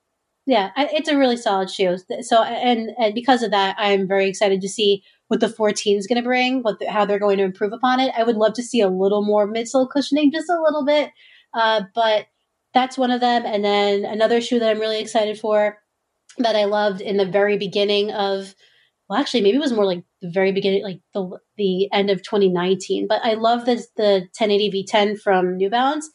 Yeah, 0.47 0.71
it's 0.77 1.09
a 1.09 1.19
really 1.19 1.37
solid 1.37 1.71
shoe. 1.71 1.97
So, 2.21 2.45
and 2.45 2.91
and 2.99 3.15
because 3.15 3.43
of 3.43 3.51
that, 3.51 3.75
I'm 3.79 4.07
very 4.07 4.29
excited 4.29 4.61
to 4.61 4.69
see 4.69 5.03
what 5.29 5.41
the 5.41 5.49
14 5.49 5.99
is 5.99 6.07
going 6.07 6.23
to 6.23 6.27
bring, 6.27 6.63
what 6.63 6.79
the, 6.79 6.91
how 6.91 7.05
they're 7.05 7.19
going 7.19 7.39
to 7.39 7.45
improve 7.45 7.73
upon 7.73 8.01
it. 8.01 8.13
I 8.17 8.23
would 8.23 8.37
love 8.37 8.55
to 8.55 8.63
see 8.63 8.81
a 8.81 8.89
little 8.89 9.25
more 9.25 9.51
midsole 9.53 9.91
cushioning, 9.91 10.31
just 10.33 10.49
a 10.49 10.61
little 10.63 10.85
bit. 10.85 11.11
Uh, 11.55 11.83
but 11.95 12.27
that's 12.75 12.99
one 12.99 13.11
of 13.11 13.21
them. 13.21 13.45
And 13.45 13.65
then 13.65 14.05
another 14.05 14.41
shoe 14.41 14.59
that 14.59 14.71
I'm 14.71 14.81
really 14.81 15.01
excited 15.01 15.39
for 15.39 15.79
that 16.39 16.57
I 16.57 16.65
loved 16.65 17.01
in 17.01 17.17
the 17.17 17.25
very 17.25 17.57
beginning 17.57 18.13
of, 18.13 18.55
well, 19.09 19.19
actually, 19.19 19.41
maybe 19.41 19.57
it 19.57 19.61
was 19.61 19.73
more 19.73 19.87
like 19.87 20.05
the 20.21 20.31
very 20.31 20.53
beginning, 20.53 20.83
like 20.83 21.01
the 21.15 21.39
the 21.57 21.89
end 21.93 22.11
of 22.11 22.23
2019. 22.23 23.07
But 23.09 23.25
I 23.25 23.35
love 23.35 23.65
this 23.65 23.89
the 23.97 24.29
1080 24.39 24.85
V10 24.85 25.21
from 25.21 25.57
New 25.57 25.71
Balance 25.71 26.11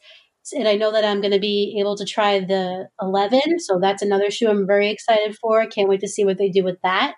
and 0.52 0.66
I 0.66 0.74
know 0.74 0.90
that 0.92 1.04
I'm 1.04 1.20
going 1.20 1.32
to 1.32 1.38
be 1.38 1.76
able 1.78 1.96
to 1.96 2.04
try 2.04 2.40
the 2.40 2.88
11. 3.00 3.60
So 3.60 3.78
that's 3.80 4.02
another 4.02 4.30
shoe 4.30 4.48
I'm 4.48 4.66
very 4.66 4.90
excited 4.90 5.36
for. 5.40 5.66
Can't 5.66 5.88
wait 5.88 6.00
to 6.00 6.08
see 6.08 6.24
what 6.24 6.38
they 6.38 6.48
do 6.48 6.64
with 6.64 6.80
that. 6.82 7.14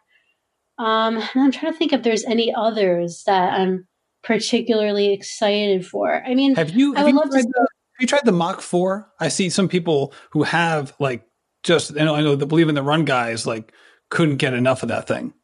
Um, 0.79 1.17
and 1.17 1.29
I'm 1.37 1.53
trying 1.53 1.73
to 1.73 1.79
think 1.79 1.93
if 1.93 2.03
there's 2.03 2.25
any 2.25 2.53
others 2.55 3.23
that 3.27 3.59
I'm 3.59 3.87
particularly 4.23 5.13
excited 5.13 5.87
for. 5.87 6.23
I 6.25 6.35
mean, 6.35 6.57
have 6.57 6.71
you 6.71 6.95
have, 6.95 7.07
you 7.07 7.15
tried, 7.15 7.31
the, 7.31 7.59
have 7.59 8.01
you 8.01 8.07
tried 8.07 8.25
the 8.25 8.33
Mach 8.33 8.61
Four? 8.61 9.11
I 9.21 9.29
see 9.29 9.51
some 9.51 9.69
people 9.69 10.13
who 10.31 10.43
have 10.43 10.95
like 10.99 11.25
just 11.63 11.97
I 11.99 12.05
know 12.05 12.15
I 12.15 12.23
know 12.23 12.35
the 12.35 12.47
believe 12.47 12.69
in 12.69 12.75
the 12.75 12.83
run 12.83 13.05
guys 13.05 13.47
like 13.47 13.73
couldn't 14.11 14.37
get 14.37 14.55
enough 14.55 14.83
of 14.83 14.89
that 14.89 15.07
thing. 15.07 15.35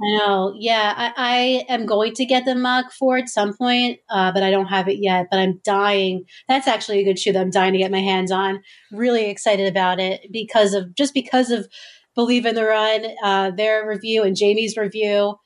I 0.00 0.16
know. 0.16 0.54
Yeah, 0.58 0.94
I, 0.96 1.64
I, 1.68 1.72
am 1.72 1.86
going 1.86 2.14
to 2.14 2.24
get 2.24 2.44
the 2.44 2.56
Mach 2.56 2.90
4 2.92 3.18
at 3.18 3.28
some 3.28 3.56
point, 3.56 4.00
uh, 4.10 4.32
but 4.32 4.42
I 4.42 4.50
don't 4.50 4.66
have 4.66 4.88
it 4.88 4.98
yet. 5.00 5.28
But 5.30 5.38
I'm 5.38 5.60
dying. 5.64 6.24
That's 6.48 6.66
actually 6.66 7.00
a 7.00 7.04
good 7.04 7.20
shoe 7.20 7.32
that 7.32 7.40
I'm 7.40 7.50
dying 7.50 7.72
to 7.72 7.78
get 7.78 7.92
my 7.92 8.00
hands 8.00 8.32
on. 8.32 8.62
Really 8.90 9.30
excited 9.30 9.68
about 9.68 10.00
it 10.00 10.22
because 10.32 10.74
of 10.74 10.94
just 10.94 11.14
because 11.14 11.50
of 11.50 11.68
Believe 12.14 12.46
in 12.46 12.54
the 12.54 12.64
Run, 12.64 13.06
uh, 13.22 13.50
their 13.50 13.86
review 13.86 14.22
and 14.22 14.36
Jamie's 14.36 14.76
review. 14.76 15.36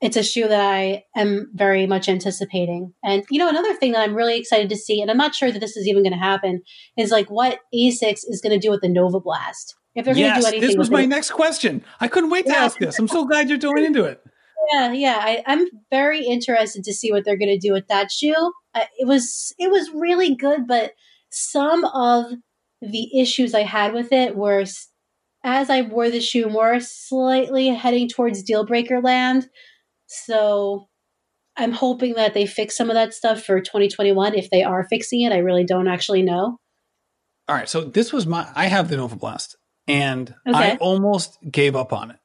It's 0.00 0.16
a 0.16 0.22
shoe 0.22 0.48
that 0.48 0.60
I 0.60 1.04
am 1.16 1.50
very 1.54 1.86
much 1.86 2.08
anticipating. 2.08 2.92
And 3.02 3.24
you 3.30 3.38
know, 3.38 3.48
another 3.48 3.74
thing 3.74 3.92
that 3.92 4.02
I'm 4.02 4.14
really 4.14 4.38
excited 4.38 4.68
to 4.68 4.76
see, 4.76 5.00
and 5.00 5.10
I'm 5.10 5.16
not 5.16 5.34
sure 5.34 5.50
that 5.50 5.60
this 5.60 5.76
is 5.76 5.86
even 5.86 6.02
going 6.02 6.12
to 6.12 6.18
happen, 6.18 6.62
is 6.96 7.10
like 7.10 7.30
what 7.30 7.60
Asics 7.74 8.20
is 8.24 8.40
going 8.42 8.52
to 8.52 8.64
do 8.64 8.70
with 8.70 8.82
the 8.82 8.88
Nova 8.88 9.20
Blast. 9.20 9.74
If 9.94 10.04
they're 10.04 10.16
yes, 10.16 10.32
going 10.32 10.44
to 10.44 10.50
do 10.50 10.56
anything, 10.56 10.68
this 10.68 10.76
was 10.76 10.90
my 10.90 11.02
it. 11.02 11.06
next 11.06 11.30
question. 11.30 11.84
I 12.00 12.08
couldn't 12.08 12.30
wait 12.30 12.46
to 12.46 12.52
yeah. 12.52 12.64
ask 12.64 12.78
this. 12.78 12.98
I'm 12.98 13.08
so 13.08 13.24
glad 13.24 13.48
you're 13.48 13.58
going 13.58 13.84
into 13.84 14.04
it. 14.04 14.20
Yeah, 14.72 14.92
yeah. 14.92 15.18
I, 15.20 15.42
am 15.46 15.66
very 15.90 16.24
interested 16.24 16.84
to 16.84 16.92
see 16.92 17.12
what 17.12 17.24
they're 17.24 17.38
going 17.38 17.48
to 17.48 17.58
do 17.58 17.72
with 17.72 17.86
that 17.88 18.10
shoe. 18.10 18.52
Uh, 18.74 18.84
it 18.98 19.06
was 19.06 19.54
it 19.58 19.70
was 19.70 19.90
really 19.94 20.34
good, 20.34 20.66
but 20.66 20.92
some 21.30 21.84
of 21.84 22.26
the 22.80 23.20
issues 23.20 23.54
I 23.54 23.62
had 23.62 23.92
with 23.92 24.12
it 24.12 24.36
were 24.36 24.64
as 25.44 25.68
I 25.68 25.82
wore 25.82 26.10
the 26.10 26.20
shoe 26.20 26.48
more 26.48 26.80
slightly 26.80 27.68
heading 27.68 28.08
towards 28.08 28.42
deal 28.42 28.64
breaker 28.64 29.00
land. 29.00 29.46
So 30.06 30.88
I'm 31.56 31.72
hoping 31.72 32.14
that 32.14 32.34
they 32.34 32.46
fix 32.46 32.76
some 32.76 32.90
of 32.90 32.94
that 32.94 33.14
stuff 33.14 33.44
for 33.44 33.60
2021. 33.60 34.34
If 34.34 34.50
they 34.50 34.64
are 34.64 34.88
fixing 34.88 35.20
it, 35.20 35.32
I 35.32 35.38
really 35.38 35.64
don't 35.64 35.86
actually 35.86 36.22
know. 36.22 36.58
All 37.46 37.54
right, 37.54 37.68
so 37.68 37.82
this 37.82 38.10
was 38.12 38.26
my 38.26 38.48
I 38.56 38.66
have 38.66 38.88
the 38.88 38.96
Nova 38.96 39.16
Blast 39.16 39.56
and 39.86 40.34
okay. 40.48 40.72
I 40.72 40.76
almost 40.76 41.38
gave 41.48 41.76
up 41.76 41.92
on 41.92 42.10
it. 42.10 42.16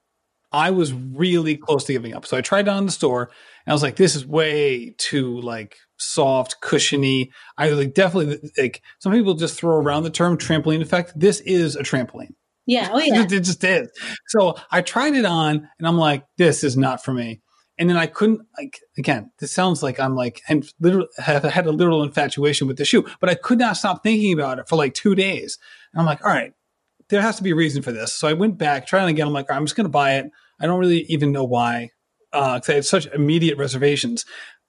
I 0.51 0.71
was 0.71 0.93
really 0.93 1.57
close 1.57 1.83
to 1.85 1.93
giving 1.93 2.15
up. 2.15 2.25
So 2.25 2.37
I 2.37 2.41
tried 2.41 2.67
it 2.67 2.69
on 2.69 2.85
the 2.85 2.91
store 2.91 3.23
and 3.65 3.71
I 3.71 3.73
was 3.73 3.83
like, 3.83 3.97
this 3.97 4.15
is 4.15 4.25
way 4.25 4.95
too 4.97 5.41
like 5.41 5.75
soft, 5.97 6.61
cushiony. 6.61 7.31
I 7.57 7.69
like 7.69 7.93
definitely 7.93 8.49
like 8.57 8.81
some 8.99 9.11
people 9.11 9.33
just 9.35 9.59
throw 9.59 9.75
around 9.75 10.03
the 10.03 10.09
term 10.09 10.37
trampoline 10.37 10.81
effect. 10.81 11.11
This 11.19 11.41
is 11.41 11.75
a 11.75 11.83
trampoline. 11.83 12.33
Yeah. 12.69 12.89
Oh 12.91 12.99
yeah. 13.03 13.23
it 13.23 13.29
just 13.29 13.63
is. 13.63 13.89
So 14.27 14.55
I 14.71 14.81
tried 14.81 15.15
it 15.15 15.25
on 15.25 15.67
and 15.79 15.87
I'm 15.87 15.97
like, 15.97 16.23
this 16.37 16.63
is 16.63 16.77
not 16.77 17.03
for 17.03 17.13
me. 17.13 17.41
And 17.79 17.89
then 17.89 17.97
I 17.97 18.05
couldn't 18.05 18.41
like 18.57 18.79
again, 18.97 19.31
this 19.39 19.51
sounds 19.51 19.81
like 19.81 19.99
I'm 19.99 20.15
like 20.15 20.41
and 20.47 20.69
literally 20.79 21.07
have 21.17 21.43
had 21.43 21.65
a 21.65 21.71
literal 21.71 22.03
infatuation 22.03 22.67
with 22.67 22.77
the 22.77 22.85
shoe, 22.85 23.07
but 23.19 23.29
I 23.29 23.33
could 23.33 23.57
not 23.57 23.77
stop 23.77 24.03
thinking 24.03 24.33
about 24.33 24.59
it 24.59 24.69
for 24.69 24.75
like 24.75 24.93
two 24.93 25.15
days. 25.15 25.57
And 25.93 25.99
I'm 25.99 26.05
like, 26.05 26.23
all 26.23 26.31
right, 26.31 26.53
there 27.09 27.21
has 27.23 27.37
to 27.37 27.43
be 27.43 27.51
a 27.51 27.55
reason 27.55 27.81
for 27.81 27.91
this. 27.91 28.13
So 28.13 28.27
I 28.27 28.33
went 28.33 28.59
back, 28.59 28.85
trying 28.85 29.09
again. 29.09 29.25
I'm 29.25 29.33
like, 29.33 29.49
I'm 29.49 29.65
just 29.65 29.75
going 29.75 29.85
to 29.85 29.89
buy 29.89 30.17
it. 30.17 30.29
I 30.59 30.67
don't 30.67 30.79
really 30.79 31.05
even 31.09 31.31
know 31.31 31.43
why, 31.45 31.89
because 32.31 32.69
uh, 32.69 32.73
I 32.73 32.75
had 32.75 32.85
such 32.85 33.07
immediate 33.07 33.57
reservations. 33.57 34.25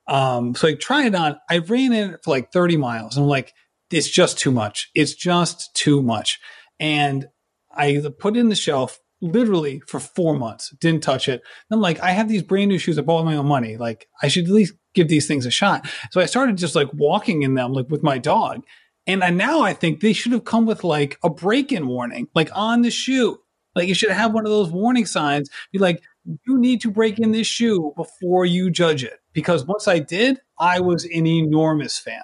Um, 0.07 0.55
so 0.55 0.69
I 0.69 0.75
tried 0.75 1.07
it 1.07 1.15
on. 1.15 1.37
I 1.51 1.59
ran 1.59 1.93
in 1.93 2.13
it 2.13 2.21
for 2.25 2.31
like 2.31 2.51
30 2.53 2.79
miles. 2.79 3.17
And 3.17 3.25
I'm 3.25 3.29
like, 3.29 3.53
it's 3.91 4.09
just 4.09 4.39
too 4.39 4.53
much. 4.53 4.91
It's 4.95 5.15
just 5.15 5.75
too 5.75 6.03
much. 6.03 6.41
And 6.79 7.29
I 7.73 8.03
put 8.19 8.37
in 8.37 8.49
the 8.49 8.57
shelf 8.57 9.01
literally 9.21 9.83
for 9.87 10.01
four 10.01 10.35
months. 10.35 10.71
Didn't 10.81 11.03
touch 11.03 11.29
it. 11.29 11.43
And 11.71 11.77
I'm 11.77 11.81
like, 11.81 12.01
I 12.01 12.11
have 12.11 12.29
these 12.29 12.43
brand 12.43 12.69
new 12.69 12.79
shoes. 12.79 12.99
I 12.99 13.03
bought 13.03 13.25
my 13.25 13.37
own 13.37 13.47
money. 13.47 13.77
Like, 13.77 14.09
I 14.23 14.29
should 14.29 14.45
at 14.45 14.51
least 14.51 14.75
give 14.95 15.09
these 15.09 15.27
things 15.27 15.47
a 15.47 15.51
shot. 15.51 15.89
So 16.11 16.21
I 16.21 16.27
started 16.27 16.57
just 16.57 16.75
like 16.75 16.93
walking 16.93 17.43
in 17.43 17.55
them, 17.55 17.73
like 17.73 17.89
with 17.89 18.03
my 18.03 18.19
dog. 18.19 18.65
And 19.07 19.23
I, 19.23 19.31
now 19.31 19.61
I 19.61 19.73
think 19.73 20.01
they 20.01 20.13
should 20.13 20.33
have 20.33 20.45
come 20.45 20.67
with 20.67 20.85
like 20.85 21.19
a 21.23 21.31
break 21.31 21.73
in 21.73 21.87
warning, 21.87 22.29
like 22.35 22.51
on 22.55 22.83
the 22.83 22.91
shoe. 22.91 23.39
Like 23.75 23.89
you 23.89 23.95
should 23.95 24.11
have 24.11 24.33
one 24.33 24.45
of 24.45 24.51
those 24.51 24.71
warning 24.71 25.07
signs. 25.07 25.51
Be 25.73 25.79
like, 25.79 26.03
you 26.25 26.59
need 26.59 26.81
to 26.83 26.91
break 26.91 27.19
in 27.19 27.33
this 27.33 27.47
shoe 27.47 27.93
before 27.97 28.45
you 28.45 28.71
judge 28.71 29.05
it. 29.05 29.19
Because 29.33 29.65
once 29.65 29.87
I 29.89 30.01
did, 30.01 30.41
I 30.59 30.81
was 30.81 31.05
an 31.05 31.27
enormous 31.27 31.99
fan. 31.99 32.23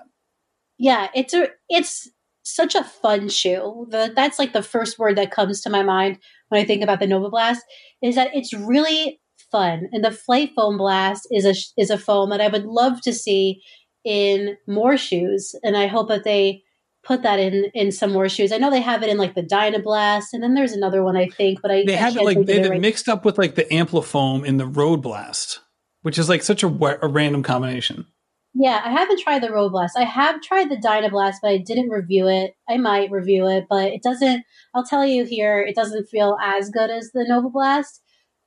Yeah, 0.79 1.09
it's 1.15 1.33
a 1.33 1.49
it's 1.69 2.11
such 2.55 2.75
a 2.75 2.85
fun 2.85 3.29
shoe. 3.29 3.87
The, 3.91 4.13
that's 4.15 4.39
like 4.39 4.53
the 4.53 4.63
first 4.63 4.99
word 4.99 5.17
that 5.17 5.31
comes 5.31 5.61
to 5.63 5.71
my 5.71 5.83
mind 5.83 6.19
when 6.49 6.61
I 6.61 6.65
think 6.65 6.83
about 6.83 7.01
the 7.01 7.07
Nova 7.07 7.29
Blast 7.29 7.63
is 8.03 8.15
that 8.15 8.31
it's 8.35 8.53
really 8.53 9.21
fun. 9.51 9.89
And 9.93 10.05
the 10.05 10.11
FlyteFoam 10.11 10.79
Blast 10.79 11.27
is 11.31 11.45
a 11.45 11.55
is 11.81 11.91
a 11.91 11.99
foam 11.99 12.31
that 12.31 12.41
I 12.41 12.49
would 12.49 12.65
love 12.65 13.01
to 13.03 13.13
see 13.13 13.63
in 14.05 14.57
more 14.67 14.97
shoes. 14.97 15.55
And 15.63 15.77
I 15.77 15.87
hope 15.87 16.09
that 16.09 16.25
they 16.25 16.63
put 17.05 17.23
that 17.23 17.39
in 17.39 17.71
in 17.75 17.93
some 17.93 18.13
more 18.13 18.29
shoes. 18.29 18.53
I 18.53 18.59
know 18.59 18.71
they 18.71 18.81
have 18.81 19.03
it 19.03 19.09
in 19.09 19.17
like 19.17 19.35
the 19.35 19.43
Dynablast, 19.43 20.27
and 20.33 20.43
then 20.43 20.55
there's 20.55 20.73
another 20.73 21.03
one 21.03 21.17
I 21.17 21.29
think, 21.29 21.63
but 21.63 21.71
I 21.71 21.85
they 21.87 21.97
have 21.97 22.17
it 22.17 22.25
like 22.25 22.45
they 22.45 22.57
have 22.57 22.67
it 22.67 22.71
right. 22.71 22.81
mixed 22.81 23.09
up 23.09 23.25
with 23.25 23.39
like 23.39 23.55
the 23.55 23.65
Amplifoam 23.65 24.45
in 24.45 24.57
the 24.57 24.67
Road 24.67 25.03
Blast, 25.03 25.61
which 26.03 26.19
is 26.19 26.29
like 26.29 26.43
such 26.43 26.63
a, 26.63 26.67
a 27.03 27.09
random 27.09 27.43
combination. 27.43 28.07
Yeah, 28.59 28.81
I 28.83 28.91
haven't 28.91 29.21
tried 29.21 29.43
the 29.43 29.49
Roadblast. 29.49 29.91
I 29.99 30.05
have 30.05 30.41
tried 30.41 30.71
the 30.71 30.79
Dynablast, 30.79 31.37
but 31.43 31.51
I 31.51 31.59
didn't 31.59 31.91
review 31.91 32.27
it. 32.27 32.55
I 32.67 32.79
might 32.79 33.11
review 33.11 33.47
it, 33.47 33.67
but 33.69 33.93
it 33.93 34.03
doesn't. 34.03 34.45
I'll 34.75 34.85
tell 34.85 35.05
you 35.05 35.27
here, 35.27 35.61
it 35.61 35.75
doesn't 35.75 36.09
feel 36.09 36.39
as 36.43 36.71
good 36.71 36.89
as 36.89 37.11
the 37.13 37.27
Nova 37.29 37.51
Blast. 37.51 38.01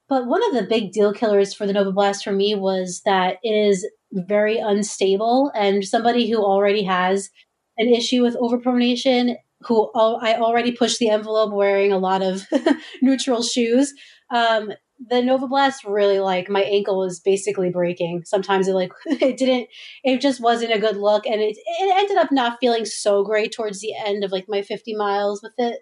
But 0.07 0.25
one 0.25 0.43
of 0.47 0.55
the 0.55 0.67
big 0.67 0.93
deal 0.93 1.13
killers 1.13 1.53
for 1.53 1.67
the 1.67 1.73
Nova 1.73 1.91
Blast 1.91 2.23
for 2.23 2.31
me 2.31 2.55
was 2.55 3.03
that 3.05 3.37
it 3.43 3.51
is 3.51 3.87
very 4.11 4.57
unstable, 4.57 5.51
and 5.53 5.85
somebody 5.85 6.27
who 6.27 6.37
already 6.37 6.81
has 6.85 7.29
an 7.77 7.89
issue 7.89 8.23
with 8.23 8.35
overpronation 8.37 9.35
who 9.61 9.91
I 9.93 10.37
already 10.39 10.71
pushed 10.71 10.97
the 10.97 11.09
envelope 11.09 11.53
wearing 11.53 11.91
a 11.91 11.99
lot 11.99 12.23
of 12.23 12.47
neutral 13.03 13.43
shoes. 13.43 13.93
Um, 14.33 14.71
the 15.07 15.21
Nova 15.21 15.47
Blast 15.47 15.85
really 15.85 16.19
like 16.19 16.49
my 16.49 16.61
ankle 16.61 16.99
was 16.99 17.19
basically 17.19 17.69
breaking. 17.69 18.23
Sometimes 18.25 18.67
it 18.67 18.73
like 18.73 18.91
it 19.05 19.37
didn't 19.37 19.67
it 20.03 20.21
just 20.21 20.41
wasn't 20.41 20.73
a 20.73 20.79
good 20.79 20.97
look 20.97 21.25
and 21.25 21.41
it 21.41 21.57
it 21.57 21.97
ended 21.97 22.17
up 22.17 22.31
not 22.31 22.57
feeling 22.59 22.85
so 22.85 23.23
great 23.23 23.51
towards 23.51 23.79
the 23.79 23.93
end 24.05 24.23
of 24.23 24.31
like 24.31 24.45
my 24.47 24.61
50 24.61 24.95
miles 24.95 25.41
with 25.41 25.53
it. 25.57 25.79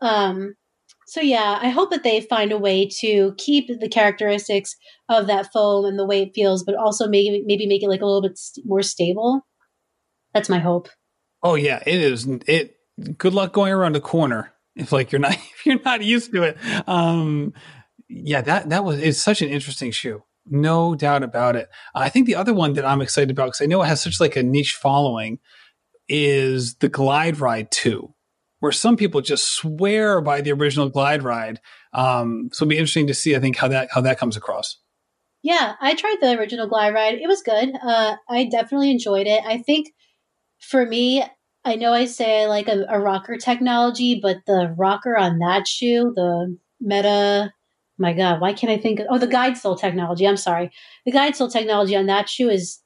Um 0.00 0.54
so 1.06 1.20
yeah, 1.20 1.58
I 1.60 1.68
hope 1.70 1.90
that 1.90 2.04
they 2.04 2.20
find 2.20 2.52
a 2.52 2.58
way 2.58 2.88
to 3.00 3.34
keep 3.36 3.68
the 3.68 3.88
characteristics 3.88 4.76
of 5.08 5.26
that 5.26 5.52
foam 5.52 5.84
and 5.84 5.98
the 5.98 6.06
way 6.06 6.22
it 6.22 6.34
feels, 6.34 6.62
but 6.62 6.74
also 6.74 7.08
maybe 7.08 7.42
maybe 7.46 7.66
make 7.66 7.82
it 7.82 7.88
like 7.88 8.02
a 8.02 8.06
little 8.06 8.22
bit 8.22 8.38
st- 8.38 8.66
more 8.66 8.82
stable. 8.82 9.46
That's 10.34 10.48
my 10.48 10.58
hope. 10.58 10.88
Oh 11.42 11.54
yeah, 11.54 11.82
it 11.86 12.00
is. 12.00 12.26
It. 12.46 12.76
Good 13.16 13.32
luck 13.32 13.52
going 13.52 13.72
around 13.72 13.96
a 13.96 14.00
corner 14.00 14.52
if 14.76 14.92
like 14.92 15.12
you're 15.12 15.20
not 15.20 15.32
if 15.54 15.66
you're 15.66 15.80
not 15.82 16.02
used 16.02 16.32
to 16.32 16.42
it. 16.42 16.58
Um, 16.86 17.54
yeah, 18.12 18.42
that 18.42 18.68
that 18.70 18.84
was 18.84 18.98
it's 18.98 19.20
such 19.20 19.42
an 19.42 19.48
interesting 19.48 19.90
shoe. 19.90 20.22
No 20.46 20.94
doubt 20.94 21.22
about 21.22 21.56
it. 21.56 21.68
I 21.94 22.08
think 22.08 22.26
the 22.26 22.34
other 22.34 22.52
one 22.52 22.72
that 22.74 22.84
I'm 22.84 23.00
excited 23.00 23.30
about 23.30 23.46
because 23.46 23.62
I 23.62 23.66
know 23.66 23.82
it 23.82 23.86
has 23.86 24.02
such 24.02 24.20
like 24.20 24.36
a 24.36 24.42
niche 24.42 24.74
following 24.74 25.38
is 26.08 26.74
the 26.76 26.88
Glide 26.88 27.38
Ride 27.38 27.70
2 27.70 28.12
where 28.62 28.70
some 28.70 28.96
people 28.96 29.20
just 29.20 29.56
swear 29.56 30.20
by 30.20 30.40
the 30.40 30.52
original 30.52 30.88
glide 30.88 31.24
ride. 31.24 31.60
Um, 31.92 32.48
so 32.52 32.62
it'll 32.62 32.70
be 32.70 32.78
interesting 32.78 33.08
to 33.08 33.14
see, 33.14 33.34
I 33.34 33.40
think, 33.40 33.56
how 33.56 33.66
that 33.66 33.88
how 33.92 34.00
that 34.02 34.20
comes 34.20 34.36
across. 34.36 34.78
Yeah, 35.42 35.74
I 35.80 35.96
tried 35.96 36.18
the 36.20 36.38
original 36.38 36.68
glide 36.68 36.94
ride. 36.94 37.14
It 37.14 37.26
was 37.26 37.42
good. 37.42 37.72
Uh, 37.84 38.14
I 38.30 38.44
definitely 38.44 38.92
enjoyed 38.92 39.26
it. 39.26 39.42
I 39.44 39.58
think 39.58 39.88
for 40.60 40.86
me, 40.86 41.24
I 41.64 41.74
know 41.74 41.92
I 41.92 42.04
say 42.04 42.44
I 42.44 42.46
like 42.46 42.68
a, 42.68 42.86
a 42.88 43.00
rocker 43.00 43.36
technology, 43.36 44.20
but 44.22 44.36
the 44.46 44.72
rocker 44.78 45.16
on 45.16 45.40
that 45.40 45.66
shoe, 45.66 46.12
the 46.14 46.56
Meta, 46.80 47.52
my 47.98 48.12
God, 48.12 48.40
why 48.40 48.52
can't 48.52 48.72
I 48.72 48.78
think? 48.78 49.00
Of, 49.00 49.06
oh, 49.10 49.18
the 49.18 49.26
guide 49.26 49.56
sole 49.56 49.76
technology. 49.76 50.26
I'm 50.26 50.36
sorry. 50.36 50.70
The 51.04 51.12
guide 51.12 51.36
sole 51.36 51.48
technology 51.48 51.96
on 51.96 52.06
that 52.06 52.28
shoe 52.28 52.48
is 52.48 52.80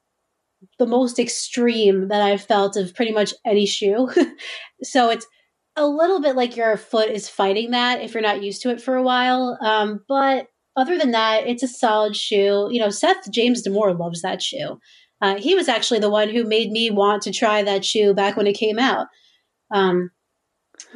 the 0.79 0.85
most 0.85 1.19
extreme 1.19 2.07
that 2.09 2.21
I've 2.21 2.41
felt 2.41 2.75
of 2.77 2.95
pretty 2.95 3.11
much 3.11 3.33
any 3.45 3.65
shoe. 3.65 4.09
so 4.83 5.09
it's 5.09 5.27
a 5.75 5.87
little 5.87 6.19
bit 6.19 6.35
like 6.35 6.57
your 6.57 6.75
foot 6.77 7.09
is 7.09 7.29
fighting 7.29 7.71
that 7.71 8.01
if 8.01 8.13
you're 8.13 8.23
not 8.23 8.43
used 8.43 8.61
to 8.63 8.69
it 8.71 8.81
for 8.81 8.95
a 8.95 9.03
while. 9.03 9.57
Um, 9.61 10.03
but 10.07 10.47
other 10.75 10.97
than 10.97 11.11
that, 11.11 11.47
it's 11.47 11.63
a 11.63 11.67
solid 11.67 12.15
shoe. 12.15 12.67
You 12.71 12.79
know, 12.79 12.89
Seth 12.89 13.31
James 13.31 13.65
DeMoor 13.65 13.97
loves 13.97 14.21
that 14.21 14.41
shoe. 14.41 14.79
Uh, 15.21 15.35
he 15.35 15.55
was 15.55 15.67
actually 15.67 15.99
the 15.99 16.09
one 16.09 16.29
who 16.29 16.43
made 16.43 16.71
me 16.71 16.91
want 16.91 17.23
to 17.23 17.31
try 17.31 17.63
that 17.63 17.85
shoe 17.85 18.13
back 18.13 18.37
when 18.37 18.47
it 18.47 18.53
came 18.53 18.77
out. 18.77 19.07
Um, 19.71 20.11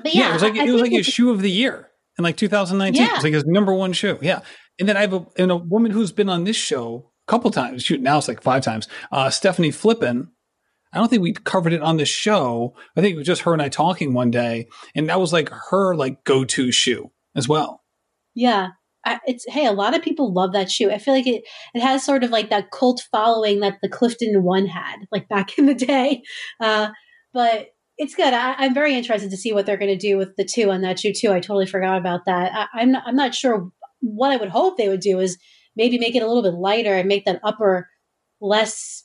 but 0.04 0.14
yeah, 0.14 0.22
yeah, 0.22 0.30
it 0.30 0.34
was 0.34 0.44
like 0.44 0.56
I, 0.56 0.66
it 0.66 0.72
was 0.72 0.82
like 0.82 0.92
his 0.92 1.08
shoe 1.08 1.32
of 1.32 1.42
the 1.42 1.50
year 1.50 1.91
in 2.18 2.24
like 2.24 2.38
2019. 2.38 3.02
Yeah. 3.02 3.10
It 3.10 3.16
was 3.16 3.24
like 3.24 3.34
his 3.34 3.46
number 3.46 3.74
one 3.74 3.94
shoe. 3.94 4.18
Yeah, 4.22 4.42
and 4.80 4.88
then 4.88 4.98
I 4.98 5.02
have 5.02 5.14
a 5.14 5.26
and 5.38 5.52
a 5.52 5.58
woman 5.58 5.92
who's 5.92 6.12
been 6.12 6.30
on 6.30 6.44
this 6.44 6.56
show 6.56 7.12
a 7.28 7.32
couple 7.32 7.52
times. 7.52 7.84
Shoot, 7.84 8.02
now 8.02 8.18
it's 8.18 8.28
like 8.28 8.42
five 8.42 8.64
times. 8.64 8.88
Uh, 9.12 9.30
Stephanie 9.30 9.72
Flippin, 9.72 10.30
I 10.94 10.98
don't 10.98 11.10
think 11.10 11.22
we 11.22 11.34
covered 11.34 11.74
it 11.74 11.82
on 11.82 11.98
the 11.98 12.06
show. 12.06 12.76
I 12.96 13.02
think 13.02 13.14
it 13.14 13.18
was 13.18 13.28
just 13.28 13.44
her 13.44 13.54
and 13.54 13.62
I 13.62 13.70
talking 13.70 14.14
one 14.14 14.32
day, 14.32 14.68
and 14.96 15.10
that 15.10 15.20
was 15.20 15.34
like 15.34 15.50
her 15.70 15.96
like 15.96 16.24
go 16.24 16.44
to 16.44 16.72
shoe 16.72 17.12
as 17.36 17.48
well. 17.48 17.82
Yeah, 18.34 18.70
I, 19.06 19.20
it's 19.26 19.46
hey, 19.48 19.66
a 19.66 19.72
lot 19.72 19.96
of 19.96 20.02
people 20.02 20.34
love 20.34 20.54
that 20.54 20.72
shoe. 20.72 20.92
I 20.92 20.98
feel 20.98 21.14
like 21.14 21.28
it 21.28 21.44
it 21.74 21.82
has 21.82 22.04
sort 22.04 22.24
of 22.24 22.32
like 22.32 22.50
that 22.50 22.72
cult 22.72 23.04
following 23.12 23.62
that 23.62 23.78
the 23.82 23.90
Clifton 23.90 24.44
One 24.44 24.68
had, 24.68 24.98
like 25.12 25.30
back 25.30 25.58
in 25.58 25.66
the 25.66 25.74
day. 25.74 26.24
Uh, 26.60 26.90
but 27.34 27.68
it's 28.02 28.16
good. 28.16 28.34
I, 28.34 28.66
am 28.66 28.74
very 28.74 28.96
interested 28.96 29.30
to 29.30 29.38
see 29.38 29.54
what 29.54 29.68
they're 29.68 29.78
going 29.78 29.92
to 29.92 30.08
do 30.08 30.18
with 30.18 30.36
the 30.36 30.44
two 30.44 30.72
on 30.72 30.82
that 30.82 31.00
shoe 31.00 31.14
too. 31.14 31.32
I 31.32 31.40
totally 31.40 31.68
forgot 31.68 32.00
about 32.00 32.26
that. 32.26 32.52
I, 32.52 32.82
I'm 32.82 32.94
not, 32.94 33.04
I'm 33.06 33.16
not 33.16 33.36
sure 33.36 33.72
what 34.00 34.32
I 34.32 34.38
would 34.38 34.50
hope 34.50 34.76
they 34.76 34.90
would 34.90 35.02
do 35.02 35.20
is 35.20 35.38
maybe 35.76 36.00
make 36.00 36.16
it 36.16 36.24
a 36.24 36.28
little 36.28 36.42
bit 36.42 36.56
lighter 36.56 36.96
and 36.96 37.08
make 37.08 37.26
that 37.26 37.40
upper 37.44 37.88
less 38.42 39.04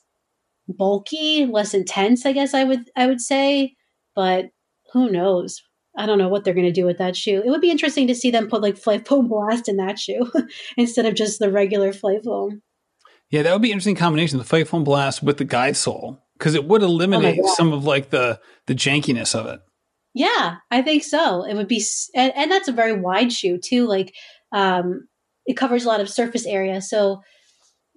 bulky, 0.67 1.45
less 1.45 1.75
intense, 1.75 2.25
I 2.25 2.33
guess 2.33 2.55
I 2.55 2.65
would 2.65 2.91
I 2.97 3.07
would 3.07 3.21
say, 3.21 3.77
but 4.15 4.47
who 4.95 5.11
knows? 5.11 5.63
I 5.99 6.07
don't 6.07 6.19
know 6.19 6.31
what 6.31 6.45
they're 6.45 6.55
going 6.55 6.65
to 6.65 6.73
do 6.73 6.87
with 6.87 6.97
that 6.97 7.17
shoe. 7.17 7.43
It 7.45 7.51
would 7.51 7.61
be 7.61 7.71
interesting 7.71 8.07
to 8.07 8.15
see 8.15 8.31
them 8.31 8.49
put 8.49 8.63
like 8.63 8.81
FlyteFoam 8.81 9.29
Blast 9.29 9.69
in 9.69 9.77
that 9.77 9.99
shoe 9.99 10.31
instead 10.79 11.05
of 11.05 11.15
just 11.15 11.39
the 11.39 11.53
regular 11.53 11.93
FlyteFoam. 11.93 12.63
Yeah, 13.29 13.43
that 13.43 13.53
would 13.53 13.63
be 13.63 13.73
interesting 13.73 13.97
combination, 13.97 14.39
the 14.39 14.65
Foam 14.65 14.85
Blast 14.85 15.23
with 15.23 15.37
the 15.37 15.45
guide 15.45 15.77
sole, 15.77 16.23
because 16.39 16.55
it 16.55 16.65
would 16.65 16.83
eliminate 16.83 17.41
oh 17.43 17.55
some 17.55 17.73
of 17.73 17.85
like 17.85 18.11
the 18.11 18.41
the 18.67 18.75
jankiness 18.75 19.35
of 19.35 19.47
it. 19.47 19.61
Yeah, 20.15 20.57
I 20.71 20.81
think 20.81 21.05
so. 21.05 21.45
It 21.45 21.55
would 21.55 21.69
be, 21.69 21.85
and, 22.15 22.33
and 22.35 22.51
that's 22.51 22.69
a 22.69 22.73
very 22.73 22.95
wide 22.95 23.31
shoe 23.31 23.59
too. 23.59 23.87
Like, 23.87 24.15
um, 24.51 25.09
it 25.45 25.59
covers 25.59 25.85
a 25.85 25.89
lot 25.89 26.01
of 26.01 26.09
surface 26.09 26.47
area, 26.47 26.81
so 26.81 27.21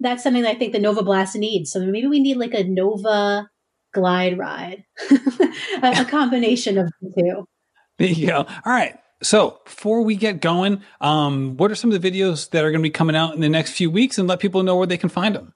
that's 0.00 0.22
something 0.22 0.42
that 0.42 0.50
I 0.50 0.58
think 0.58 0.74
the 0.74 0.80
Nova 0.80 1.02
Blast 1.02 1.34
needs. 1.34 1.72
So 1.72 1.80
maybe 1.80 2.08
we 2.08 2.20
need 2.20 2.36
like 2.36 2.52
a 2.52 2.64
Nova 2.64 3.48
glide 3.94 4.36
ride, 4.36 4.84
a, 5.82 6.02
a 6.02 6.04
combination 6.10 6.76
of 6.76 6.92
the 7.00 7.10
two. 7.16 7.44
There 7.96 8.08
you 8.08 8.26
go. 8.26 8.36
All 8.36 8.72
right. 8.72 8.98
So 9.22 9.60
before 9.64 10.02
we 10.02 10.16
get 10.16 10.42
going, 10.42 10.82
um, 11.00 11.56
what 11.56 11.70
are 11.70 11.74
some 11.74 11.90
of 11.90 12.00
the 12.00 12.10
videos 12.10 12.50
that 12.50 12.64
are 12.64 12.70
going 12.70 12.82
to 12.82 12.86
be 12.86 12.90
coming 12.90 13.16
out 13.16 13.34
in 13.34 13.40
the 13.40 13.48
next 13.48 13.72
few 13.72 13.90
weeks, 13.90 14.18
and 14.18 14.28
let 14.28 14.40
people 14.40 14.62
know 14.62 14.76
where 14.76 14.86
they 14.86 14.98
can 14.98 15.08
find 15.08 15.34
them? 15.34 15.54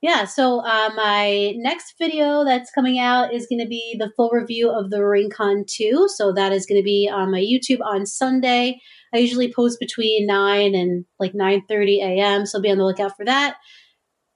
Yeah, 0.00 0.26
so 0.26 0.60
uh, 0.60 0.90
my 0.94 1.54
next 1.56 1.94
video 1.98 2.44
that's 2.44 2.70
coming 2.70 3.00
out 3.00 3.34
is 3.34 3.48
going 3.48 3.60
to 3.60 3.66
be 3.66 3.96
the 3.98 4.12
full 4.16 4.30
review 4.30 4.70
of 4.70 4.90
the 4.90 5.04
Rincon 5.04 5.64
2. 5.66 6.08
So 6.14 6.32
that 6.32 6.52
is 6.52 6.66
going 6.66 6.80
to 6.80 6.84
be 6.84 7.10
on 7.12 7.32
my 7.32 7.40
YouTube 7.40 7.80
on 7.84 8.06
Sunday. 8.06 8.80
I 9.12 9.18
usually 9.18 9.52
post 9.52 9.80
between 9.80 10.26
9 10.26 10.74
and 10.76 11.04
like 11.18 11.32
9.30 11.32 11.98
a.m., 11.98 12.46
so 12.46 12.60
be 12.60 12.70
on 12.70 12.78
the 12.78 12.84
lookout 12.84 13.16
for 13.16 13.24
that 13.24 13.56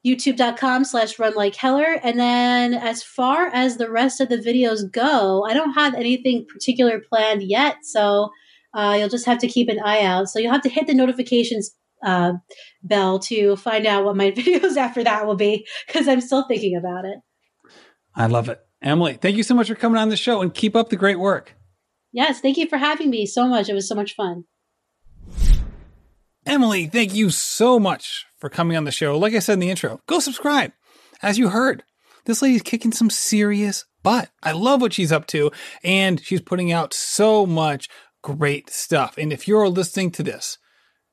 youtube.com 0.04 0.84
slash 0.84 1.18
run 1.18 1.34
like 1.34 1.54
heller 1.54 1.96
and 2.02 2.18
then 2.18 2.74
as 2.74 3.02
far 3.02 3.46
as 3.46 3.76
the 3.76 3.88
rest 3.88 4.20
of 4.20 4.28
the 4.28 4.36
videos 4.36 4.90
go 4.90 5.44
i 5.44 5.54
don't 5.54 5.74
have 5.74 5.94
anything 5.94 6.44
particular 6.52 7.00
planned 7.00 7.42
yet 7.42 7.76
so 7.82 8.28
uh, 8.74 8.96
you'll 8.98 9.08
just 9.08 9.26
have 9.26 9.38
to 9.38 9.46
keep 9.46 9.68
an 9.68 9.78
eye 9.84 10.02
out 10.02 10.28
so 10.28 10.38
you'll 10.38 10.52
have 10.52 10.62
to 10.62 10.68
hit 10.68 10.86
the 10.86 10.94
notifications 10.94 11.70
uh, 12.02 12.32
bell 12.82 13.18
to 13.18 13.56
find 13.56 13.86
out 13.86 14.04
what 14.04 14.16
my 14.16 14.30
videos 14.36 14.76
after 14.76 15.04
that 15.04 15.26
will 15.26 15.36
be 15.36 15.66
because 15.86 16.08
i'm 16.08 16.20
still 16.20 16.46
thinking 16.46 16.76
about 16.76 17.04
it 17.04 17.18
i 18.14 18.26
love 18.26 18.48
it 18.48 18.60
emily 18.80 19.14
thank 19.14 19.36
you 19.36 19.42
so 19.42 19.54
much 19.54 19.68
for 19.68 19.74
coming 19.74 20.00
on 20.00 20.08
the 20.08 20.16
show 20.16 20.42
and 20.42 20.54
keep 20.54 20.76
up 20.76 20.88
the 20.88 20.96
great 20.96 21.18
work 21.18 21.54
yes 22.12 22.40
thank 22.40 22.56
you 22.56 22.68
for 22.68 22.78
having 22.78 23.10
me 23.10 23.26
so 23.26 23.46
much 23.46 23.68
it 23.68 23.74
was 23.74 23.88
so 23.88 23.94
much 23.94 24.14
fun 24.14 24.44
Emily, 26.44 26.86
thank 26.86 27.14
you 27.14 27.30
so 27.30 27.78
much 27.78 28.26
for 28.36 28.50
coming 28.50 28.76
on 28.76 28.82
the 28.82 28.90
show. 28.90 29.16
Like 29.16 29.32
I 29.32 29.38
said 29.38 29.54
in 29.54 29.58
the 29.60 29.70
intro, 29.70 30.00
go 30.08 30.18
subscribe. 30.18 30.72
As 31.22 31.38
you 31.38 31.50
heard, 31.50 31.84
this 32.24 32.42
lady's 32.42 32.62
kicking 32.62 32.90
some 32.90 33.10
serious 33.10 33.84
butt. 34.02 34.30
I 34.42 34.52
love 34.52 34.80
what 34.80 34.92
she's 34.92 35.12
up 35.12 35.26
to, 35.28 35.52
and 35.84 36.20
she's 36.20 36.40
putting 36.40 36.72
out 36.72 36.92
so 36.92 37.46
much 37.46 37.88
great 38.22 38.70
stuff. 38.70 39.16
And 39.18 39.32
if 39.32 39.46
you're 39.46 39.68
listening 39.68 40.10
to 40.12 40.22
this, 40.24 40.58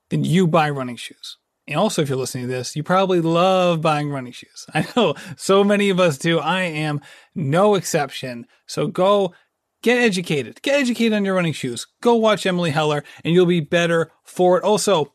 then 0.10 0.24
you 0.24 0.48
buy 0.48 0.70
running 0.70 0.96
shoes. 0.96 1.38
And 1.68 1.78
also, 1.78 2.02
if 2.02 2.10
you're 2.10 2.18
listening 2.18 2.48
to 2.48 2.54
this, 2.54 2.76
you 2.76 2.82
probably 2.82 3.22
love 3.22 3.82
buying 3.82 4.10
running 4.10 4.32
shoes. 4.32 4.66
I 4.74 4.88
know 4.96 5.14
so 5.38 5.64
many 5.64 5.90
of 5.90 6.00
us 6.00 6.18
do. 6.18 6.40
I 6.40 6.62
am 6.62 7.02
no 7.36 7.76
exception. 7.76 8.48
So 8.66 8.88
go 8.88 9.34
get 9.84 10.00
educated. 10.00 10.62
Get 10.62 10.80
educated 10.80 11.14
on 11.14 11.26
your 11.26 11.36
running 11.36 11.54
shoes. 11.54 11.86
Go 12.02 12.16
watch 12.16 12.46
Emily 12.46 12.72
Heller, 12.72 13.04
and 13.24 13.34
you'll 13.34 13.46
be 13.46 13.60
better 13.60 14.12
for 14.24 14.58
it. 14.58 14.64
Also, 14.64 15.14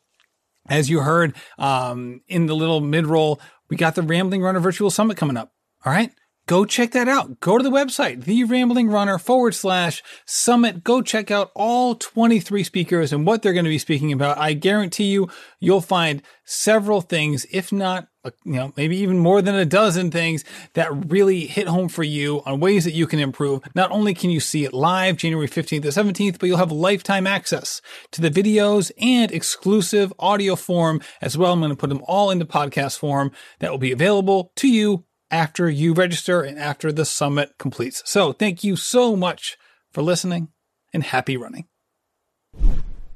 as 0.69 0.89
you 0.89 1.01
heard 1.01 1.35
um, 1.59 2.23
in 2.29 2.47
the 2.47 2.55
little 2.55 2.81
mid 2.81 3.07
roll, 3.07 3.41
we 3.69 3.77
got 3.77 3.97
the 3.97 4.03
Rambling 4.03 4.43
Runner 4.43 4.61
Virtual 4.61 4.91
Summit 4.91 5.17
coming 5.17 5.37
up. 5.37 5.53
All 5.85 5.93
right. 5.93 6.13
Go 6.47 6.67
check 6.67 6.91
that 6.93 7.09
out. 7.09 7.41
Go 7.41 7.57
to 7.57 7.65
the 7.65 7.71
website, 7.71 8.25
the 8.25 8.45
Rambling 8.45 8.89
Runner 8.89 9.19
forward 9.19 9.55
slash 9.55 10.03
summit. 10.27 10.85
Go 10.85 11.01
check 11.01 11.31
out 11.31 11.51
all 11.55 11.95
23 11.95 12.63
speakers 12.65 13.13
and 13.13 13.27
what 13.27 13.41
they're 13.41 13.55
going 13.55 13.65
to 13.65 13.71
be 13.71 13.79
speaking 13.79 14.13
about. 14.13 14.37
I 14.37 14.53
guarantee 14.53 15.11
you, 15.11 15.31
you'll 15.59 15.81
find 15.81 16.23
several 16.45 17.01
things, 17.01 17.47
if 17.51 17.73
not 17.73 18.09
uh, 18.25 18.31
you 18.45 18.53
know, 18.53 18.73
maybe 18.77 18.97
even 18.97 19.19
more 19.19 19.43
than 19.43 19.55
a 19.55 19.67
dozen 19.67 20.11
things 20.11 20.45
that 20.73 21.11
really 21.11 21.47
hit 21.47 21.69
home 21.69 21.89
for 21.89 22.03
you 22.03 22.43
on 22.47 22.59
ways 22.59 22.85
that 22.85 22.95
you 22.95 23.07
can 23.07 23.19
improve. 23.19 23.63
Not 23.75 23.91
only 23.91 24.15
can 24.15 24.31
you 24.31 24.41
see 24.41 24.65
it 24.65 24.73
live 24.73 25.19
January 25.19 25.49
15th 25.49 25.83
to 25.83 25.89
17th, 25.89 26.39
but 26.39 26.47
you'll 26.47 26.59
have 26.59 26.73
lifetime 26.73 27.27
access 27.27 27.83
to 28.13 28.23
the 28.23 28.31
videos 28.31 28.91
and 28.99 29.31
exclusive 29.31 30.13
audio 30.19 30.57
form 30.57 31.03
as 31.21 31.37
well. 31.37 31.53
I'm 31.53 31.61
going 31.61 31.71
to 31.71 31.77
put 31.77 31.91
them 31.91 32.03
all 32.07 32.31
into 32.31 32.47
podcast 32.47 32.99
form 32.99 33.31
that 33.61 33.71
will 33.71 33.79
be 33.79 33.93
available 33.93 34.53
to 34.57 34.69
you 34.69 35.05
after 35.35 35.69
you 35.69 35.93
register 35.93 36.43
and 36.43 36.57
after 36.61 36.93
the 36.93 37.05
summit 37.05 37.59
completes. 37.59 38.03
So 38.07 38.33
thank 38.33 38.63
you 38.63 38.77
so 38.77 39.17
much 39.17 39.59
for 39.93 40.01
listening 40.01 40.49
and 40.93 41.03
happy 41.03 41.37
running. 41.37 41.67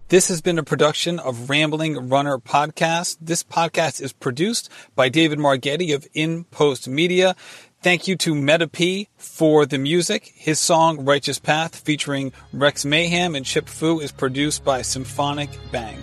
This 0.08 0.26
has 0.26 0.40
been 0.40 0.58
a 0.58 0.64
production 0.64 1.20
of 1.20 1.48
Rambling 1.48 2.08
Runner 2.08 2.38
Podcast. 2.38 3.18
This 3.20 3.44
podcast 3.44 4.02
is 4.02 4.12
produced 4.12 4.68
by 4.96 5.08
David 5.08 5.38
Margetti 5.38 5.94
of 5.94 6.08
In 6.12 6.42
Post 6.44 6.88
Media. 6.88 7.36
Thank 7.82 8.08
you 8.08 8.16
to 8.16 8.34
Meta 8.34 8.66
P 8.66 9.08
for 9.16 9.64
the 9.64 9.78
music. 9.78 10.32
His 10.34 10.58
song 10.58 11.04
Righteous 11.04 11.38
Path 11.38 11.76
featuring 11.76 12.32
Rex 12.52 12.84
Mayhem 12.84 13.36
and 13.36 13.46
Chip 13.46 13.68
Fu 13.68 14.00
is 14.00 14.10
produced 14.10 14.64
by 14.64 14.82
Symphonic 14.82 15.50
Bang. 15.70 16.02